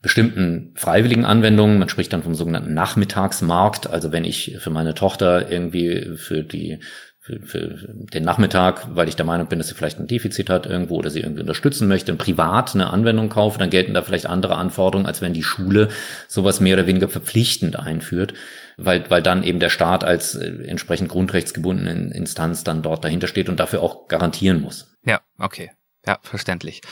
bestimmten 0.00 0.72
freiwilligen 0.74 1.24
Anwendungen, 1.24 1.78
man 1.78 1.88
spricht 1.88 2.12
dann 2.12 2.22
vom 2.22 2.34
sogenannten 2.34 2.74
Nachmittagsmarkt, 2.74 3.88
also 3.88 4.12
wenn 4.12 4.24
ich 4.24 4.56
für 4.58 4.70
meine 4.70 4.94
Tochter 4.94 5.50
irgendwie 5.50 6.16
für 6.16 6.42
die 6.42 6.78
für, 7.24 7.40
für 7.40 7.88
den 7.88 8.22
Nachmittag, 8.22 8.94
weil 8.94 9.08
ich 9.08 9.16
der 9.16 9.24
Meinung 9.24 9.46
bin, 9.46 9.58
dass 9.58 9.68
sie 9.68 9.74
vielleicht 9.74 9.98
ein 9.98 10.06
Defizit 10.06 10.50
hat 10.50 10.66
irgendwo 10.66 10.96
oder 10.96 11.08
sie 11.08 11.20
irgendwie 11.20 11.40
unterstützen 11.40 11.88
möchte, 11.88 12.12
und 12.12 12.18
privat 12.18 12.74
eine 12.74 12.90
Anwendung 12.90 13.30
kaufe, 13.30 13.58
dann 13.58 13.70
gelten 13.70 13.94
da 13.94 14.02
vielleicht 14.02 14.26
andere 14.26 14.56
Anforderungen, 14.56 15.06
als 15.06 15.22
wenn 15.22 15.32
die 15.32 15.42
Schule 15.42 15.88
sowas 16.28 16.60
mehr 16.60 16.74
oder 16.74 16.86
weniger 16.86 17.08
verpflichtend 17.08 17.78
einführt, 17.78 18.34
weil, 18.76 19.08
weil 19.10 19.22
dann 19.22 19.42
eben 19.42 19.58
der 19.58 19.70
Staat 19.70 20.04
als 20.04 20.34
äh, 20.34 20.64
entsprechend 20.66 21.08
grundrechtsgebundene 21.08 22.14
Instanz 22.14 22.62
dann 22.62 22.82
dort 22.82 23.04
dahinter 23.04 23.26
steht 23.26 23.48
und 23.48 23.58
dafür 23.58 23.80
auch 23.80 24.06
garantieren 24.06 24.60
muss. 24.60 24.94
Ja, 25.06 25.22
okay. 25.38 25.70
Ja, 26.06 26.18
verständlich. 26.20 26.82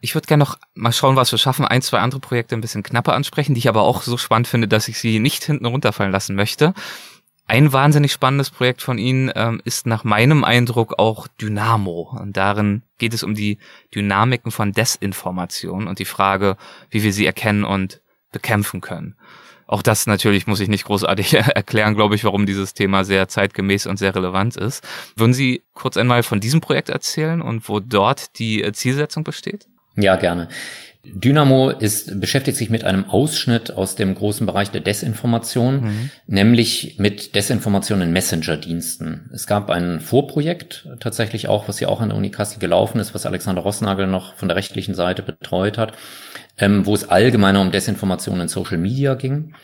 Ich 0.00 0.14
würde 0.14 0.26
gerne 0.26 0.42
noch 0.42 0.56
mal 0.72 0.92
schauen, 0.92 1.16
was 1.16 1.32
wir 1.32 1.38
schaffen, 1.38 1.66
ein, 1.66 1.82
zwei 1.82 1.98
andere 1.98 2.20
Projekte 2.20 2.54
ein 2.54 2.62
bisschen 2.62 2.82
knapper 2.82 3.12
ansprechen, 3.12 3.52
die 3.52 3.58
ich 3.58 3.68
aber 3.68 3.82
auch 3.82 4.00
so 4.00 4.16
spannend 4.16 4.48
finde, 4.48 4.68
dass 4.68 4.88
ich 4.88 4.98
sie 4.98 5.18
nicht 5.18 5.44
hinten 5.44 5.66
runterfallen 5.66 6.12
lassen 6.12 6.34
möchte. 6.34 6.72
Ein 7.48 7.72
wahnsinnig 7.72 8.12
spannendes 8.12 8.50
Projekt 8.50 8.82
von 8.82 8.98
Ihnen 8.98 9.30
ähm, 9.36 9.60
ist 9.64 9.86
nach 9.86 10.02
meinem 10.02 10.42
Eindruck 10.42 10.98
auch 10.98 11.28
Dynamo. 11.28 12.16
Und 12.20 12.36
darin 12.36 12.82
geht 12.98 13.14
es 13.14 13.22
um 13.22 13.34
die 13.34 13.58
Dynamiken 13.94 14.50
von 14.50 14.72
Desinformation 14.72 15.86
und 15.86 16.00
die 16.00 16.04
Frage, 16.04 16.56
wie 16.90 17.04
wir 17.04 17.12
sie 17.12 17.24
erkennen 17.24 17.64
und 17.64 18.00
bekämpfen 18.32 18.80
können. 18.80 19.14
Auch 19.68 19.82
das 19.82 20.06
natürlich 20.06 20.46
muss 20.48 20.60
ich 20.60 20.68
nicht 20.68 20.84
großartig 20.84 21.34
erklären, 21.54 21.94
glaube 21.94 22.16
ich, 22.16 22.24
warum 22.24 22.46
dieses 22.46 22.74
Thema 22.74 23.04
sehr 23.04 23.28
zeitgemäß 23.28 23.86
und 23.86 23.96
sehr 23.96 24.14
relevant 24.14 24.56
ist. 24.56 24.86
Würden 25.14 25.34
Sie 25.34 25.62
kurz 25.72 25.96
einmal 25.96 26.24
von 26.24 26.40
diesem 26.40 26.60
Projekt 26.60 26.88
erzählen 26.88 27.40
und 27.42 27.68
wo 27.68 27.78
dort 27.78 28.38
die 28.40 28.62
äh, 28.62 28.72
Zielsetzung 28.72 29.22
besteht? 29.22 29.66
Ja, 29.96 30.16
gerne. 30.16 30.48
Dynamo 31.14 31.70
ist, 31.70 32.20
beschäftigt 32.20 32.56
sich 32.56 32.70
mit 32.70 32.84
einem 32.84 33.04
Ausschnitt 33.08 33.70
aus 33.70 33.94
dem 33.94 34.14
großen 34.14 34.46
Bereich 34.46 34.70
der 34.70 34.80
Desinformation, 34.80 35.80
mhm. 35.80 36.10
nämlich 36.26 36.96
mit 36.98 37.34
Desinformation 37.34 38.00
in 38.00 38.12
Messenger-Diensten. 38.12 39.30
Es 39.32 39.46
gab 39.46 39.70
ein 39.70 40.00
Vorprojekt 40.00 40.88
tatsächlich 41.00 41.48
auch, 41.48 41.68
was 41.68 41.80
ja 41.80 41.88
auch 41.88 42.00
an 42.00 42.10
der 42.10 42.18
Uni 42.18 42.30
Kassel 42.30 42.58
gelaufen 42.58 43.00
ist, 43.00 43.14
was 43.14 43.26
Alexander 43.26 43.62
Rossnagel 43.62 44.06
noch 44.06 44.34
von 44.34 44.48
der 44.48 44.56
rechtlichen 44.56 44.94
Seite 44.94 45.22
betreut 45.22 45.78
hat, 45.78 45.92
ähm, 46.58 46.86
wo 46.86 46.94
es 46.94 47.08
allgemeiner 47.08 47.60
um 47.60 47.70
Desinformation 47.70 48.40
in 48.40 48.48
Social 48.48 48.78
Media 48.78 49.14
ging. 49.14 49.54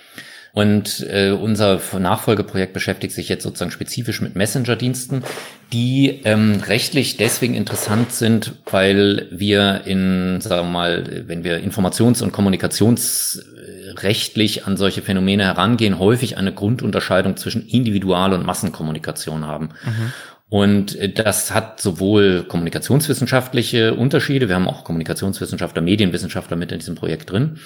Und 0.55 1.07
äh, 1.09 1.30
unser 1.30 1.80
Nachfolgeprojekt 1.98 2.74
beschäftigt 2.74 3.14
sich 3.14 3.30
jetzt 3.30 3.42
sozusagen 3.42 3.70
spezifisch 3.70 4.20
mit 4.20 4.36
Messenger-Diensten, 4.36 5.24
die 5.72 6.20
ähm, 6.24 6.61
rechtlich 6.66 7.16
deswegen 7.16 7.55
interessant 7.55 8.12
sind, 8.12 8.53
weil 8.70 9.28
wir 9.30 9.80
in, 9.86 10.42
sagen 10.42 10.68
wir 10.68 10.72
mal, 10.72 11.24
wenn 11.26 11.42
wir 11.42 11.64
Informations- 11.64 12.22
und 12.22 12.32
Kommunikationsrechtlich 12.32 14.66
an 14.66 14.76
solche 14.76 15.00
Phänomene 15.00 15.44
herangehen, 15.44 15.98
häufig 15.98 16.36
eine 16.36 16.53
Grundunterscheidung 16.53 17.38
zwischen 17.38 17.66
Individual- 17.66 18.34
und 18.34 18.44
Massenkommunikation 18.44 19.46
haben. 19.46 19.70
Mhm. 19.86 20.12
Und 20.53 20.96
äh, 20.96 21.09
das 21.09 21.55
hat 21.55 21.80
sowohl 21.80 22.44
kommunikationswissenschaftliche 22.46 23.94
Unterschiede, 23.94 24.48
wir 24.48 24.55
haben 24.55 24.68
auch 24.68 24.84
Kommunikationswissenschaftler, 24.84 25.80
Medienwissenschaftler 25.80 26.59
mit 26.59 26.70
in 26.70 26.78
diesem 26.78 26.94
Projekt 26.94 27.32
drin, 27.32 27.57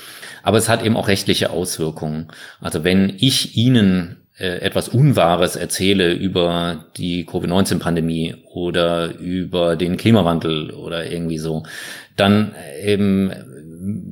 aber 0.45 0.59
es 0.59 0.69
hat 0.69 0.85
eben 0.85 0.97
auch 0.97 1.09
rechtliche 1.09 1.51
Auswirkungen. 1.51 2.29
Also 2.61 2.85
wenn 2.85 3.13
ich 3.19 3.57
Ihnen 3.57 4.19
äh, 4.39 4.61
etwas 4.61 4.89
Unwahres 4.89 5.57
erzähle 5.57 6.13
über 6.13 6.85
die 6.97 7.27
Covid-19-Pandemie 7.27 8.37
oder 8.55 9.19
über 9.19 9.75
den 9.75 9.97
Klimawandel 9.97 10.71
oder 10.71 11.11
irgendwie 11.11 11.39
so, 11.39 11.65
dann 12.15 12.55
eben 12.85 13.33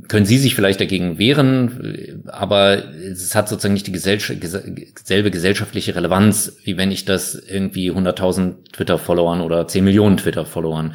können 0.08 0.26
Sie 0.26 0.38
sich 0.38 0.54
vielleicht 0.54 0.80
dagegen 0.80 1.18
wehren, 1.18 2.22
aber 2.26 2.94
es 2.94 3.34
hat 3.34 3.48
sozusagen 3.48 3.74
nicht 3.74 3.86
die 3.86 3.98
selbe 3.98 5.30
gesellschaftliche 5.30 5.96
Relevanz, 5.96 6.56
wie 6.64 6.76
wenn 6.76 6.92
ich 6.92 7.04
das 7.04 7.34
irgendwie 7.34 7.90
100.000 7.90 8.72
Twitter-Followern 8.72 9.40
oder 9.40 9.66
10 9.66 9.82
Millionen 9.82 10.16
Twitter-Followern 10.16 10.94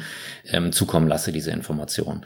ähm, 0.50 0.72
zukommen 0.72 1.08
lasse, 1.08 1.32
diese 1.32 1.50
Information. 1.50 2.22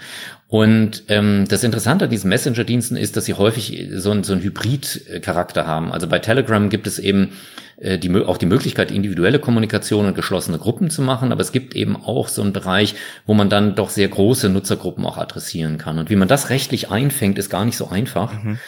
Und 0.47 1.05
ähm, 1.09 1.47
das 1.49 1.65
Interessante 1.65 2.05
an 2.05 2.11
diesen 2.11 2.29
Messenger-Diensten 2.29 2.97
ist, 2.97 3.17
dass 3.17 3.25
sie 3.25 3.35
häufig 3.35 3.89
so, 3.93 4.23
so 4.23 4.33
einen 4.33 4.43
Hybrid-Charakter 4.43 5.67
haben. 5.67 5.91
Also 5.91 6.07
bei 6.07 6.21
Telegram 6.21 6.69
gibt 6.69 6.87
es 6.87 6.99
eben 6.99 7.33
äh, 7.77 7.99
die, 7.99 8.15
auch 8.25 8.39
die 8.39 8.47
Möglichkeit, 8.47 8.91
individuelle 8.91 9.39
Kommunikation 9.39 10.07
und 10.07 10.15
geschlossene 10.15 10.59
Gruppen 10.59 10.91
zu 10.91 11.03
machen, 11.03 11.33
aber 11.33 11.41
es 11.41 11.53
gibt 11.53 11.75
eben 11.75 11.97
auch 11.97 12.29
so 12.29 12.43
einen 12.43 12.53
Bereich, 12.53 12.95
wo 13.27 13.35
man 13.35 13.49
dann 13.49 13.75
doch 13.75 13.91
sehr 13.91 14.09
große 14.09 14.49
Nutzergruppen 14.49 15.05
auch 15.05 15.19
adressieren 15.19 15.79
kann. 15.79 15.99
Und 15.99 16.11
wie 16.11 16.17
man 16.17 16.29
das 16.29 16.51
rechtlich 16.51 16.91
einfängt, 16.91 17.39
ist 17.39 17.51
gar 17.51 17.65
nicht 17.65 17.77
so 17.77 17.89
einfach. 17.89 18.43
Mhm. 18.43 18.59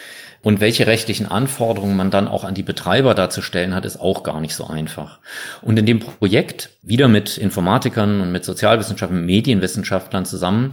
Und 0.43 0.59
welche 0.59 0.87
rechtlichen 0.87 1.25
Anforderungen 1.25 1.97
man 1.97 2.11
dann 2.11 2.27
auch 2.27 2.43
an 2.43 2.53
die 2.53 2.63
Betreiber 2.63 3.13
darzustellen 3.15 3.73
hat, 3.73 3.85
ist 3.85 3.99
auch 3.99 4.23
gar 4.23 4.39
nicht 4.39 4.55
so 4.55 4.67
einfach. 4.67 5.19
Und 5.61 5.77
in 5.79 5.85
dem 5.85 5.99
Projekt, 5.99 6.69
wieder 6.83 7.07
mit 7.07 7.37
Informatikern 7.37 8.21
und 8.21 8.31
mit 8.31 8.45
Sozialwissenschaftlern, 8.45 9.25
Medienwissenschaftlern 9.25 10.25
zusammen, 10.25 10.71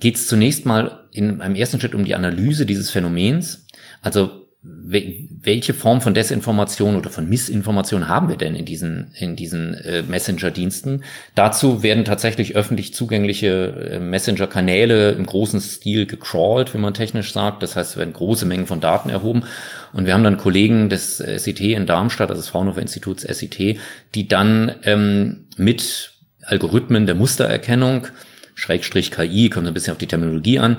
geht 0.00 0.16
es 0.16 0.26
zunächst 0.26 0.66
mal 0.66 1.04
in 1.12 1.40
einem 1.40 1.54
ersten 1.54 1.80
Schritt 1.80 1.94
um 1.94 2.04
die 2.04 2.14
Analyse 2.14 2.66
dieses 2.66 2.90
Phänomens. 2.90 3.66
Also 4.02 4.43
welche 4.66 5.74
Form 5.74 6.00
von 6.00 6.14
Desinformation 6.14 6.96
oder 6.96 7.10
von 7.10 7.28
Missinformation 7.28 8.08
haben 8.08 8.30
wir 8.30 8.36
denn 8.36 8.54
in 8.54 8.64
diesen, 8.64 9.10
in 9.14 9.36
diesen 9.36 9.74
äh, 9.74 10.02
Messenger-Diensten? 10.02 11.04
Dazu 11.34 11.82
werden 11.82 12.06
tatsächlich 12.06 12.56
öffentlich 12.56 12.94
zugängliche 12.94 13.90
äh, 13.90 13.98
Messenger-Kanäle 13.98 15.12
im 15.12 15.26
großen 15.26 15.60
Stil 15.60 16.06
gecrawlt, 16.06 16.72
wie 16.72 16.78
man 16.78 16.94
technisch 16.94 17.34
sagt. 17.34 17.62
Das 17.62 17.76
heißt, 17.76 17.98
werden 17.98 18.14
große 18.14 18.46
Mengen 18.46 18.66
von 18.66 18.80
Daten 18.80 19.10
erhoben. 19.10 19.44
Und 19.92 20.06
wir 20.06 20.14
haben 20.14 20.24
dann 20.24 20.38
Kollegen 20.38 20.88
des 20.88 21.18
SIT 21.18 21.60
in 21.60 21.84
Darmstadt, 21.84 22.30
also 22.30 22.40
des 22.40 22.48
Fraunhofer 22.48 22.80
Instituts 22.80 23.22
SIT, 23.22 23.78
die 24.14 24.28
dann 24.28 24.74
ähm, 24.84 25.46
mit 25.58 26.12
Algorithmen 26.42 27.04
der 27.04 27.14
Mustererkennung, 27.14 28.06
Schrägstrich 28.54 29.10
KI, 29.10 29.50
kommt 29.50 29.66
ein 29.66 29.74
bisschen 29.74 29.92
auf 29.92 29.98
die 29.98 30.06
Terminologie 30.06 30.58
an, 30.58 30.78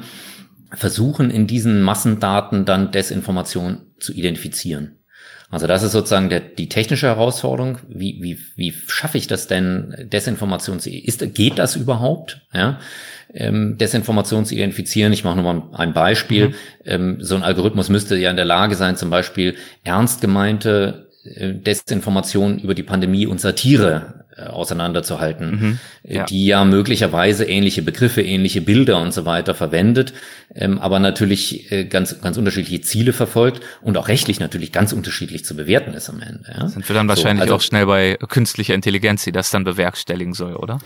versuchen 0.75 1.31
in 1.31 1.47
diesen 1.47 1.81
Massendaten 1.81 2.65
dann 2.65 2.91
Desinformation 2.91 3.93
zu 3.99 4.13
identifizieren. 4.13 4.99
Also 5.49 5.67
das 5.67 5.83
ist 5.83 5.91
sozusagen 5.91 6.29
der, 6.29 6.39
die 6.39 6.69
technische 6.69 7.07
Herausforderung. 7.07 7.77
Wie, 7.87 8.17
wie, 8.21 8.39
wie 8.55 8.73
schaffe 8.87 9.17
ich 9.17 9.27
das 9.27 9.47
denn, 9.47 9.95
Desinformation 10.11 10.79
zu, 10.79 10.89
ist, 10.89 11.33
geht 11.35 11.59
das 11.59 11.75
überhaupt? 11.75 12.41
Ja? 12.53 12.79
Ähm, 13.33 13.77
Desinformation 13.77 14.45
zu 14.45 14.55
identifizieren. 14.55 15.13
Ich 15.13 15.23
mache 15.23 15.37
nochmal 15.37 15.63
ein 15.73 15.93
Beispiel. 15.93 16.49
Mhm. 16.49 16.53
Ähm, 16.85 17.17
so 17.21 17.35
ein 17.35 17.43
Algorithmus 17.43 17.89
müsste 17.89 18.17
ja 18.17 18.31
in 18.31 18.35
der 18.35 18.45
Lage 18.45 18.75
sein, 18.75 18.97
zum 18.97 19.09
Beispiel 19.09 19.55
ernst 19.83 20.19
gemeinte 20.19 21.09
äh, 21.23 21.53
Desinformation 21.53 22.59
über 22.59 22.73
die 22.73 22.83
Pandemie 22.83 23.27
und 23.27 23.39
Satire 23.39 24.24
auseinanderzuhalten, 24.43 25.51
mhm, 25.51 25.79
äh, 26.03 26.15
ja. 26.15 26.25
die 26.25 26.45
ja 26.45 26.65
möglicherweise 26.65 27.45
ähnliche 27.45 27.81
Begriffe, 27.81 28.21
ähnliche 28.21 28.61
Bilder 28.61 29.01
und 29.01 29.13
so 29.13 29.25
weiter 29.25 29.55
verwendet, 29.55 30.13
ähm, 30.53 30.77
aber 30.79 30.99
natürlich 30.99 31.71
äh, 31.71 31.85
ganz, 31.85 32.19
ganz 32.21 32.37
unterschiedliche 32.37 32.81
Ziele 32.81 33.13
verfolgt 33.13 33.61
und 33.81 33.97
auch 33.97 34.09
rechtlich 34.09 34.41
natürlich 34.41 34.71
ganz 34.73 34.91
unterschiedlich 34.91 35.45
zu 35.45 35.55
bewerten 35.55 35.93
ist 35.93 36.09
am 36.09 36.19
Ende. 36.19 36.53
Ja? 36.53 36.67
Sind 36.67 36.87
wir 36.87 36.93
dann 36.93 37.07
wahrscheinlich 37.07 37.47
so, 37.47 37.53
also, 37.53 37.55
auch 37.55 37.61
schnell 37.61 37.85
bei 37.85 38.17
künstlicher 38.27 38.73
Intelligenz, 38.73 39.23
die 39.23 39.31
das 39.31 39.51
dann 39.51 39.63
bewerkstelligen 39.63 40.33
soll, 40.33 40.55
oder? 40.55 40.79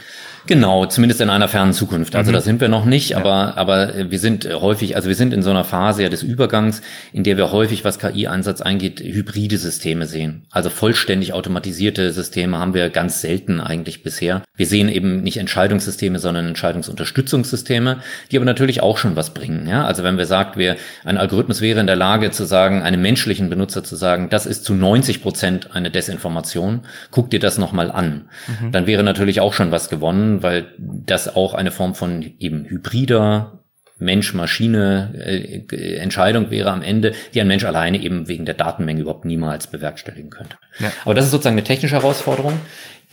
Genau, 0.46 0.86
zumindest 0.86 1.22
in 1.22 1.30
einer 1.30 1.48
fernen 1.48 1.74
Zukunft. 1.74 2.16
Also 2.16 2.30
mhm. 2.30 2.36
da 2.36 2.42
sind 2.42 2.62
wir 2.62 2.68
noch 2.68 2.86
nicht, 2.86 3.16
aber, 3.18 3.30
ja. 3.30 3.58
aber 3.58 4.12
wir 4.12 4.20
sind 4.20 4.46
häufig, 4.46 4.96
also 4.96 5.08
wir 5.08 5.16
sind 5.16 5.34
in 5.34 5.42
so 5.42 5.50
einer 5.50 5.64
Phase 5.64 6.04
ja 6.04 6.10
des 6.10 6.22
Übergangs, 6.22 6.82
in 7.14 7.24
der 7.24 7.36
wir 7.36 7.52
häufig, 7.52 7.84
was 7.84 7.98
KI-Einsatz 7.98 8.62
eingeht, 8.62 9.00
hybride 9.00 9.58
Systeme 9.58 10.06
sehen. 10.06 10.44
Also 10.52 10.70
vollständig 10.70 11.34
automatisierte 11.34 12.12
Systeme 12.12 12.60
haben 12.60 12.76
wir 12.76 12.90
ganz 12.90 13.22
selten 13.22 13.39
selten 13.40 13.62
eigentlich 13.62 14.04
bisher. 14.04 14.44
Wir 14.56 14.66
sehen 14.66 14.90
eben 14.90 15.22
nicht 15.22 15.38
Entscheidungssysteme, 15.38 16.20
sondern 16.20 16.48
Entscheidungsunterstützungssysteme, 16.48 18.00
die 18.32 18.38
aber 18.38 18.46
natürlich 18.46 18.82
auch 18.82 18.98
schon 18.98 19.16
was 19.16 19.34
bringen. 19.34 19.68
Ja? 19.68 19.86
Also 19.86 20.04
wenn 20.04 20.18
wir 20.18 20.26
sagt, 20.26 20.58
wir, 20.58 20.76
ein 21.06 21.18
Algorithmus 21.18 21.62
wäre 21.62 21.80
in 21.80 21.88
der 21.88 21.96
Lage 21.96 22.32
zu 22.32 22.46
sagen, 22.46 22.82
einem 22.82 23.02
menschlichen 23.02 23.50
Benutzer 23.50 23.84
zu 23.84 23.96
sagen, 23.96 24.30
das 24.30 24.46
ist 24.46 24.66
zu 24.66 24.74
90 24.74 25.22
Prozent 25.22 25.76
eine 25.76 25.90
Desinformation, 25.90 26.82
guck 27.12 27.30
dir 27.30 27.40
das 27.40 27.58
nochmal 27.58 27.92
an. 27.92 28.30
Mhm. 28.62 28.72
Dann 28.72 28.88
wäre 28.88 29.04
natürlich 29.04 29.40
auch 29.40 29.54
schon 29.54 29.72
was 29.72 29.90
gewonnen, 29.90 30.44
weil 30.44 30.68
das 30.78 31.36
auch 31.36 31.54
eine 31.54 31.72
Form 31.72 31.96
von 31.96 32.34
eben 32.40 32.66
hybrider 32.66 33.60
Mensch-Maschine-Entscheidung 34.00 36.48
äh, 36.48 36.52
wäre 36.52 36.72
am 36.72 36.82
Ende, 36.82 37.14
die 37.34 37.42
ein 37.42 37.48
Mensch 37.48 37.66
alleine 37.66 38.02
eben 38.02 38.30
wegen 38.30 38.46
der 38.46 38.56
Datenmenge 38.56 39.02
überhaupt 39.02 39.26
niemals 39.26 39.68
bewerkstelligen 39.68 40.30
könnte. 40.30 40.56
Ja. 40.80 40.90
Aber 41.04 41.14
das 41.14 41.26
ist 41.26 41.32
sozusagen 41.32 41.56
eine 41.56 41.66
technische 41.66 41.96
Herausforderung. 41.96 42.54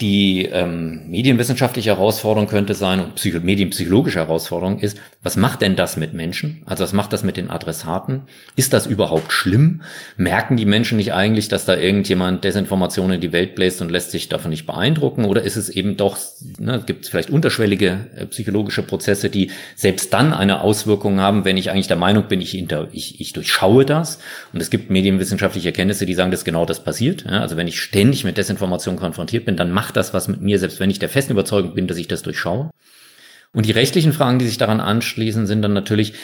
Die 0.03 0.45
ähm, 0.45 1.09
medienwissenschaftliche 1.09 1.89
Herausforderung 1.89 2.49
könnte 2.49 2.75
sein 2.75 3.01
und 3.01 3.15
psycho 3.15 3.41
medienpsychologische 3.41 4.19
Herausforderung 4.19 4.79
ist, 4.79 4.99
was 5.23 5.37
macht 5.37 5.63
denn 5.63 5.75
das 5.75 5.97
mit 5.97 6.13
Menschen? 6.13 6.63
Also 6.67 6.85
was 6.85 6.93
macht 6.93 7.15
das 7.15 7.25
mit 7.25 7.39
den 7.39 7.49
Adressaten? 7.49 8.25
Ist 8.57 8.75
das 8.75 8.87
überhaupt 8.87 9.33
schlimm? 9.33 9.81
Merken 10.19 10.59
die 10.59 10.67
Menschen 10.67 10.99
nicht 10.99 11.15
eigentlich, 11.15 11.49
dass 11.49 11.65
da 11.65 11.75
irgendjemand 11.75 12.45
Desinformationen 12.45 13.15
in 13.15 13.21
die 13.23 13.33
Welt 13.33 13.55
bläst 13.55 13.81
und 13.81 13.91
lässt 13.91 14.11
sich 14.11 14.29
davon 14.29 14.51
nicht 14.51 14.67
beeindrucken? 14.67 15.25
Oder 15.25 15.43
ist 15.45 15.57
es 15.57 15.71
eben 15.71 15.97
doch, 15.97 16.19
ne, 16.59 16.83
gibt 16.85 17.05
es 17.05 17.11
vielleicht 17.11 17.31
unterschwellige 17.31 18.07
äh, 18.17 18.27
psychologische 18.27 18.83
Prozesse, 18.83 19.31
die 19.31 19.51
selbst 19.77 20.13
dann 20.13 20.35
eine 20.35 20.61
Auswirkung 20.61 21.21
haben, 21.21 21.47
wenn 21.47 21.57
ich 21.57 21.71
eigentlich 21.71 21.89
der 21.89 21.97
Meinung 21.97 22.25
bin, 22.29 22.43
ich, 22.43 22.55
inter, 22.57 22.89
ich, 22.93 23.19
ich 23.19 23.33
durchschaue 23.33 23.87
das? 23.87 24.19
Und 24.53 24.61
es 24.61 24.69
gibt 24.69 24.91
medienwissenschaftliche 24.91 25.69
Erkenntnisse, 25.69 26.05
die 26.05 26.15
sagen, 26.15 26.31
dass 26.31 26.45
genau 26.45 26.67
das 26.67 26.85
passiert. 26.85 27.25
Ja? 27.25 27.41
Also 27.41 27.57
wenn 27.57 27.67
ich 27.67 27.81
ständig 27.81 28.25
mit 28.25 28.37
Desinformation 28.37 28.97
konfrontiert 28.97 29.47
bin, 29.47 29.57
dann 29.57 29.73
macht 29.73 29.86
macht 29.87 29.97
das 29.97 30.13
was 30.13 30.27
mit 30.27 30.41
mir, 30.41 30.59
selbst 30.59 30.81
wenn 30.81 30.91
ich 30.91 30.99
der 30.99 31.09
festen 31.09 31.33
Überzeugung 31.33 31.75
bin, 31.75 31.87
dass 31.87 31.97
ich 31.97 32.09
das 32.09 32.23
durchschaue. 32.23 32.71
Und 33.53 33.67
die 33.67 33.73
rechtlichen 33.73 34.13
Fragen, 34.13 34.41
die 34.41 34.47
sich 34.47 34.59
daran 34.59 34.81
anschließen, 34.81 35.47
sind 35.47 35.63
dann 35.63 35.73
natürlich 35.73 36.15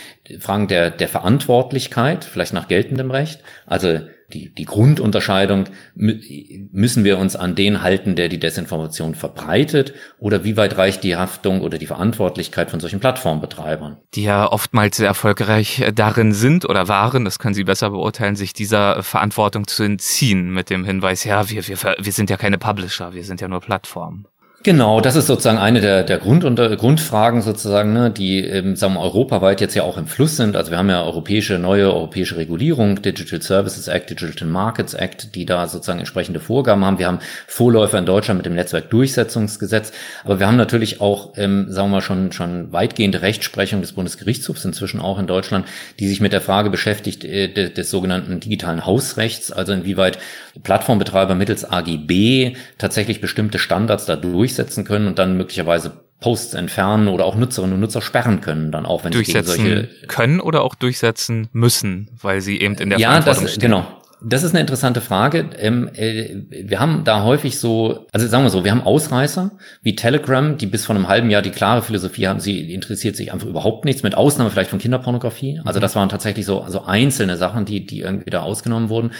Fragen 0.41 0.67
der, 0.67 0.91
der 0.91 1.09
Verantwortlichkeit, 1.09 2.25
vielleicht 2.25 2.53
nach 2.55 2.67
geltendem 2.67 3.13
Recht. 3.13 3.41
Also 3.65 4.01
die, 4.33 4.55
die 4.55 4.65
Grundunterscheidung, 4.65 5.65
müssen 5.95 7.05
wir 7.05 7.19
uns 7.19 7.37
an 7.37 7.55
den 7.55 7.83
halten, 7.83 8.17
der 8.17 8.29
die 8.29 8.39
Desinformation 8.39 9.15
verbreitet, 9.15 9.95
oder 10.19 10.45
wie 10.45 10.57
weit 10.57 10.77
reicht 10.79 11.05
die 11.05 11.17
Haftung 11.17 11.61
oder 11.61 11.79
die 11.79 11.87
Verantwortlichkeit 11.87 12.71
von 12.71 12.81
solchen 12.81 13.01
Plattformbetreibern? 13.01 13.99
Die 14.15 14.25
ja 14.25 14.51
oftmals 14.51 14.97
sehr 14.97 15.09
erfolgreich 15.09 15.85
darin 15.95 16.33
sind 16.33 16.65
oder 16.65 16.89
waren, 16.89 17.25
das 17.25 17.39
können 17.39 17.55
Sie 17.55 17.65
besser 17.65 17.91
beurteilen, 17.91 18.37
sich 18.37 18.53
dieser 18.53 19.03
Verantwortung 19.03 19.67
zu 19.67 19.83
entziehen 19.83 20.51
mit 20.51 20.71
dem 20.71 20.85
Hinweis, 20.85 21.25
ja, 21.25 21.49
wir, 21.49 21.67
wir, 21.67 21.77
wir 21.99 22.13
sind 22.13 22.31
ja 22.31 22.37
keine 22.37 22.59
Publisher, 22.59 23.15
wir 23.15 23.25
sind 23.25 23.41
ja 23.41 23.49
nur 23.49 23.61
Plattformen. 23.61 24.27
Genau, 24.65 25.01
das 25.01 25.17
ist 25.17 25.27
sozusagen 25.27 25.59
eine 25.59 25.81
der, 25.81 26.05
der 26.05 26.19
Grund 26.19 26.45
unter, 26.45 26.77
Grundfragen 26.77 27.43
sozusagen, 27.43 27.93
ne, 27.93 28.13
die 28.13 28.47
ähm, 28.47 28.77
sagen 28.77 28.95
wir, 28.95 29.01
europaweit 29.01 29.61
jetzt 29.61 29.75
ja 29.75 29.83
auch 29.83 29.99
im 29.99 30.07
Fluss 30.07 30.37
sind. 30.37 30.55
Also 30.55 30.71
wir 30.71 30.79
haben 30.79 30.89
ja 30.89 31.03
europäische, 31.03 31.59
neue 31.59 31.93
europäische 31.93 32.37
Regulierung, 32.37 33.03
Digital 33.03 33.43
Services 33.43 33.89
Act, 33.89 34.11
Digital 34.11 34.47
Markets 34.47 34.95
Act, 34.95 35.35
die 35.35 35.47
da 35.47 35.67
sozusagen 35.67 35.99
entsprechende 35.99 36.39
Vorgaben 36.39 36.85
haben. 36.85 37.01
Wir 37.01 37.09
haben 37.09 37.19
Vorläufer 37.49 37.99
in 37.99 38.07
Deutschland 38.07 38.39
mit 38.39 38.47
dem 38.47 38.55
Netzwerkdurchsetzungsgesetz, 38.55 39.91
aber 40.23 40.39
wir 40.39 40.47
haben 40.47 40.57
natürlich 40.57 41.01
auch, 41.01 41.33
ähm, 41.39 41.67
sagen 41.69 41.89
wir 41.89 41.97
mal, 41.97 42.01
schon, 42.01 42.31
schon 42.31 42.73
weitgehende 42.73 43.21
Rechtsprechung 43.21 43.81
des 43.81 43.95
Bundesgerichtshofs 43.95 44.65
inzwischen 44.65 45.01
auch 45.01 45.19
in 45.19 45.27
Deutschland, 45.27 45.67
die 45.99 46.07
sich 46.07 46.21
mit 46.21 46.33
der 46.33 46.41
Frage 46.41 46.71
beschäftigt 46.71 47.25
äh, 47.25 47.49
des, 47.49 47.75
des 47.75 47.91
sogenannten 47.91 48.39
digitalen 48.39 48.87
Hausrechts, 48.87 49.51
also 49.51 49.73
inwieweit 49.73 50.21
Plattformbetreiber 50.63 51.35
mittels 51.35 51.65
AGB 51.65 52.55
tatsächlich 52.79 53.21
bestimmte 53.21 53.59
Standards 53.59 54.07
dadurch 54.07 54.52
durchsetzen 54.53 54.85
können 54.85 55.07
und 55.07 55.19
dann 55.19 55.37
möglicherweise 55.37 55.93
Posts 56.21 56.55
entfernen 56.55 57.09
oder 57.09 57.25
auch 57.25 57.35
Nutzerinnen 57.35 57.75
und 57.75 57.81
Nutzer 57.81 58.01
sperren 58.01 58.41
können, 58.41 58.71
dann 58.71 58.87
auch 58.87 59.05
wenn 59.05 59.13
durchsetzen 59.13 59.57
solche 59.57 59.89
können 60.07 60.41
oder 60.41 60.63
auch 60.63 60.75
durchsetzen 60.75 61.49
müssen, 61.53 62.11
weil 62.21 62.41
sie 62.41 62.61
eben 62.61 62.77
in 62.77 62.91
der 62.91 62.99
ja, 62.99 63.09
Verantwortung 63.09 63.45
das, 63.45 63.55
stehen. 63.55 63.71
Genau, 63.71 63.87
Das 64.21 64.45
ist 64.45 64.53
eine 64.53 64.61
interessante 64.61 65.01
Frage. 65.01 65.51
Ähm, 65.59 65.91
äh, 65.95 66.37
wir 66.49 66.79
haben 66.79 67.03
da 67.03 67.25
häufig 67.25 67.59
so, 67.59 68.07
also 68.13 68.29
sagen 68.29 68.45
wir 68.45 68.51
so, 68.51 68.63
wir 68.63 68.71
haben 68.71 68.83
Ausreißer 68.83 69.51
wie 69.83 69.97
Telegram, 69.97 70.57
die 70.57 70.67
bis 70.67 70.87
vor 70.87 70.95
einem 70.95 71.09
halben 71.09 71.29
Jahr 71.29 71.43
die 71.43 71.51
klare 71.51 71.83
Philosophie 71.83 72.29
haben, 72.29 72.39
sie 72.39 72.73
interessiert 72.73 73.17
sich 73.17 73.33
einfach 73.33 73.49
überhaupt 73.49 73.85
nichts, 73.85 74.05
mit 74.05 74.15
Ausnahme 74.15 74.51
vielleicht 74.51 74.71
von 74.71 74.79
Kinderpornografie. 74.79 75.61
Also 75.65 75.81
mhm. 75.81 75.83
das 75.83 75.97
waren 75.97 76.09
tatsächlich 76.09 76.47
so 76.47 76.61
also 76.61 76.85
einzelne 76.85 77.37
Sachen, 77.37 77.65
die, 77.65 77.85
die 77.85 78.01
irgendwie 78.01 78.31
da 78.31 78.43
ausgenommen 78.43 78.91
wurden. 78.91 79.11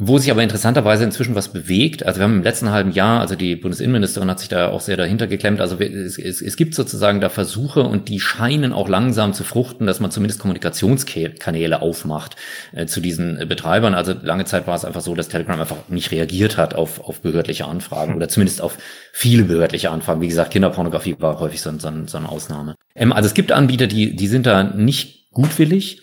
Wo 0.00 0.16
sich 0.18 0.30
aber 0.30 0.44
interessanterweise 0.44 1.02
inzwischen 1.02 1.34
was 1.34 1.52
bewegt, 1.52 2.06
also 2.06 2.20
wir 2.20 2.24
haben 2.24 2.36
im 2.36 2.42
letzten 2.44 2.70
halben 2.70 2.92
Jahr, 2.92 3.20
also 3.20 3.34
die 3.34 3.56
Bundesinnenministerin 3.56 4.30
hat 4.30 4.38
sich 4.38 4.48
da 4.48 4.68
auch 4.68 4.80
sehr 4.80 4.96
dahinter 4.96 5.26
geklemmt, 5.26 5.60
also 5.60 5.76
es, 5.80 6.16
es, 6.18 6.40
es 6.40 6.56
gibt 6.56 6.76
sozusagen 6.76 7.20
da 7.20 7.28
Versuche 7.28 7.82
und 7.82 8.08
die 8.08 8.20
scheinen 8.20 8.72
auch 8.72 8.88
langsam 8.88 9.32
zu 9.32 9.42
fruchten, 9.42 9.88
dass 9.88 9.98
man 9.98 10.12
zumindest 10.12 10.38
Kommunikationskanäle 10.38 11.82
aufmacht 11.82 12.36
äh, 12.70 12.86
zu 12.86 13.00
diesen 13.00 13.48
Betreibern. 13.48 13.94
Also 13.94 14.14
lange 14.22 14.44
Zeit 14.44 14.68
war 14.68 14.76
es 14.76 14.84
einfach 14.84 15.00
so, 15.00 15.16
dass 15.16 15.30
Telegram 15.30 15.60
einfach 15.60 15.88
nicht 15.88 16.12
reagiert 16.12 16.56
hat 16.58 16.76
auf, 16.76 17.00
auf 17.00 17.20
behördliche 17.20 17.64
Anfragen 17.64 18.14
oder 18.14 18.28
zumindest 18.28 18.62
auf 18.62 18.78
viele 19.12 19.42
behördliche 19.42 19.90
Anfragen. 19.90 20.20
Wie 20.20 20.28
gesagt, 20.28 20.52
Kinderpornografie 20.52 21.16
war 21.18 21.40
häufig 21.40 21.60
so, 21.60 21.76
so, 21.76 21.90
so 22.06 22.18
eine 22.18 22.28
Ausnahme. 22.28 22.76
Ähm, 22.94 23.12
also 23.12 23.26
es 23.26 23.34
gibt 23.34 23.50
Anbieter, 23.50 23.88
die, 23.88 24.14
die 24.14 24.28
sind 24.28 24.46
da 24.46 24.62
nicht 24.62 25.32
gutwillig 25.32 26.02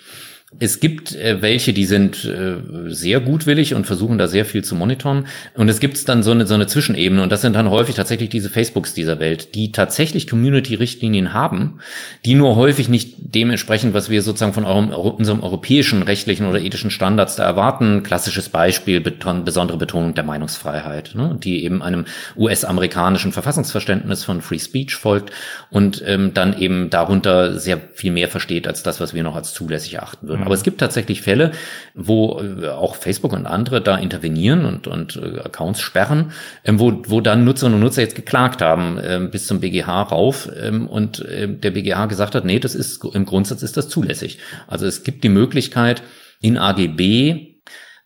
es 0.59 0.79
gibt 0.79 1.13
äh, 1.15 1.41
welche, 1.41 1.73
die 1.73 1.85
sind 1.85 2.23
äh, 2.25 2.55
sehr 2.87 3.19
gutwillig 3.19 3.75
und 3.75 3.85
versuchen 3.85 4.17
da 4.17 4.27
sehr 4.27 4.45
viel 4.45 4.63
zu 4.63 4.75
monitoren. 4.75 5.27
Und 5.53 5.67
es 5.69 5.79
gibt 5.79 6.07
dann 6.07 6.23
so 6.23 6.31
eine, 6.31 6.47
so 6.47 6.53
eine 6.53 6.67
Zwischenebene. 6.67 7.21
Und 7.21 7.31
das 7.31 7.41
sind 7.41 7.55
dann 7.55 7.69
häufig 7.69 7.95
tatsächlich 7.95 8.29
diese 8.29 8.49
Facebooks 8.49 8.93
dieser 8.93 9.19
Welt, 9.19 9.53
die 9.55 9.71
tatsächlich 9.71 10.27
Community-Richtlinien 10.27 11.33
haben, 11.33 11.79
die 12.23 12.35
nur 12.35 12.55
häufig 12.55 12.87
nicht 12.87 13.15
dementsprechend, 13.17 13.93
was 13.93 14.09
wir 14.09 14.21
sozusagen 14.21 14.53
von 14.53 14.65
eurem, 14.65 14.89
unserem 14.89 15.41
europäischen 15.43 16.03
rechtlichen 16.03 16.45
oder 16.45 16.61
ethischen 16.61 16.91
Standards 16.91 17.35
da 17.35 17.43
erwarten. 17.43 18.03
Klassisches 18.03 18.47
Beispiel, 18.47 19.01
beton, 19.01 19.43
besondere 19.43 19.77
Betonung 19.77 20.13
der 20.13 20.23
Meinungsfreiheit, 20.23 21.15
ne, 21.15 21.37
die 21.41 21.65
eben 21.65 21.81
einem 21.81 22.05
US-amerikanischen 22.37 23.33
Verfassungsverständnis 23.33 24.23
von 24.23 24.41
Free 24.41 24.59
Speech 24.59 24.95
folgt 24.95 25.31
und 25.69 26.01
ähm, 26.05 26.33
dann 26.33 26.57
eben 26.57 26.89
darunter 26.89 27.59
sehr 27.59 27.79
viel 27.93 28.11
mehr 28.11 28.29
versteht 28.29 28.67
als 28.67 28.83
das, 28.83 29.01
was 29.01 29.13
wir 29.13 29.23
noch 29.23 29.35
als 29.35 29.53
zulässig 29.53 29.99
achten 29.99 30.27
würden. 30.27 30.44
Aber 30.45 30.55
es 30.55 30.63
gibt 30.63 30.79
tatsächlich 30.79 31.21
Fälle, 31.21 31.51
wo 31.93 32.41
äh, 32.41 32.67
auch 32.69 32.95
Facebook 32.95 33.33
und 33.33 33.45
andere 33.45 33.81
da 33.81 33.97
intervenieren 33.97 34.65
und, 34.65 34.87
und 34.87 35.17
äh, 35.17 35.39
Accounts 35.39 35.81
sperren, 35.81 36.31
ähm, 36.63 36.79
wo, 36.79 37.01
wo 37.07 37.21
dann 37.21 37.43
Nutzerinnen 37.45 37.75
und 37.75 37.83
Nutzer 37.83 38.01
jetzt 38.01 38.15
geklagt 38.15 38.61
haben 38.61 38.99
ähm, 39.03 39.31
bis 39.31 39.47
zum 39.47 39.59
BGH 39.59 40.03
rauf 40.03 40.49
ähm, 40.59 40.87
und 40.87 41.25
der 41.25 41.71
BGH 41.71 42.05
gesagt 42.07 42.35
hat, 42.35 42.45
nee, 42.45 42.59
das 42.59 42.75
ist 42.75 43.03
im 43.03 43.25
Grundsatz 43.25 43.63
ist 43.63 43.77
das 43.77 43.89
zulässig. 43.89 44.39
Also 44.67 44.85
es 44.85 45.03
gibt 45.03 45.23
die 45.23 45.29
Möglichkeit 45.29 46.03
in 46.41 46.57
AGB 46.57 47.55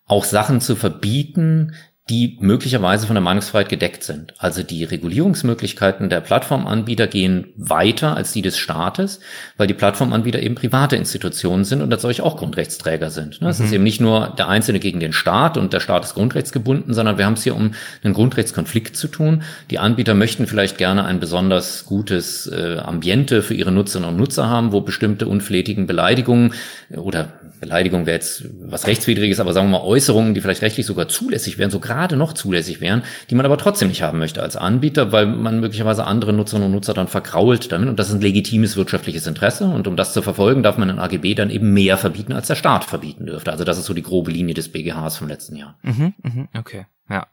auch 0.06 0.24
Sachen 0.24 0.60
zu 0.60 0.76
verbieten, 0.76 1.76
die 2.10 2.38
möglicherweise 2.42 3.06
von 3.06 3.14
der 3.14 3.22
Meinungsfreiheit 3.22 3.70
gedeckt 3.70 4.04
sind. 4.04 4.34
Also 4.40 4.64
die 4.64 4.84
Regulierungsmöglichkeiten 4.84 6.10
der 6.10 6.22
Plattformanbieter 6.22 7.06
gehen 7.06 7.54
weiter 7.56 8.18
als 8.18 8.32
die 8.32 8.42
des 8.42 8.58
Staates, 8.58 9.20
weil 9.58 9.68
die 9.68 9.76
Plattformanbieter 9.76 10.42
eben 10.42 10.56
private 10.56 10.96
Institutionen 10.96 11.66
sind 11.66 11.84
und 11.84 11.94
als 11.94 12.02
solche 12.02 12.24
auch 12.24 12.38
Grundrechtsträger 12.38 13.12
sind. 13.12 13.40
Es 13.44 13.60
mhm. 13.60 13.66
ist 13.66 13.72
eben 13.72 13.84
nicht 13.84 14.02
nur 14.02 14.34
der 14.38 14.48
Einzelne 14.48 14.80
gegen 14.80 15.00
den 15.00 15.14
Staat 15.14 15.56
und 15.58 15.72
der 15.72 15.82
Staat 15.82 16.04
ist 16.04 16.16
grundrechtsgebunden, 16.16 16.96
sondern 16.96 17.20
wir 17.20 17.26
haben 17.26 17.34
es 17.34 17.44
hier 17.44 17.56
um 17.56 17.74
einen 18.04 18.14
Grundrechtskonflikt 18.16 18.98
zu 18.98 19.08
tun. 19.08 19.44
Die 19.70 19.78
Anbieter 19.78 20.16
möchten 20.16 20.48
vielleicht 20.48 20.80
gerne 20.80 21.06
ein 21.06 21.20
besonders 21.20 21.86
gutes 21.86 22.48
äh, 22.48 22.78
Ambiente 22.80 23.44
für 23.44 23.54
ihre 23.54 23.72
Nutzerinnen 23.72 24.10
und 24.10 24.18
Nutzer 24.18 24.48
haben, 24.48 24.72
wo 24.72 24.82
bestimmte 24.82 25.28
unflätigen 25.28 25.86
Beleidigungen 25.86 26.54
oder 26.90 27.39
Beleidigung 27.60 28.06
wäre 28.06 28.16
jetzt 28.16 28.46
was 28.62 28.88
rechtswidriges, 28.88 29.40
aber 29.40 29.54
sagen 29.54 29.68
wir 29.70 29.80
mal 29.80 29.86
Äußerungen, 29.86 30.34
die 30.34 30.42
vielleicht 30.42 30.62
rechtlich 30.62 30.86
sogar 30.86 31.08
zulässig 31.08 31.58
wären, 31.58 31.72
so 31.72 31.80
gerade 31.80 32.16
noch 32.16 32.34
zulässig 32.34 32.82
wären, 32.82 33.04
die 33.30 33.36
man 33.36 33.46
aber 33.46 33.58
trotzdem 33.58 33.90
nicht 33.90 34.02
haben 34.02 34.20
möchte 34.20 34.42
als 34.42 34.56
Anbieter, 34.56 35.12
weil 35.12 35.26
man 35.26 35.60
möglicherweise 35.60 36.06
andere 36.06 36.34
Nutzerinnen 36.34 36.68
und 36.68 36.74
Nutzer 36.74 36.94
dann 36.94 37.08
verkrault 37.08 37.72
damit. 37.72 37.90
Und 37.90 38.00
das 38.00 38.10
ist 38.10 38.16
ein 38.16 38.22
legitimes 38.22 38.78
wirtschaftliches 38.78 39.28
Interesse. 39.28 39.66
Und 39.66 39.88
um 39.88 39.96
das 39.96 40.14
zu 40.14 40.22
verfolgen, 40.22 40.64
darf 40.64 40.78
man 40.78 40.90
in 40.90 41.00
AGB 41.00 41.36
dann 41.36 41.50
eben 41.50 41.74
mehr 41.74 41.98
verbieten, 41.98 42.34
als 42.34 42.48
der 42.48 42.56
Staat 42.56 42.84
verbieten 42.84 43.26
dürfte. 43.26 43.52
Also 43.52 43.64
das 43.64 43.78
ist 43.78 43.86
so 43.86 43.94
die 43.94 44.04
grobe 44.04 44.32
Linie 44.32 44.54
des 44.54 44.70
BGHs 44.70 45.18
vom 45.18 45.28
letzten 45.28 45.56
Jahr. 45.56 45.78
Mhm, 45.84 46.14
mh, 46.24 46.48
okay, 46.58 46.86
ja. 47.10 47.28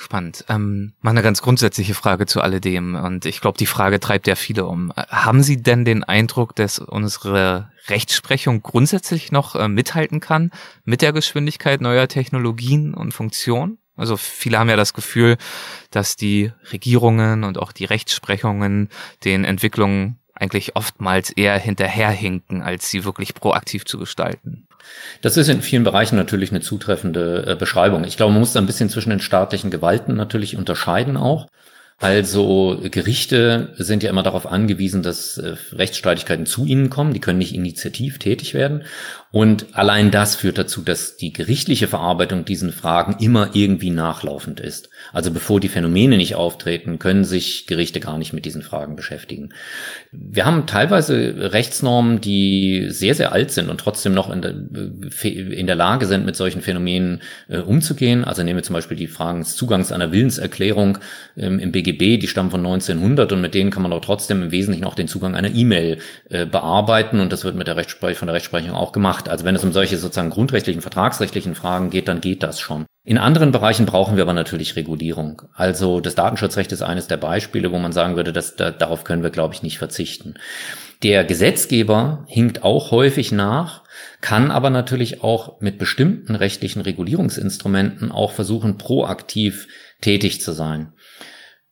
Spannend. 0.00 0.46
Ähm, 0.48 0.94
mal 1.02 1.10
eine 1.10 1.20
ganz 1.20 1.42
grundsätzliche 1.42 1.92
Frage 1.92 2.24
zu 2.24 2.40
alledem. 2.40 2.94
Und 2.94 3.26
ich 3.26 3.42
glaube, 3.42 3.58
die 3.58 3.66
Frage 3.66 4.00
treibt 4.00 4.26
ja 4.26 4.34
viele 4.34 4.64
um. 4.64 4.94
Haben 4.96 5.42
Sie 5.42 5.62
denn 5.62 5.84
den 5.84 6.04
Eindruck, 6.04 6.56
dass 6.56 6.78
unsere 6.78 7.70
Rechtsprechung 7.88 8.62
grundsätzlich 8.62 9.30
noch 9.30 9.56
äh, 9.56 9.68
mithalten 9.68 10.20
kann 10.20 10.52
mit 10.84 11.02
der 11.02 11.12
Geschwindigkeit 11.12 11.82
neuer 11.82 12.08
Technologien 12.08 12.94
und 12.94 13.12
Funktionen? 13.12 13.76
Also 13.94 14.16
viele 14.16 14.58
haben 14.58 14.70
ja 14.70 14.76
das 14.76 14.94
Gefühl, 14.94 15.36
dass 15.90 16.16
die 16.16 16.50
Regierungen 16.72 17.44
und 17.44 17.58
auch 17.58 17.70
die 17.70 17.84
Rechtsprechungen 17.84 18.88
den 19.22 19.44
Entwicklungen 19.44 20.18
eigentlich 20.32 20.76
oftmals 20.76 21.28
eher 21.28 21.58
hinterherhinken, 21.58 22.62
als 22.62 22.88
sie 22.88 23.04
wirklich 23.04 23.34
proaktiv 23.34 23.84
zu 23.84 23.98
gestalten. 23.98 24.66
Das 25.20 25.36
ist 25.36 25.48
in 25.48 25.62
vielen 25.62 25.84
Bereichen 25.84 26.16
natürlich 26.16 26.50
eine 26.50 26.60
zutreffende 26.60 27.44
äh, 27.46 27.56
Beschreibung. 27.56 28.04
Ich 28.04 28.16
glaube, 28.16 28.32
man 28.32 28.40
muss 28.40 28.52
da 28.52 28.60
ein 28.60 28.66
bisschen 28.66 28.88
zwischen 28.88 29.10
den 29.10 29.20
staatlichen 29.20 29.70
Gewalten 29.70 30.14
natürlich 30.14 30.56
unterscheiden 30.56 31.16
auch. 31.16 31.48
Also 32.02 32.80
Gerichte 32.90 33.74
sind 33.76 34.02
ja 34.02 34.08
immer 34.08 34.22
darauf 34.22 34.46
angewiesen, 34.46 35.02
dass 35.02 35.36
äh, 35.36 35.56
Rechtsstreitigkeiten 35.72 36.46
zu 36.46 36.64
ihnen 36.64 36.88
kommen. 36.88 37.12
Die 37.12 37.20
können 37.20 37.38
nicht 37.38 37.54
initiativ 37.54 38.18
tätig 38.18 38.54
werden. 38.54 38.84
Und 39.30 39.66
allein 39.74 40.10
das 40.10 40.34
führt 40.34 40.56
dazu, 40.56 40.80
dass 40.80 41.18
die 41.18 41.34
gerichtliche 41.34 41.88
Verarbeitung 41.88 42.46
diesen 42.46 42.72
Fragen 42.72 43.22
immer 43.22 43.50
irgendwie 43.52 43.90
nachlaufend 43.90 44.60
ist. 44.60 44.88
Also 45.12 45.30
bevor 45.30 45.60
die 45.60 45.68
Phänomene 45.68 46.16
nicht 46.16 46.34
auftreten, 46.34 46.98
können 46.98 47.24
sich 47.24 47.66
Gerichte 47.66 48.00
gar 48.00 48.18
nicht 48.18 48.32
mit 48.32 48.44
diesen 48.44 48.62
Fragen 48.62 48.96
beschäftigen. 48.96 49.50
Wir 50.12 50.46
haben 50.46 50.66
teilweise 50.66 51.52
Rechtsnormen, 51.52 52.20
die 52.20 52.86
sehr, 52.90 53.14
sehr 53.14 53.32
alt 53.32 53.50
sind 53.50 53.68
und 53.68 53.78
trotzdem 53.78 54.14
noch 54.14 54.30
in 54.30 54.42
der, 54.42 54.54
in 55.24 55.66
der 55.66 55.76
Lage 55.76 56.06
sind, 56.06 56.24
mit 56.24 56.36
solchen 56.36 56.60
Phänomenen 56.60 57.22
äh, 57.48 57.58
umzugehen. 57.58 58.24
Also 58.24 58.42
nehmen 58.42 58.58
wir 58.58 58.62
zum 58.62 58.74
Beispiel 58.74 58.96
die 58.96 59.06
Fragen 59.06 59.40
des 59.40 59.56
Zugangs 59.56 59.92
einer 59.92 60.12
Willenserklärung 60.12 60.98
ähm, 61.36 61.58
im 61.58 61.72
BGB, 61.72 62.18
die 62.18 62.28
stammen 62.28 62.50
von 62.50 62.60
1900 62.60 63.32
und 63.32 63.40
mit 63.40 63.54
denen 63.54 63.70
kann 63.70 63.82
man 63.82 63.92
auch 63.92 64.04
trotzdem 64.04 64.42
im 64.42 64.50
Wesentlichen 64.50 64.84
auch 64.84 64.94
den 64.94 65.08
Zugang 65.08 65.34
einer 65.34 65.54
E-Mail 65.54 65.98
äh, 66.28 66.46
bearbeiten 66.46 67.20
und 67.20 67.32
das 67.32 67.44
wird 67.44 67.56
mit 67.56 67.66
der 67.66 67.76
Rechtsprechung, 67.76 68.18
von 68.18 68.26
der 68.26 68.34
Rechtsprechung 68.34 68.72
auch 68.72 68.92
gemacht. 68.92 69.28
Also 69.28 69.44
wenn 69.44 69.54
es 69.54 69.64
um 69.64 69.72
solche 69.72 69.98
sozusagen 69.98 70.30
grundrechtlichen, 70.30 70.82
vertragsrechtlichen 70.82 71.54
Fragen 71.54 71.90
geht, 71.90 72.08
dann 72.08 72.20
geht 72.20 72.42
das 72.42 72.60
schon. 72.60 72.86
In 73.10 73.18
anderen 73.18 73.50
Bereichen 73.50 73.86
brauchen 73.86 74.14
wir 74.14 74.22
aber 74.22 74.34
natürlich 74.34 74.76
Regulierung. 74.76 75.42
Also 75.52 75.98
das 75.98 76.14
Datenschutzrecht 76.14 76.70
ist 76.70 76.82
eines 76.82 77.08
der 77.08 77.16
Beispiele, 77.16 77.72
wo 77.72 77.78
man 77.80 77.90
sagen 77.90 78.14
würde, 78.14 78.32
dass 78.32 78.54
da, 78.54 78.70
darauf 78.70 79.02
können 79.02 79.24
wir, 79.24 79.30
glaube 79.30 79.52
ich, 79.52 79.64
nicht 79.64 79.78
verzichten. 79.78 80.34
Der 81.02 81.24
Gesetzgeber 81.24 82.24
hinkt 82.28 82.62
auch 82.62 82.92
häufig 82.92 83.32
nach, 83.32 83.82
kann 84.20 84.52
aber 84.52 84.70
natürlich 84.70 85.24
auch 85.24 85.60
mit 85.60 85.76
bestimmten 85.76 86.36
rechtlichen 86.36 86.82
Regulierungsinstrumenten 86.82 88.12
auch 88.12 88.30
versuchen, 88.30 88.78
proaktiv 88.78 89.66
tätig 90.00 90.40
zu 90.40 90.52
sein. 90.52 90.92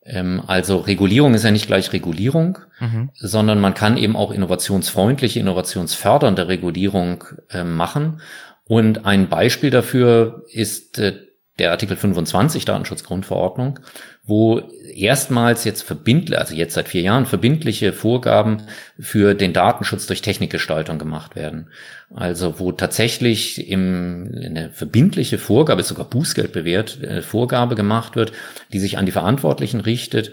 Ähm, 0.02 0.42
also 0.44 0.78
Regulierung 0.78 1.34
ist 1.34 1.44
ja 1.44 1.52
nicht 1.52 1.68
gleich 1.68 1.92
Regulierung, 1.92 2.58
mhm. 2.80 3.10
sondern 3.14 3.60
man 3.60 3.74
kann 3.74 3.96
eben 3.96 4.16
auch 4.16 4.32
innovationsfreundliche, 4.32 5.38
innovationsfördernde 5.38 6.48
Regulierung 6.48 7.22
äh, 7.50 7.62
machen. 7.62 8.22
Und 8.64 9.06
ein 9.06 9.28
Beispiel 9.28 9.70
dafür 9.70 10.42
ist 10.52 10.98
äh, 10.98 11.27
der 11.58 11.72
Artikel 11.72 11.96
25 11.96 12.64
Datenschutzgrundverordnung, 12.64 13.80
wo 14.24 14.60
erstmals 14.94 15.64
jetzt 15.64 15.82
verbindlich, 15.82 16.38
also 16.38 16.54
jetzt 16.54 16.74
seit 16.74 16.88
vier 16.88 17.02
Jahren 17.02 17.26
verbindliche 17.26 17.92
Vorgaben 17.92 18.62
für 18.98 19.34
den 19.34 19.52
Datenschutz 19.52 20.06
durch 20.06 20.22
Technikgestaltung 20.22 20.98
gemacht 20.98 21.34
werden. 21.34 21.70
Also 22.14 22.58
wo 22.60 22.72
tatsächlich 22.72 23.68
im, 23.68 24.30
eine 24.34 24.70
verbindliche 24.70 25.38
Vorgabe, 25.38 25.82
sogar 25.82 26.08
Bußgeld 26.08 26.52
bewährt, 26.52 27.02
äh, 27.02 27.22
Vorgabe 27.22 27.74
gemacht 27.74 28.16
wird, 28.16 28.32
die 28.72 28.78
sich 28.78 28.98
an 28.98 29.06
die 29.06 29.12
Verantwortlichen 29.12 29.80
richtet, 29.80 30.32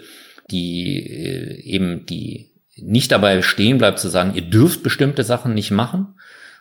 die 0.50 0.98
äh, 0.98 1.60
eben 1.62 2.06
die 2.06 2.52
nicht 2.76 3.10
dabei 3.10 3.42
stehen 3.42 3.78
bleibt 3.78 3.98
zu 3.98 4.08
sagen, 4.08 4.34
ihr 4.34 4.42
dürft 4.42 4.82
bestimmte 4.82 5.24
Sachen 5.24 5.54
nicht 5.54 5.70
machen 5.70 6.14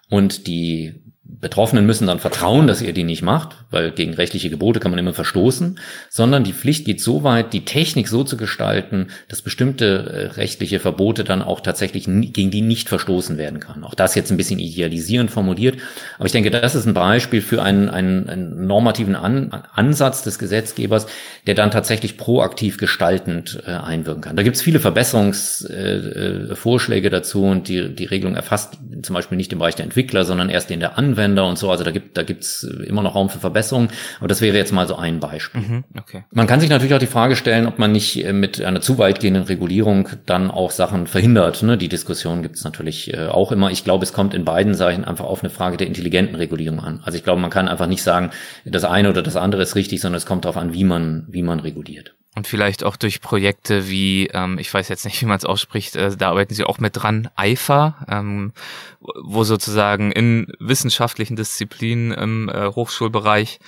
und 0.10 0.48
die 0.48 1.05
Betroffenen 1.28 1.88
müssen 1.88 2.06
dann 2.06 2.20
vertrauen, 2.20 2.68
dass 2.68 2.84
ihr 2.84 2.94
die 2.94 3.04
nicht 3.04 3.24
macht, 3.24 3.56
weil 3.72 3.90
gegen 3.92 4.14
rechtliche 4.14 4.52
Gebote 4.52 4.80
kann 4.80 4.92
man 4.92 5.00
immer 5.00 5.14
verstoßen, 5.14 5.80
sondern 6.10 6.44
die 6.44 6.54
Pflicht 6.54 6.86
geht 6.86 7.02
so 7.02 7.24
weit, 7.24 7.52
die 7.52 7.66
Technik 7.66 8.08
so 8.08 8.24
zu 8.24 8.38
gestalten, 8.38 9.08
dass 9.28 9.42
bestimmte 9.42 9.86
äh, 9.86 10.28
rechtliche 10.38 10.80
Verbote 10.80 11.24
dann 11.24 11.42
auch 11.42 11.62
tatsächlich 11.62 12.06
gegen 12.06 12.52
die 12.52 12.62
nicht 12.62 12.90
verstoßen 12.90 13.40
werden 13.40 13.60
kann. 13.60 13.84
Auch 13.84 13.96
das 13.96 14.14
jetzt 14.14 14.30
ein 14.30 14.38
bisschen 14.38 14.60
idealisierend 14.60 15.32
formuliert, 15.32 15.80
aber 16.18 16.28
ich 16.28 16.32
denke, 16.32 16.52
das 16.52 16.76
ist 16.76 16.86
ein 16.86 16.94
Beispiel 16.94 17.42
für 17.42 17.64
einen, 17.64 17.90
einen, 17.90 18.30
einen 18.30 18.68
normativen 18.68 19.16
An 19.16 19.50
Ansatz 19.74 20.22
des 20.22 20.38
Gesetzgebers, 20.38 21.08
der 21.48 21.56
dann 21.56 21.72
tatsächlich 21.72 22.18
proaktiv 22.18 22.78
gestaltend 22.78 23.64
äh, 23.66 23.72
einwirken 23.72 24.22
kann. 24.22 24.36
Da 24.36 24.44
gibt 24.44 24.58
es 24.58 24.62
viele 24.62 24.80
Verbesserungsvorschläge 24.80 27.08
äh, 27.08 27.10
äh 27.10 27.12
dazu 27.12 27.46
und 27.46 27.68
die, 27.68 27.96
die 27.96 28.06
Regelung 28.06 28.36
erfasst 28.36 28.78
zum 29.02 29.16
Beispiel 29.16 29.38
nicht 29.38 29.52
im 29.52 29.58
Bereich 29.60 29.76
der 29.76 29.86
Entwickler, 29.86 30.24
sondern 30.24 30.50
erst 30.50 30.70
in 30.70 30.80
der 30.80 31.00
Anwendung 31.00 31.15
Anwender 31.16 31.48
und 31.48 31.58
so. 31.58 31.72
Also 31.72 31.84
da 31.84 31.92
gibt 31.92 32.18
da 32.18 32.24
gibt's 32.24 32.64
immer 32.64 33.02
noch 33.02 33.16
Raum 33.16 33.30
für 33.30 33.40
Verbesserungen. 33.40 33.90
Aber 34.20 34.28
das 34.28 34.42
wäre 34.42 34.58
jetzt 34.58 34.74
mal 34.74 34.88
so 34.88 34.96
ein 34.96 35.20
Beispiel. 35.20 35.62
Mhm, 35.62 35.84
okay. 35.98 36.26
Man 36.32 36.48
kann 36.48 36.60
sich 36.60 36.70
natürlich 36.70 36.94
auch 36.94 37.00
die 37.00 37.08
Frage 37.08 37.36
stellen, 37.36 37.68
ob 37.68 37.80
man 37.80 37.92
nicht 37.92 38.24
äh, 38.24 38.34
mit 38.34 38.62
einer 38.62 38.82
zu 38.82 38.98
weitgehenden 38.98 39.44
Regulierung 39.44 40.10
dann 40.26 40.52
auch 40.52 40.72
Sachen 40.72 41.08
verhindert. 41.08 41.64
Ne? 41.64 41.78
Die 41.78 41.90
Diskussion 41.90 42.42
gibt's 42.42 42.64
natürlich 42.64 43.14
äh, 43.14 43.28
auch 43.28 43.52
immer. 43.52 43.72
Ich 43.72 43.84
glaube, 43.84 44.04
es 44.04 44.14
kommt 44.14 44.34
in 44.34 44.46
beiden 44.46 44.76
Seiten 44.76 45.06
einfach 45.06 45.26
auf 45.26 45.44
eine 45.44 45.50
Frage 45.50 45.78
der 45.78 45.88
intelligenten 45.88 46.36
Regulierung 46.36 46.80
an. 46.80 47.02
Also 47.04 47.18
ich 47.18 47.24
glaube, 47.24 47.42
man 47.42 47.50
kann 47.50 47.68
einfach 47.68 47.88
nicht 47.88 48.04
sagen, 48.04 48.32
das 48.66 48.84
eine 48.84 49.10
oder 49.10 49.22
das 49.22 49.36
andere 49.36 49.62
ist 49.62 49.76
richtig, 49.76 50.02
sondern 50.02 50.18
es 50.18 50.26
kommt 50.26 50.46
darauf 50.46 50.58
an, 50.58 50.74
wie 50.74 50.84
man 50.84 51.26
wie 51.30 51.44
man 51.44 51.60
reguliert. 51.60 52.16
Und 52.36 52.48
vielleicht 52.48 52.84
auch 52.84 52.98
durch 52.98 53.22
Projekte 53.22 53.90
wie, 53.90 54.28
ähm, 54.28 54.60
ich 54.60 54.74
weiß 54.74 54.90
jetzt 54.90 55.06
nicht, 55.06 55.22
wie 55.22 55.26
man 55.26 55.38
es 55.38 55.46
ausspricht, 55.46 55.96
äh, 55.96 56.16
da 56.16 56.30
arbeiten 56.30 56.54
Sie 56.54 56.66
auch 56.66 56.80
mit 56.80 56.98
dran, 56.98 57.30
EIFA, 57.38 58.06
ähm, 58.10 58.52
wo 59.00 59.46
sozusagen 59.46 60.12
in 60.12 60.52
wissenschaftlichen 60.60 61.38
Disziplinen 61.38 62.12
im 62.12 62.50
äh, 62.50 62.68
Hochschulbereich 62.68 63.60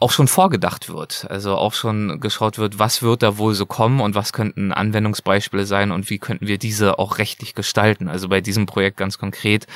auch 0.00 0.10
schon 0.10 0.28
vorgedacht 0.28 0.88
wird. 0.88 1.26
Also 1.30 1.54
auch 1.56 1.72
schon 1.72 2.20
geschaut 2.20 2.58
wird, 2.58 2.78
was 2.78 3.02
wird 3.02 3.22
da 3.22 3.38
wohl 3.38 3.54
so 3.54 3.66
kommen 3.66 4.00
und 4.00 4.14
was 4.14 4.32
könnten 4.32 4.72
Anwendungsbeispiele 4.72 5.66
sein 5.66 5.90
und 5.90 6.10
wie 6.10 6.18
könnten 6.18 6.46
wir 6.46 6.58
diese 6.58 6.98
auch 6.98 7.18
rechtlich 7.18 7.54
gestalten. 7.54 8.08
Also 8.08 8.28
bei 8.28 8.40
diesem 8.40 8.66
Projekt 8.66 8.98
ganz 8.98 9.18
konkret 9.18 9.66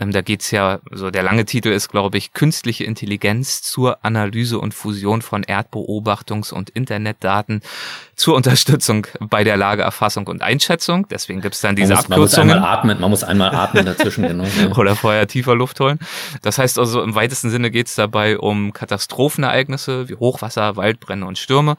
ähm, 0.00 0.12
da 0.12 0.22
geht's 0.22 0.50
ja, 0.50 0.80
so 0.90 1.10
der 1.10 1.22
lange 1.22 1.44
Titel 1.44 1.68
ist, 1.68 1.88
glaube 1.88 2.18
ich, 2.18 2.32
Künstliche 2.32 2.84
Intelligenz 2.84 3.62
zur 3.62 4.04
Analyse 4.04 4.58
und 4.58 4.72
Fusion 4.72 5.20
von 5.22 5.44
Erdbeobachtungs- 5.44 6.52
und 6.52 6.70
Internetdaten 6.70 7.60
zur 8.16 8.34
Unterstützung 8.34 9.06
bei 9.20 9.44
der 9.44 9.56
Lageerfassung 9.56 10.26
und 10.26 10.42
Einschätzung. 10.42 11.06
Deswegen 11.10 11.40
gibt's 11.42 11.60
dann 11.60 11.76
diese 11.76 11.94
man 11.94 11.98
muss, 11.98 12.10
Abkürzungen. 12.10 12.48
Man 12.48 12.58
muss 12.58 12.64
einmal 12.64 12.78
atmen, 12.78 13.00
man 13.00 13.10
muss 13.10 13.24
einmal 13.24 13.54
atmen 13.54 13.86
dazwischen, 13.86 14.26
genau. 14.26 14.44
Ja. 14.60 14.74
Oder 14.76 14.96
vorher 14.96 15.26
tiefer 15.26 15.54
Luft 15.54 15.78
holen. 15.80 15.98
Das 16.42 16.58
heißt 16.58 16.78
also, 16.78 17.02
im 17.02 17.14
weitesten 17.14 17.50
Sinne 17.50 17.70
geht's 17.70 17.94
dabei 17.94 18.38
um 18.38 18.72
Katastrophenereignisse 18.72 20.08
wie 20.08 20.16
Hochwasser, 20.16 20.76
Waldbrände 20.76 21.26
und 21.26 21.38
Stürme 21.38 21.76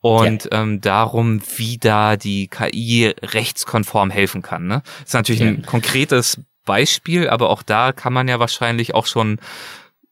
und 0.00 0.44
ja. 0.44 0.62
ähm, 0.62 0.80
darum, 0.80 1.40
wie 1.56 1.78
da 1.78 2.16
die 2.16 2.48
KI 2.48 3.14
rechtskonform 3.22 4.10
helfen 4.10 4.42
kann. 4.42 4.66
Ne? 4.66 4.82
Das 5.00 5.08
ist 5.08 5.14
natürlich 5.14 5.40
ja. 5.40 5.48
ein 5.48 5.62
konkretes 5.62 6.40
Beispiel, 6.68 7.28
aber 7.28 7.50
auch 7.50 7.64
da 7.64 7.92
kann 7.92 8.12
man 8.12 8.28
ja 8.28 8.38
wahrscheinlich 8.38 8.94
auch 8.94 9.06
schon 9.06 9.40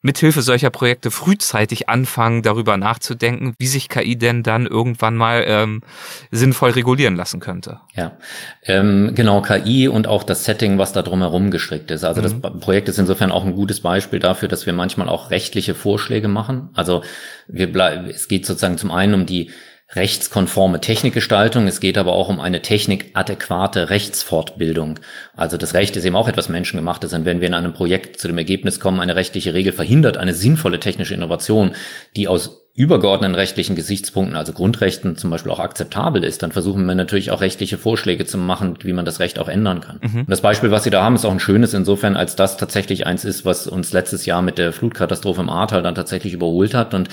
mithilfe 0.07 0.41
solcher 0.41 0.71
Projekte 0.71 1.11
frühzeitig 1.11 1.91
anfangen, 1.91 2.43
darüber 2.43 2.79
nachzudenken, 2.79 3.55
wie 3.59 3.67
sich 3.67 3.91
KI 3.91 4.17
denn 4.17 4.43
dann 4.43 4.67
irgendwann 4.67 5.17
mal 5.17 5.45
ähm, 5.47 5.83
sinnvoll 6.31 6.71
regulieren 6.71 7.17
lassen 7.17 7.41
könnte. 7.41 7.81
Ja, 7.95 8.17
ähm, 8.65 9.13
genau, 9.15 9.43
KI 9.43 9.89
und 9.89 10.07
auch 10.07 10.23
das 10.23 10.45
Setting, 10.45 10.79
was 10.79 10.93
da 10.93 11.03
drumherum 11.03 11.51
gestrickt 11.51 11.91
ist. 11.91 12.05
Also 12.05 12.23
mhm. 12.23 12.41
das 12.41 12.61
Projekt 12.61 12.89
ist 12.89 12.99
insofern 12.99 13.33
auch 13.33 13.45
ein 13.45 13.55
gutes 13.55 13.81
Beispiel 13.81 14.21
dafür, 14.21 14.49
dass 14.49 14.65
wir 14.65 14.73
manchmal 14.73 15.09
auch 15.09 15.31
rechtliche 15.31 15.75
Vorschläge 15.75 16.29
machen. 16.29 16.71
Also 16.75 17.03
wir 17.49 17.71
bleiben, 17.71 18.07
es 18.09 18.29
geht 18.29 18.47
sozusagen 18.47 18.79
zum 18.79 18.93
einen 18.93 19.13
um 19.13 19.27
die 19.27 19.51
rechtskonforme 19.91 20.81
Technikgestaltung. 20.81 21.67
Es 21.67 21.81
geht 21.81 21.97
aber 21.97 22.13
auch 22.13 22.29
um 22.29 22.41
eine 22.41 22.61
technikadäquate 22.61 23.91
Rechtsfortbildung. 23.91 24.99
Also 25.37 25.57
das 25.57 25.75
Recht 25.75 25.97
ist 25.97 26.05
eben 26.05 26.17
auch 26.17 26.29
etwas 26.29 26.49
Menschengemachtes. 26.49 27.13
Und 27.13 27.25
wenn 27.25 27.41
wir 27.41 27.49
in 27.49 27.55
einem 27.55 27.73
Projekt 27.73 28.19
zu 28.19 28.27
dem 28.27 28.39
Ergebnis 28.39 28.81
kommen, 28.81 29.01
eine 29.01 29.17
rechtliche 29.17 29.55
Regel 29.55 29.73
verhindert 29.73 30.17
eine 30.17 30.35
sinnvolle 30.35 30.81
technische 30.81 31.15
Innovation, 31.15 31.75
die 32.17 32.27
aus 32.27 32.66
übergeordneten 32.77 33.35
rechtlichen 33.35 33.75
Gesichtspunkten, 33.75 34.37
also 34.37 34.53
Grundrechten 34.53 35.17
zum 35.17 35.31
Beispiel 35.31 35.51
auch 35.51 35.61
akzeptabel 35.61 36.23
ist, 36.23 36.43
dann 36.43 36.53
versuchen 36.53 36.85
wir 36.85 36.95
natürlich 36.95 37.31
auch 37.31 37.41
rechtliche 37.41 37.79
Vorschläge 37.79 38.27
zu 38.27 38.37
machen, 38.37 38.77
wie 38.83 38.93
man 38.93 39.07
das 39.07 39.19
Recht 39.19 39.39
auch 39.39 39.49
ändern 39.49 39.81
kann. 39.81 39.99
Mhm. 40.03 40.21
Und 40.21 40.31
das 40.31 40.43
Beispiel, 40.43 40.71
was 40.71 40.85
Sie 40.85 40.91
da 40.91 41.03
haben, 41.03 41.15
ist 41.15 41.25
auch 41.25 41.33
ein 41.33 41.41
schönes 41.41 41.73
insofern, 41.73 42.17
als 42.17 42.37
das 42.37 42.59
tatsächlich 42.59 43.07
eins 43.07 43.25
ist, 43.25 43.47
was 43.47 43.67
uns 43.67 43.95
letztes 43.95 44.27
Jahr 44.27 44.43
mit 44.43 44.59
der 44.59 44.75
Flutkatastrophe 44.75 45.41
im 45.41 45.49
Ahrtal 45.49 45.83
dann 45.83 45.95
tatsächlich 45.95 46.35
überholt 46.35 46.75
hat 46.75 46.93
und 46.93 47.09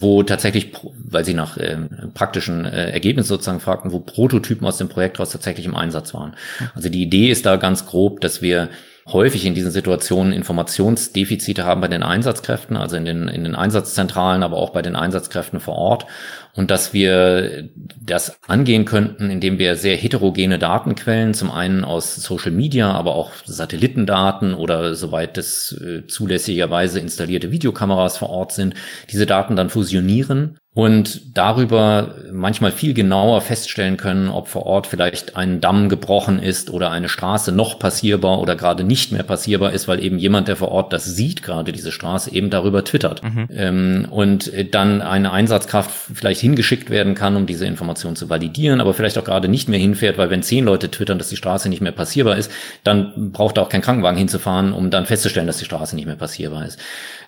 wo 0.00 0.22
tatsächlich, 0.22 0.72
weil 1.04 1.26
Sie 1.26 1.34
nach 1.34 1.58
äh, 1.58 1.76
praktischen 2.14 2.64
äh, 2.64 2.90
Ergebnissen 2.90 3.28
sozusagen 3.28 3.60
fragten, 3.60 3.92
wo 3.92 4.00
Prototypen 4.00 4.66
aus 4.66 4.78
dem 4.78 4.88
Projekt 4.88 5.20
raus 5.20 5.30
tatsächlich 5.30 5.66
im 5.66 5.76
Einsatz 5.76 6.14
waren. 6.14 6.34
Also 6.74 6.88
die 6.88 7.02
Idee 7.02 7.30
ist 7.30 7.44
da 7.44 7.56
ganz 7.56 7.86
grob, 7.86 8.22
dass 8.22 8.40
wir 8.40 8.70
häufig 9.06 9.44
in 9.44 9.54
diesen 9.54 9.70
Situationen 9.70 10.32
Informationsdefizite 10.32 11.64
haben 11.64 11.80
bei 11.80 11.88
den 11.88 12.02
Einsatzkräften, 12.02 12.76
also 12.76 12.96
in 12.96 13.04
den, 13.04 13.28
in 13.28 13.44
den 13.44 13.54
Einsatzzentralen, 13.54 14.42
aber 14.42 14.56
auch 14.56 14.70
bei 14.70 14.82
den 14.82 14.96
Einsatzkräften 14.96 15.60
vor 15.60 15.74
Ort. 15.74 16.06
Und 16.54 16.70
dass 16.70 16.92
wir 16.92 17.70
das 18.00 18.38
angehen 18.46 18.84
könnten, 18.84 19.30
indem 19.30 19.58
wir 19.58 19.76
sehr 19.76 19.96
heterogene 19.96 20.58
Datenquellen, 20.58 21.32
zum 21.32 21.50
einen 21.50 21.82
aus 21.82 22.16
Social 22.16 22.50
Media, 22.50 22.92
aber 22.92 23.14
auch 23.14 23.30
Satellitendaten 23.46 24.52
oder 24.52 24.94
soweit 24.94 25.38
es 25.38 25.72
äh, 25.80 26.06
zulässigerweise 26.06 27.00
installierte 27.00 27.50
Videokameras 27.50 28.18
vor 28.18 28.28
Ort 28.28 28.52
sind, 28.52 28.74
diese 29.10 29.24
Daten 29.24 29.56
dann 29.56 29.70
fusionieren 29.70 30.58
und 30.74 31.36
darüber 31.36 32.14
manchmal 32.32 32.72
viel 32.72 32.94
genauer 32.94 33.42
feststellen 33.42 33.98
können, 33.98 34.30
ob 34.30 34.48
vor 34.48 34.64
Ort 34.64 34.86
vielleicht 34.86 35.36
ein 35.36 35.60
Damm 35.60 35.90
gebrochen 35.90 36.38
ist 36.38 36.70
oder 36.70 36.90
eine 36.90 37.10
Straße 37.10 37.52
noch 37.52 37.78
passierbar 37.78 38.40
oder 38.40 38.56
gerade 38.56 38.82
nicht 38.82 39.12
mehr 39.12 39.22
passierbar 39.22 39.72
ist, 39.72 39.86
weil 39.86 40.02
eben 40.02 40.18
jemand, 40.18 40.48
der 40.48 40.56
vor 40.56 40.70
Ort 40.70 40.94
das 40.94 41.04
sieht, 41.04 41.42
gerade 41.42 41.72
diese 41.72 41.92
Straße, 41.92 42.32
eben 42.32 42.48
darüber 42.48 42.84
twittert. 42.84 43.22
Mhm. 43.22 43.48
Ähm, 43.54 44.06
und 44.10 44.50
dann 44.70 45.02
eine 45.02 45.30
Einsatzkraft 45.32 45.90
vielleicht 46.14 46.40
hingeschickt 46.42 46.90
werden 46.90 47.14
kann, 47.14 47.36
um 47.36 47.46
diese 47.46 47.66
Information 47.66 48.16
zu 48.16 48.28
validieren, 48.28 48.80
aber 48.80 48.92
vielleicht 48.92 49.16
auch 49.18 49.24
gerade 49.24 49.48
nicht 49.48 49.68
mehr 49.68 49.78
hinfährt, 49.78 50.18
weil 50.18 50.28
wenn 50.30 50.42
zehn 50.42 50.64
Leute 50.64 50.90
twittern, 50.90 51.18
dass 51.18 51.30
die 51.30 51.36
Straße 51.36 51.68
nicht 51.68 51.80
mehr 51.80 51.92
passierbar 51.92 52.36
ist, 52.36 52.50
dann 52.84 53.32
braucht 53.32 53.56
er 53.56 53.62
auch 53.62 53.68
kein 53.68 53.82
Krankenwagen 53.82 54.18
hinzufahren, 54.18 54.72
um 54.72 54.90
dann 54.90 55.06
festzustellen, 55.06 55.46
dass 55.46 55.58
die 55.58 55.64
Straße 55.64 55.96
nicht 55.96 56.06
mehr 56.06 56.16
passierbar 56.16 56.66
ist. 56.66 56.78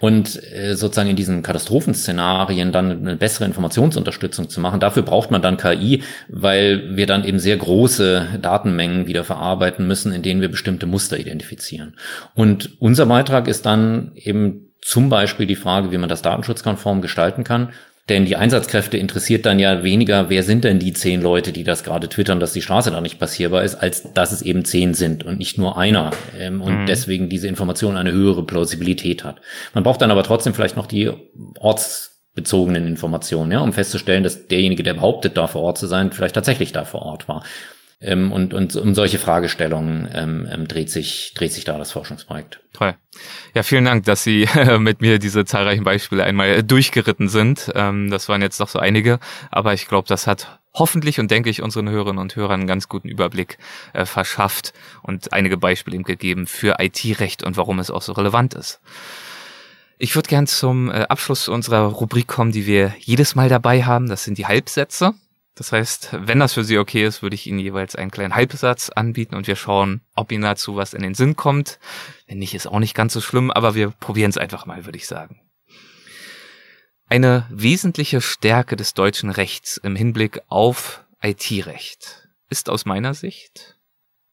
Und 0.01 0.43
äh, 0.53 0.75
sozusagen 0.75 1.09
in 1.09 1.17
diesen 1.17 1.43
Katastrophenszenarien 1.43 2.73
dann 2.73 2.91
eine 2.91 3.17
bessere 3.17 3.45
bessere 3.45 3.47
Informationsunterstützung 3.47 4.49
zu 4.49 4.61
machen. 4.61 4.81
Dafür 4.81 5.03
braucht 5.03 5.31
man 5.31 5.43
dann 5.43 5.57
KI, 5.57 6.03
weil 6.29 6.97
wir 6.97 7.07
dann 7.07 7.25
eben 7.25 7.39
sehr 7.39 7.57
große 7.57 8.39
Datenmengen 8.41 9.07
wieder 9.07 9.25
verarbeiten 9.25 9.87
müssen, 9.87 10.13
in 10.13 10.23
denen 10.23 10.41
wir 10.41 10.49
bestimmte 10.49 10.87
Muster 10.87 11.19
identifizieren. 11.19 11.95
Und 12.35 12.81
unser 12.81 13.07
Beitrag 13.07 13.49
ist 13.49 13.67
dann 13.67 14.13
eben 14.15 14.73
zum 14.81 15.09
Beispiel 15.09 15.47
die 15.47 15.57
Frage, 15.57 15.91
wie 15.93 15.99
man 15.99 16.09
das 16.09 16.23
datenschutzkonform 16.23 17.01
gestalten 17.01 17.45
kann. 17.45 17.71
Denn 18.09 18.27
die 18.27 18.37
Einsatzkräfte 18.37 18.99
interessiert 18.99 19.47
dann 19.47 19.59
ja 19.59 19.83
weniger, 19.83 20.29
wer 20.29 20.43
sind 20.43 20.65
denn 20.65 20.79
die 20.79 20.93
zehn 20.93 21.23
Leute, 21.23 21.53
die 21.53 21.65
das 21.65 21.85
gerade 21.85 22.09
twittern, 22.09 22.39
dass 22.39 22.53
die 22.53 22.61
Straße 22.61 22.91
da 22.91 23.01
nicht 23.01 23.19
passierbar 23.19 23.65
ist, 23.65 23.77
als 23.77 24.13
dass 24.13 24.31
es 24.31 24.43
eben 24.43 24.67
zehn 24.67 24.93
sind 24.93 25.25
und 25.25 25.39
nicht 25.39 25.57
nur 25.57 25.79
einer. 25.79 26.11
Ähm, 26.39 26.61
und 26.61 26.83
mhm. 26.83 26.87
deswegen 26.87 27.31
diese 27.31 27.49
Information 27.49 27.97
eine 27.97 28.13
höhere 28.13 28.45
Plausibilität 28.45 29.25
hat. 29.25 29.41
Man 29.73 29.85
braucht 29.85 30.03
dann 30.03 30.11
aber 30.11 30.23
trotzdem 30.23 30.53
vielleicht 30.53 30.77
noch 30.77 30.87
die 30.87 31.11
Orts 31.59 32.15
bezogenen 32.35 32.87
Informationen, 32.87 33.53
ja, 33.53 33.61
um 33.61 33.73
festzustellen, 33.73 34.25
dass 34.25 34.49
derjenige, 34.49 34.83
der 34.83 34.95
behauptet, 34.95 35.37
da 35.37 35.47
vor 35.47 35.63
Ort 35.63 35.79
zu 35.79 35.87
sein, 35.87 36.13
vielleicht 36.13 36.35
tatsächlich 36.35 36.73
da 36.73 36.85
vor 36.85 37.03
Ort 37.03 37.29
war. 37.29 37.45
Ähm, 38.05 38.33
und, 38.33 38.53
und 38.53 38.77
um 38.77 38.95
solche 38.95 39.19
Fragestellungen 39.19 40.09
ähm, 40.13 40.49
ähm, 40.51 40.69
dreht 40.69 40.91
sich 40.91 41.33
dreht 41.35 41.53
sich 41.53 41.65
da 41.65 41.79
das 41.79 41.93
Forschungsprojekt. 41.93 42.61
Toll. 42.75 42.95
Ja, 43.55 43.63
vielen 43.63 43.87
Dank, 43.87 44.05
dass 44.05 44.23
Sie 44.23 44.43
äh, 44.55 44.79
mit 44.79 45.01
mir 45.01 45.19
diese 45.19 45.45
zahlreichen 45.45 45.85
Beispiele 45.85 46.23
einmal 46.25 46.63
durchgeritten 46.63 47.29
sind. 47.29 47.73
Ähm, 47.75 48.11
das 48.11 48.29
waren 48.29 48.43
jetzt 48.43 48.61
doch 48.61 48.69
so 48.69 48.79
einige, 48.79 49.21
aber 49.51 49.73
ich 49.73 49.89
glaube, 49.89 50.07
das 50.07 50.27
hat 50.27 50.61
hoffentlich 50.75 51.19
und 51.19 51.31
denke 51.31 51.49
ich 51.49 51.63
unseren 51.63 51.89
Hörerinnen 51.89 52.21
und 52.21 52.37
Hörern 52.37 52.61
einen 52.61 52.67
ganz 52.67 52.89
guten 52.89 53.09
Überblick 53.09 53.59
äh, 53.95 54.05
verschafft 54.05 54.75
und 55.03 55.33
einige 55.33 55.57
Beispiele 55.57 55.95
eben 55.95 56.05
gegeben 56.05 56.47
für 56.47 56.77
IT-Recht 56.81 57.43
und 57.43 57.57
warum 57.57 57.79
es 57.79 57.91
auch 57.91 58.03
so 58.03 58.13
relevant 58.13 58.55
ist. 58.55 58.81
Ich 59.97 60.15
würde 60.17 60.29
gern 60.29 60.47
zum 60.47 60.91
äh, 60.91 61.07
Abschluss 61.09 61.49
unserer 61.49 61.85
Rubrik 61.87 62.27
kommen, 62.27 62.53
die 62.53 62.67
wir 62.67 62.93
jedes 62.99 63.35
Mal 63.35 63.49
dabei 63.49 63.85
haben. 63.85 64.09
Das 64.09 64.25
sind 64.25 64.37
die 64.37 64.47
Halbsätze. 64.47 65.15
Das 65.57 65.71
heißt, 65.71 66.11
wenn 66.13 66.41
das 66.41 66.55
für 66.55 66.65
Sie 66.65 66.79
okay 66.79 67.07
ist, 67.07 67.23
würde 67.23 67.35
ich 67.35 67.47
Ihnen 67.47 67.61
jeweils 67.61 67.95
einen 67.95 68.11
kleinen 68.11 68.35
Halbsatz 68.35 68.91
anbieten 68.91 69.37
und 69.37 69.47
wir 69.47 69.57
schauen, 69.57 70.01
ob 70.15 70.33
Ihnen 70.33 70.43
dazu 70.43 70.75
was 70.77 70.95
in 70.95 71.03
den 71.03 71.15
Sinn 71.15 71.37
kommt. 71.37 71.79
Wenn 72.27 72.39
nicht, 72.39 72.55
ist 72.55 72.67
auch 72.67 72.81
nicht 72.81 72.95
ganz 72.95 73.13
so 73.13 73.21
schlimm, 73.21 73.51
aber 73.51 73.75
wir 73.75 73.91
probieren 73.91 74.31
es 74.31 74.39
einfach 74.39 74.67
mal, 74.67 74.85
würde 74.85 74.99
ich 74.99 75.07
sagen. 75.07 75.41
Eine 77.07 77.47
wesentliche 77.51 78.21
Stärke 78.21 78.77
des 78.77 78.95
deutschen 78.95 79.31
Rechts 79.31 79.77
im 79.77 79.95
Hinblick 79.95 80.41
auf 80.49 81.05
IT-Recht 81.23 82.29
ist 82.49 82.69
aus 82.69 82.85
meiner 82.85 83.15
Sicht 83.15 83.75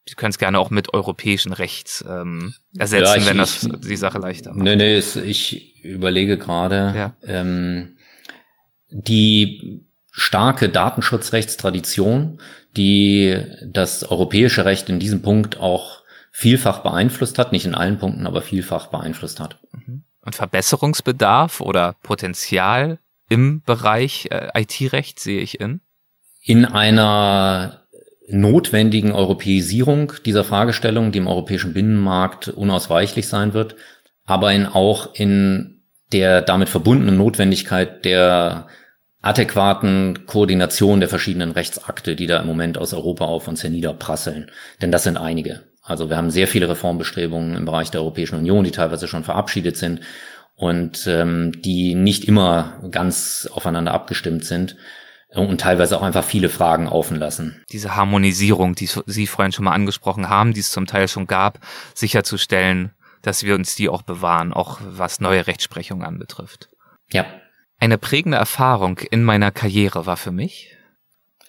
Sie 0.07 0.15
können 0.15 0.31
es 0.31 0.39
gerne 0.39 0.59
auch 0.59 0.71
mit 0.71 0.93
europäischen 0.93 1.53
Rechts 1.53 2.03
ähm, 2.07 2.53
ersetzen, 2.77 3.05
ja, 3.05 3.15
ich, 3.17 3.25
wenn 3.27 3.37
das 3.37 3.63
ich, 3.63 3.71
die 3.81 3.95
Sache 3.95 4.17
leichter 4.17 4.51
macht. 4.53 4.63
Nee, 4.63 4.75
nee, 4.75 4.97
ich 4.97 5.83
überlege 5.83 6.37
gerade, 6.37 6.93
ja. 6.95 7.15
ähm, 7.23 7.97
die 8.89 9.85
starke 10.11 10.69
Datenschutzrechtstradition, 10.69 12.39
die 12.77 13.37
das 13.65 14.03
europäische 14.03 14.65
Recht 14.65 14.89
in 14.89 14.99
diesem 14.99 15.21
Punkt 15.21 15.59
auch 15.59 16.01
vielfach 16.31 16.79
beeinflusst 16.79 17.37
hat, 17.39 17.51
nicht 17.51 17.65
in 17.65 17.75
allen 17.75 17.97
Punkten, 17.97 18.27
aber 18.27 18.41
vielfach 18.41 18.87
beeinflusst 18.87 19.39
hat. 19.39 19.57
Mhm. 19.71 20.03
Und 20.23 20.35
Verbesserungsbedarf 20.35 21.61
oder 21.61 21.95
Potenzial 22.03 22.99
im 23.27 23.61
Bereich 23.63 24.27
äh, 24.29 24.49
IT-Recht 24.53 25.19
sehe 25.19 25.41
ich 25.41 25.59
in? 25.59 25.81
In 26.43 26.65
einer 26.65 27.81
notwendigen 28.27 29.11
Europäisierung 29.11 30.13
dieser 30.25 30.43
Fragestellung, 30.43 31.11
die 31.11 31.19
im 31.19 31.27
europäischen 31.27 31.73
Binnenmarkt 31.73 32.49
unausweichlich 32.49 33.27
sein 33.27 33.53
wird, 33.53 33.75
aber 34.25 34.53
in 34.53 34.65
auch 34.65 35.15
in 35.15 35.81
der 36.13 36.41
damit 36.41 36.69
verbundenen 36.69 37.17
Notwendigkeit 37.17 38.05
der 38.05 38.67
adäquaten 39.21 40.25
Koordination 40.25 40.99
der 40.99 41.09
verschiedenen 41.09 41.51
Rechtsakte, 41.51 42.15
die 42.15 42.27
da 42.27 42.39
im 42.39 42.47
Moment 42.47 42.77
aus 42.77 42.93
Europa 42.93 43.25
auf 43.25 43.47
uns 43.47 43.63
herniederprasseln. 43.63 44.49
Denn 44.81 44.91
das 44.91 45.03
sind 45.03 45.17
einige. 45.17 45.63
Also 45.83 46.09
wir 46.09 46.17
haben 46.17 46.31
sehr 46.31 46.47
viele 46.47 46.69
Reformbestrebungen 46.69 47.55
im 47.55 47.65
Bereich 47.65 47.91
der 47.91 48.01
Europäischen 48.01 48.37
Union, 48.37 48.63
die 48.63 48.71
teilweise 48.71 49.07
schon 49.07 49.23
verabschiedet 49.23 49.77
sind 49.77 50.01
und 50.55 51.07
ähm, 51.07 51.51
die 51.61 51.95
nicht 51.95 52.25
immer 52.25 52.81
ganz 52.91 53.49
aufeinander 53.51 53.93
abgestimmt 53.93 54.45
sind 54.45 54.75
und 55.33 55.61
teilweise 55.61 55.97
auch 55.97 56.03
einfach 56.03 56.23
viele 56.23 56.49
Fragen 56.49 56.87
offen 56.87 57.17
lassen. 57.17 57.63
Diese 57.71 57.95
Harmonisierung, 57.95 58.75
die 58.75 58.89
Sie 59.05 59.27
vorhin 59.27 59.53
schon 59.53 59.65
mal 59.65 59.73
angesprochen 59.73 60.29
haben, 60.29 60.53
die 60.53 60.59
es 60.59 60.71
zum 60.71 60.85
Teil 60.85 61.07
schon 61.07 61.25
gab, 61.25 61.59
sicherzustellen, 61.93 62.91
dass 63.21 63.43
wir 63.43 63.55
uns 63.55 63.75
die 63.75 63.89
auch 63.89 64.01
bewahren, 64.01 64.53
auch 64.53 64.79
was 64.83 65.19
neue 65.19 65.47
Rechtsprechung 65.47 66.03
anbetrifft. 66.03 66.69
Ja. 67.11 67.25
Eine 67.81 67.97
prägende 67.97 68.37
Erfahrung 68.37 68.99
in 69.09 69.23
meiner 69.23 69.49
Karriere 69.49 70.05
war 70.05 70.15
für 70.15 70.31
mich, 70.31 70.77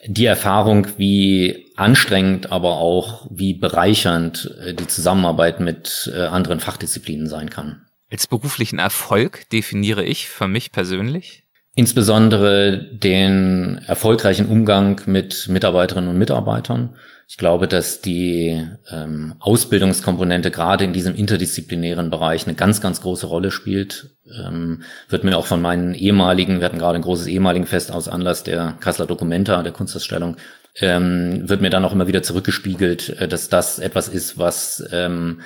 die 0.06 0.24
Erfahrung, 0.24 0.86
wie 0.96 1.66
anstrengend, 1.76 2.50
aber 2.50 2.78
auch 2.78 3.26
wie 3.30 3.52
bereichernd 3.52 4.50
äh, 4.64 4.72
die 4.72 4.88
Zusammenarbeit 4.88 5.60
mit 5.60 6.10
äh, 6.12 6.22
anderen 6.22 6.58
Fachdisziplinen 6.58 7.28
sein 7.28 7.50
kann. 7.50 7.82
Als 8.10 8.26
beruflichen 8.26 8.78
Erfolg 8.78 9.48
definiere 9.50 10.04
ich 10.04 10.26
für 10.26 10.48
mich 10.48 10.72
persönlich 10.72 11.42
insbesondere 11.74 12.78
den 12.92 13.80
erfolgreichen 13.86 14.46
Umgang 14.46 15.00
mit 15.06 15.48
Mitarbeiterinnen 15.48 16.10
und 16.10 16.18
Mitarbeitern. 16.18 16.96
Ich 17.32 17.38
glaube, 17.38 17.66
dass 17.66 18.02
die 18.02 18.62
ähm, 18.90 19.36
Ausbildungskomponente 19.40 20.50
gerade 20.50 20.84
in 20.84 20.92
diesem 20.92 21.14
interdisziplinären 21.14 22.10
Bereich 22.10 22.46
eine 22.46 22.54
ganz, 22.54 22.82
ganz 22.82 23.00
große 23.00 23.26
Rolle 23.26 23.50
spielt. 23.50 24.18
Ähm, 24.38 24.82
wird 25.08 25.24
mir 25.24 25.38
auch 25.38 25.46
von 25.46 25.62
meinen 25.62 25.94
ehemaligen, 25.94 26.58
wir 26.60 26.66
hatten 26.66 26.78
gerade 26.78 26.96
ein 26.96 27.02
großes 27.02 27.28
ehemaligen 27.28 27.64
Fest 27.64 27.90
aus 27.90 28.06
Anlass 28.06 28.42
der 28.42 28.76
Kassler 28.80 29.06
Documenta, 29.06 29.62
der 29.62 29.72
Kunstausstellung, 29.72 30.36
ähm, 30.76 31.48
wird 31.48 31.62
mir 31.62 31.70
dann 31.70 31.86
auch 31.86 31.94
immer 31.94 32.06
wieder 32.06 32.22
zurückgespiegelt, 32.22 33.18
äh, 33.18 33.28
dass 33.28 33.48
das 33.48 33.78
etwas 33.78 34.08
ist, 34.08 34.36
was 34.36 34.86
ähm, 34.92 35.40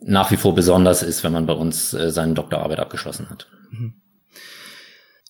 nach 0.00 0.32
wie 0.32 0.36
vor 0.36 0.56
besonders 0.56 1.04
ist, 1.04 1.22
wenn 1.22 1.32
man 1.32 1.46
bei 1.46 1.52
uns 1.52 1.94
äh, 1.94 2.10
seine 2.10 2.34
Doktorarbeit 2.34 2.80
abgeschlossen 2.80 3.30
hat. 3.30 3.46
Mhm 3.70 3.94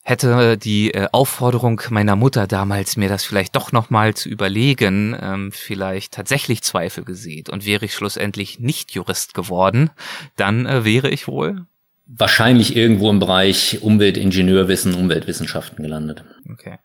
hätte 0.09 0.57
die 0.57 0.95
äh, 0.95 1.07
Aufforderung 1.13 1.83
meiner 1.91 2.17
Mutter 2.17 2.47
damals, 2.47 2.97
mir 2.97 3.11
das 3.11 3.25
vielleicht 3.25 3.55
doch 3.55 3.73
nochmal 3.73 4.15
zu 4.15 4.31
überlegen, 4.31 5.15
ähm, 5.21 5.53
vielleicht 5.53 6.15
tatsächlich 6.15 6.63
Zweifel 6.63 7.05
gesät 7.05 7.51
und 7.51 7.67
wäre 7.67 7.85
ich 7.85 7.95
schlussendlich 7.95 8.59
nicht 8.59 8.93
Jurist 8.93 9.35
geworden, 9.35 9.91
dann 10.37 10.65
äh, 10.65 10.85
wäre 10.85 11.11
ich 11.11 11.29
wohl 11.29 11.67
wahrscheinlich 12.07 12.75
irgendwo 12.75 13.11
im 13.11 13.19
Bereich 13.19 13.83
Umweltingenieurwissen, 13.83 14.95
Umweltwissenschaften 14.95 15.83
gelandet. 15.83 16.25
Okay. 16.51 16.79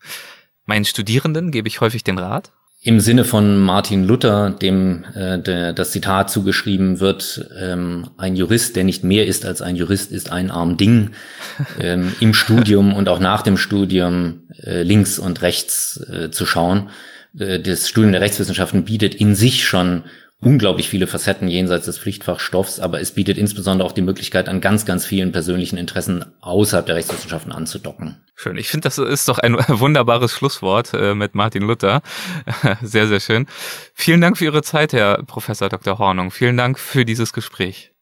Meinen 0.66 0.84
Studierenden 0.84 1.52
gebe 1.52 1.70
ich 1.70 1.80
häufig 1.80 2.04
den 2.04 2.18
Rat, 2.18 2.52
im 2.86 3.00
Sinne 3.00 3.24
von 3.24 3.58
Martin 3.58 4.04
Luther, 4.04 4.50
dem 4.50 5.06
äh, 5.16 5.40
der, 5.40 5.72
das 5.72 5.92
Zitat 5.92 6.30
zugeschrieben 6.30 7.00
wird, 7.00 7.50
ähm, 7.58 8.10
ein 8.18 8.36
Jurist, 8.36 8.76
der 8.76 8.84
nicht 8.84 9.06
mehr 9.06 9.26
ist 9.26 9.46
als 9.46 9.62
ein 9.62 9.78
Jurist, 9.78 10.12
ist 10.12 10.32
ein 10.32 10.52
arm 10.52 10.76
Ding, 10.76 11.12
ähm, 11.80 12.14
im 12.20 12.34
Studium 12.34 12.94
und 12.94 13.08
auch 13.08 13.20
nach 13.20 13.42
dem 13.42 13.56
Studium 13.56 14.42
äh, 14.62 14.84
links 14.84 15.18
und 15.18 15.42
rechts 15.42 16.06
äh, 16.12 16.30
zu 16.30 16.46
schauen. 16.46 16.90
Äh, 17.40 17.62
das 17.62 17.88
Studium 17.88 18.12
der 18.12 18.22
Rechtswissenschaften 18.22 18.84
bietet 18.84 19.16
in 19.16 19.34
sich 19.34 19.66
schon 19.66 20.04
unglaublich 20.44 20.90
viele 20.90 21.08
Facetten 21.08 21.48
jenseits 21.48 21.86
des 21.86 21.98
Pflichtfachstoffs, 21.98 22.80
aber 22.80 23.02
es 23.02 23.12
bietet 23.12 23.38
insbesondere 23.38 23.88
auch 23.88 23.92
die 23.92 24.02
Möglichkeit, 24.02 24.50
an 24.50 24.62
ganz, 24.62 24.86
ganz 24.86 25.06
vielen 25.06 25.32
persönlichen 25.32 25.78
Interessen 25.78 26.26
außerhalb 26.42 26.86
der 26.86 26.96
Rechtswissenschaften 26.96 27.52
anzudocken. 27.52 28.18
Schön. 28.36 28.58
Ich 28.58 28.70
finde, 28.70 28.86
das 28.86 28.98
ist 28.98 29.28
doch 29.28 29.40
ein 29.40 29.56
wunderbares 29.68 30.32
Schlusswort 30.32 30.94
äh, 30.94 31.16
mit 31.16 31.36
Martin 31.36 31.64
Luther. 31.64 32.02
Sehr, 32.82 33.08
sehr 33.08 33.20
schön. 33.20 33.48
Vielen 33.94 34.22
Dank 34.22 34.38
für 34.38 34.46
Ihre 34.46 34.64
Zeit, 34.64 34.94
Herr 34.94 35.24
Professor 35.24 35.70
Dr. 35.70 36.00
Hornung. 36.00 36.32
Vielen 36.32 36.58
Dank 36.58 36.80
für 36.80 37.06
dieses 37.06 37.34
Gespräch. 37.34 37.92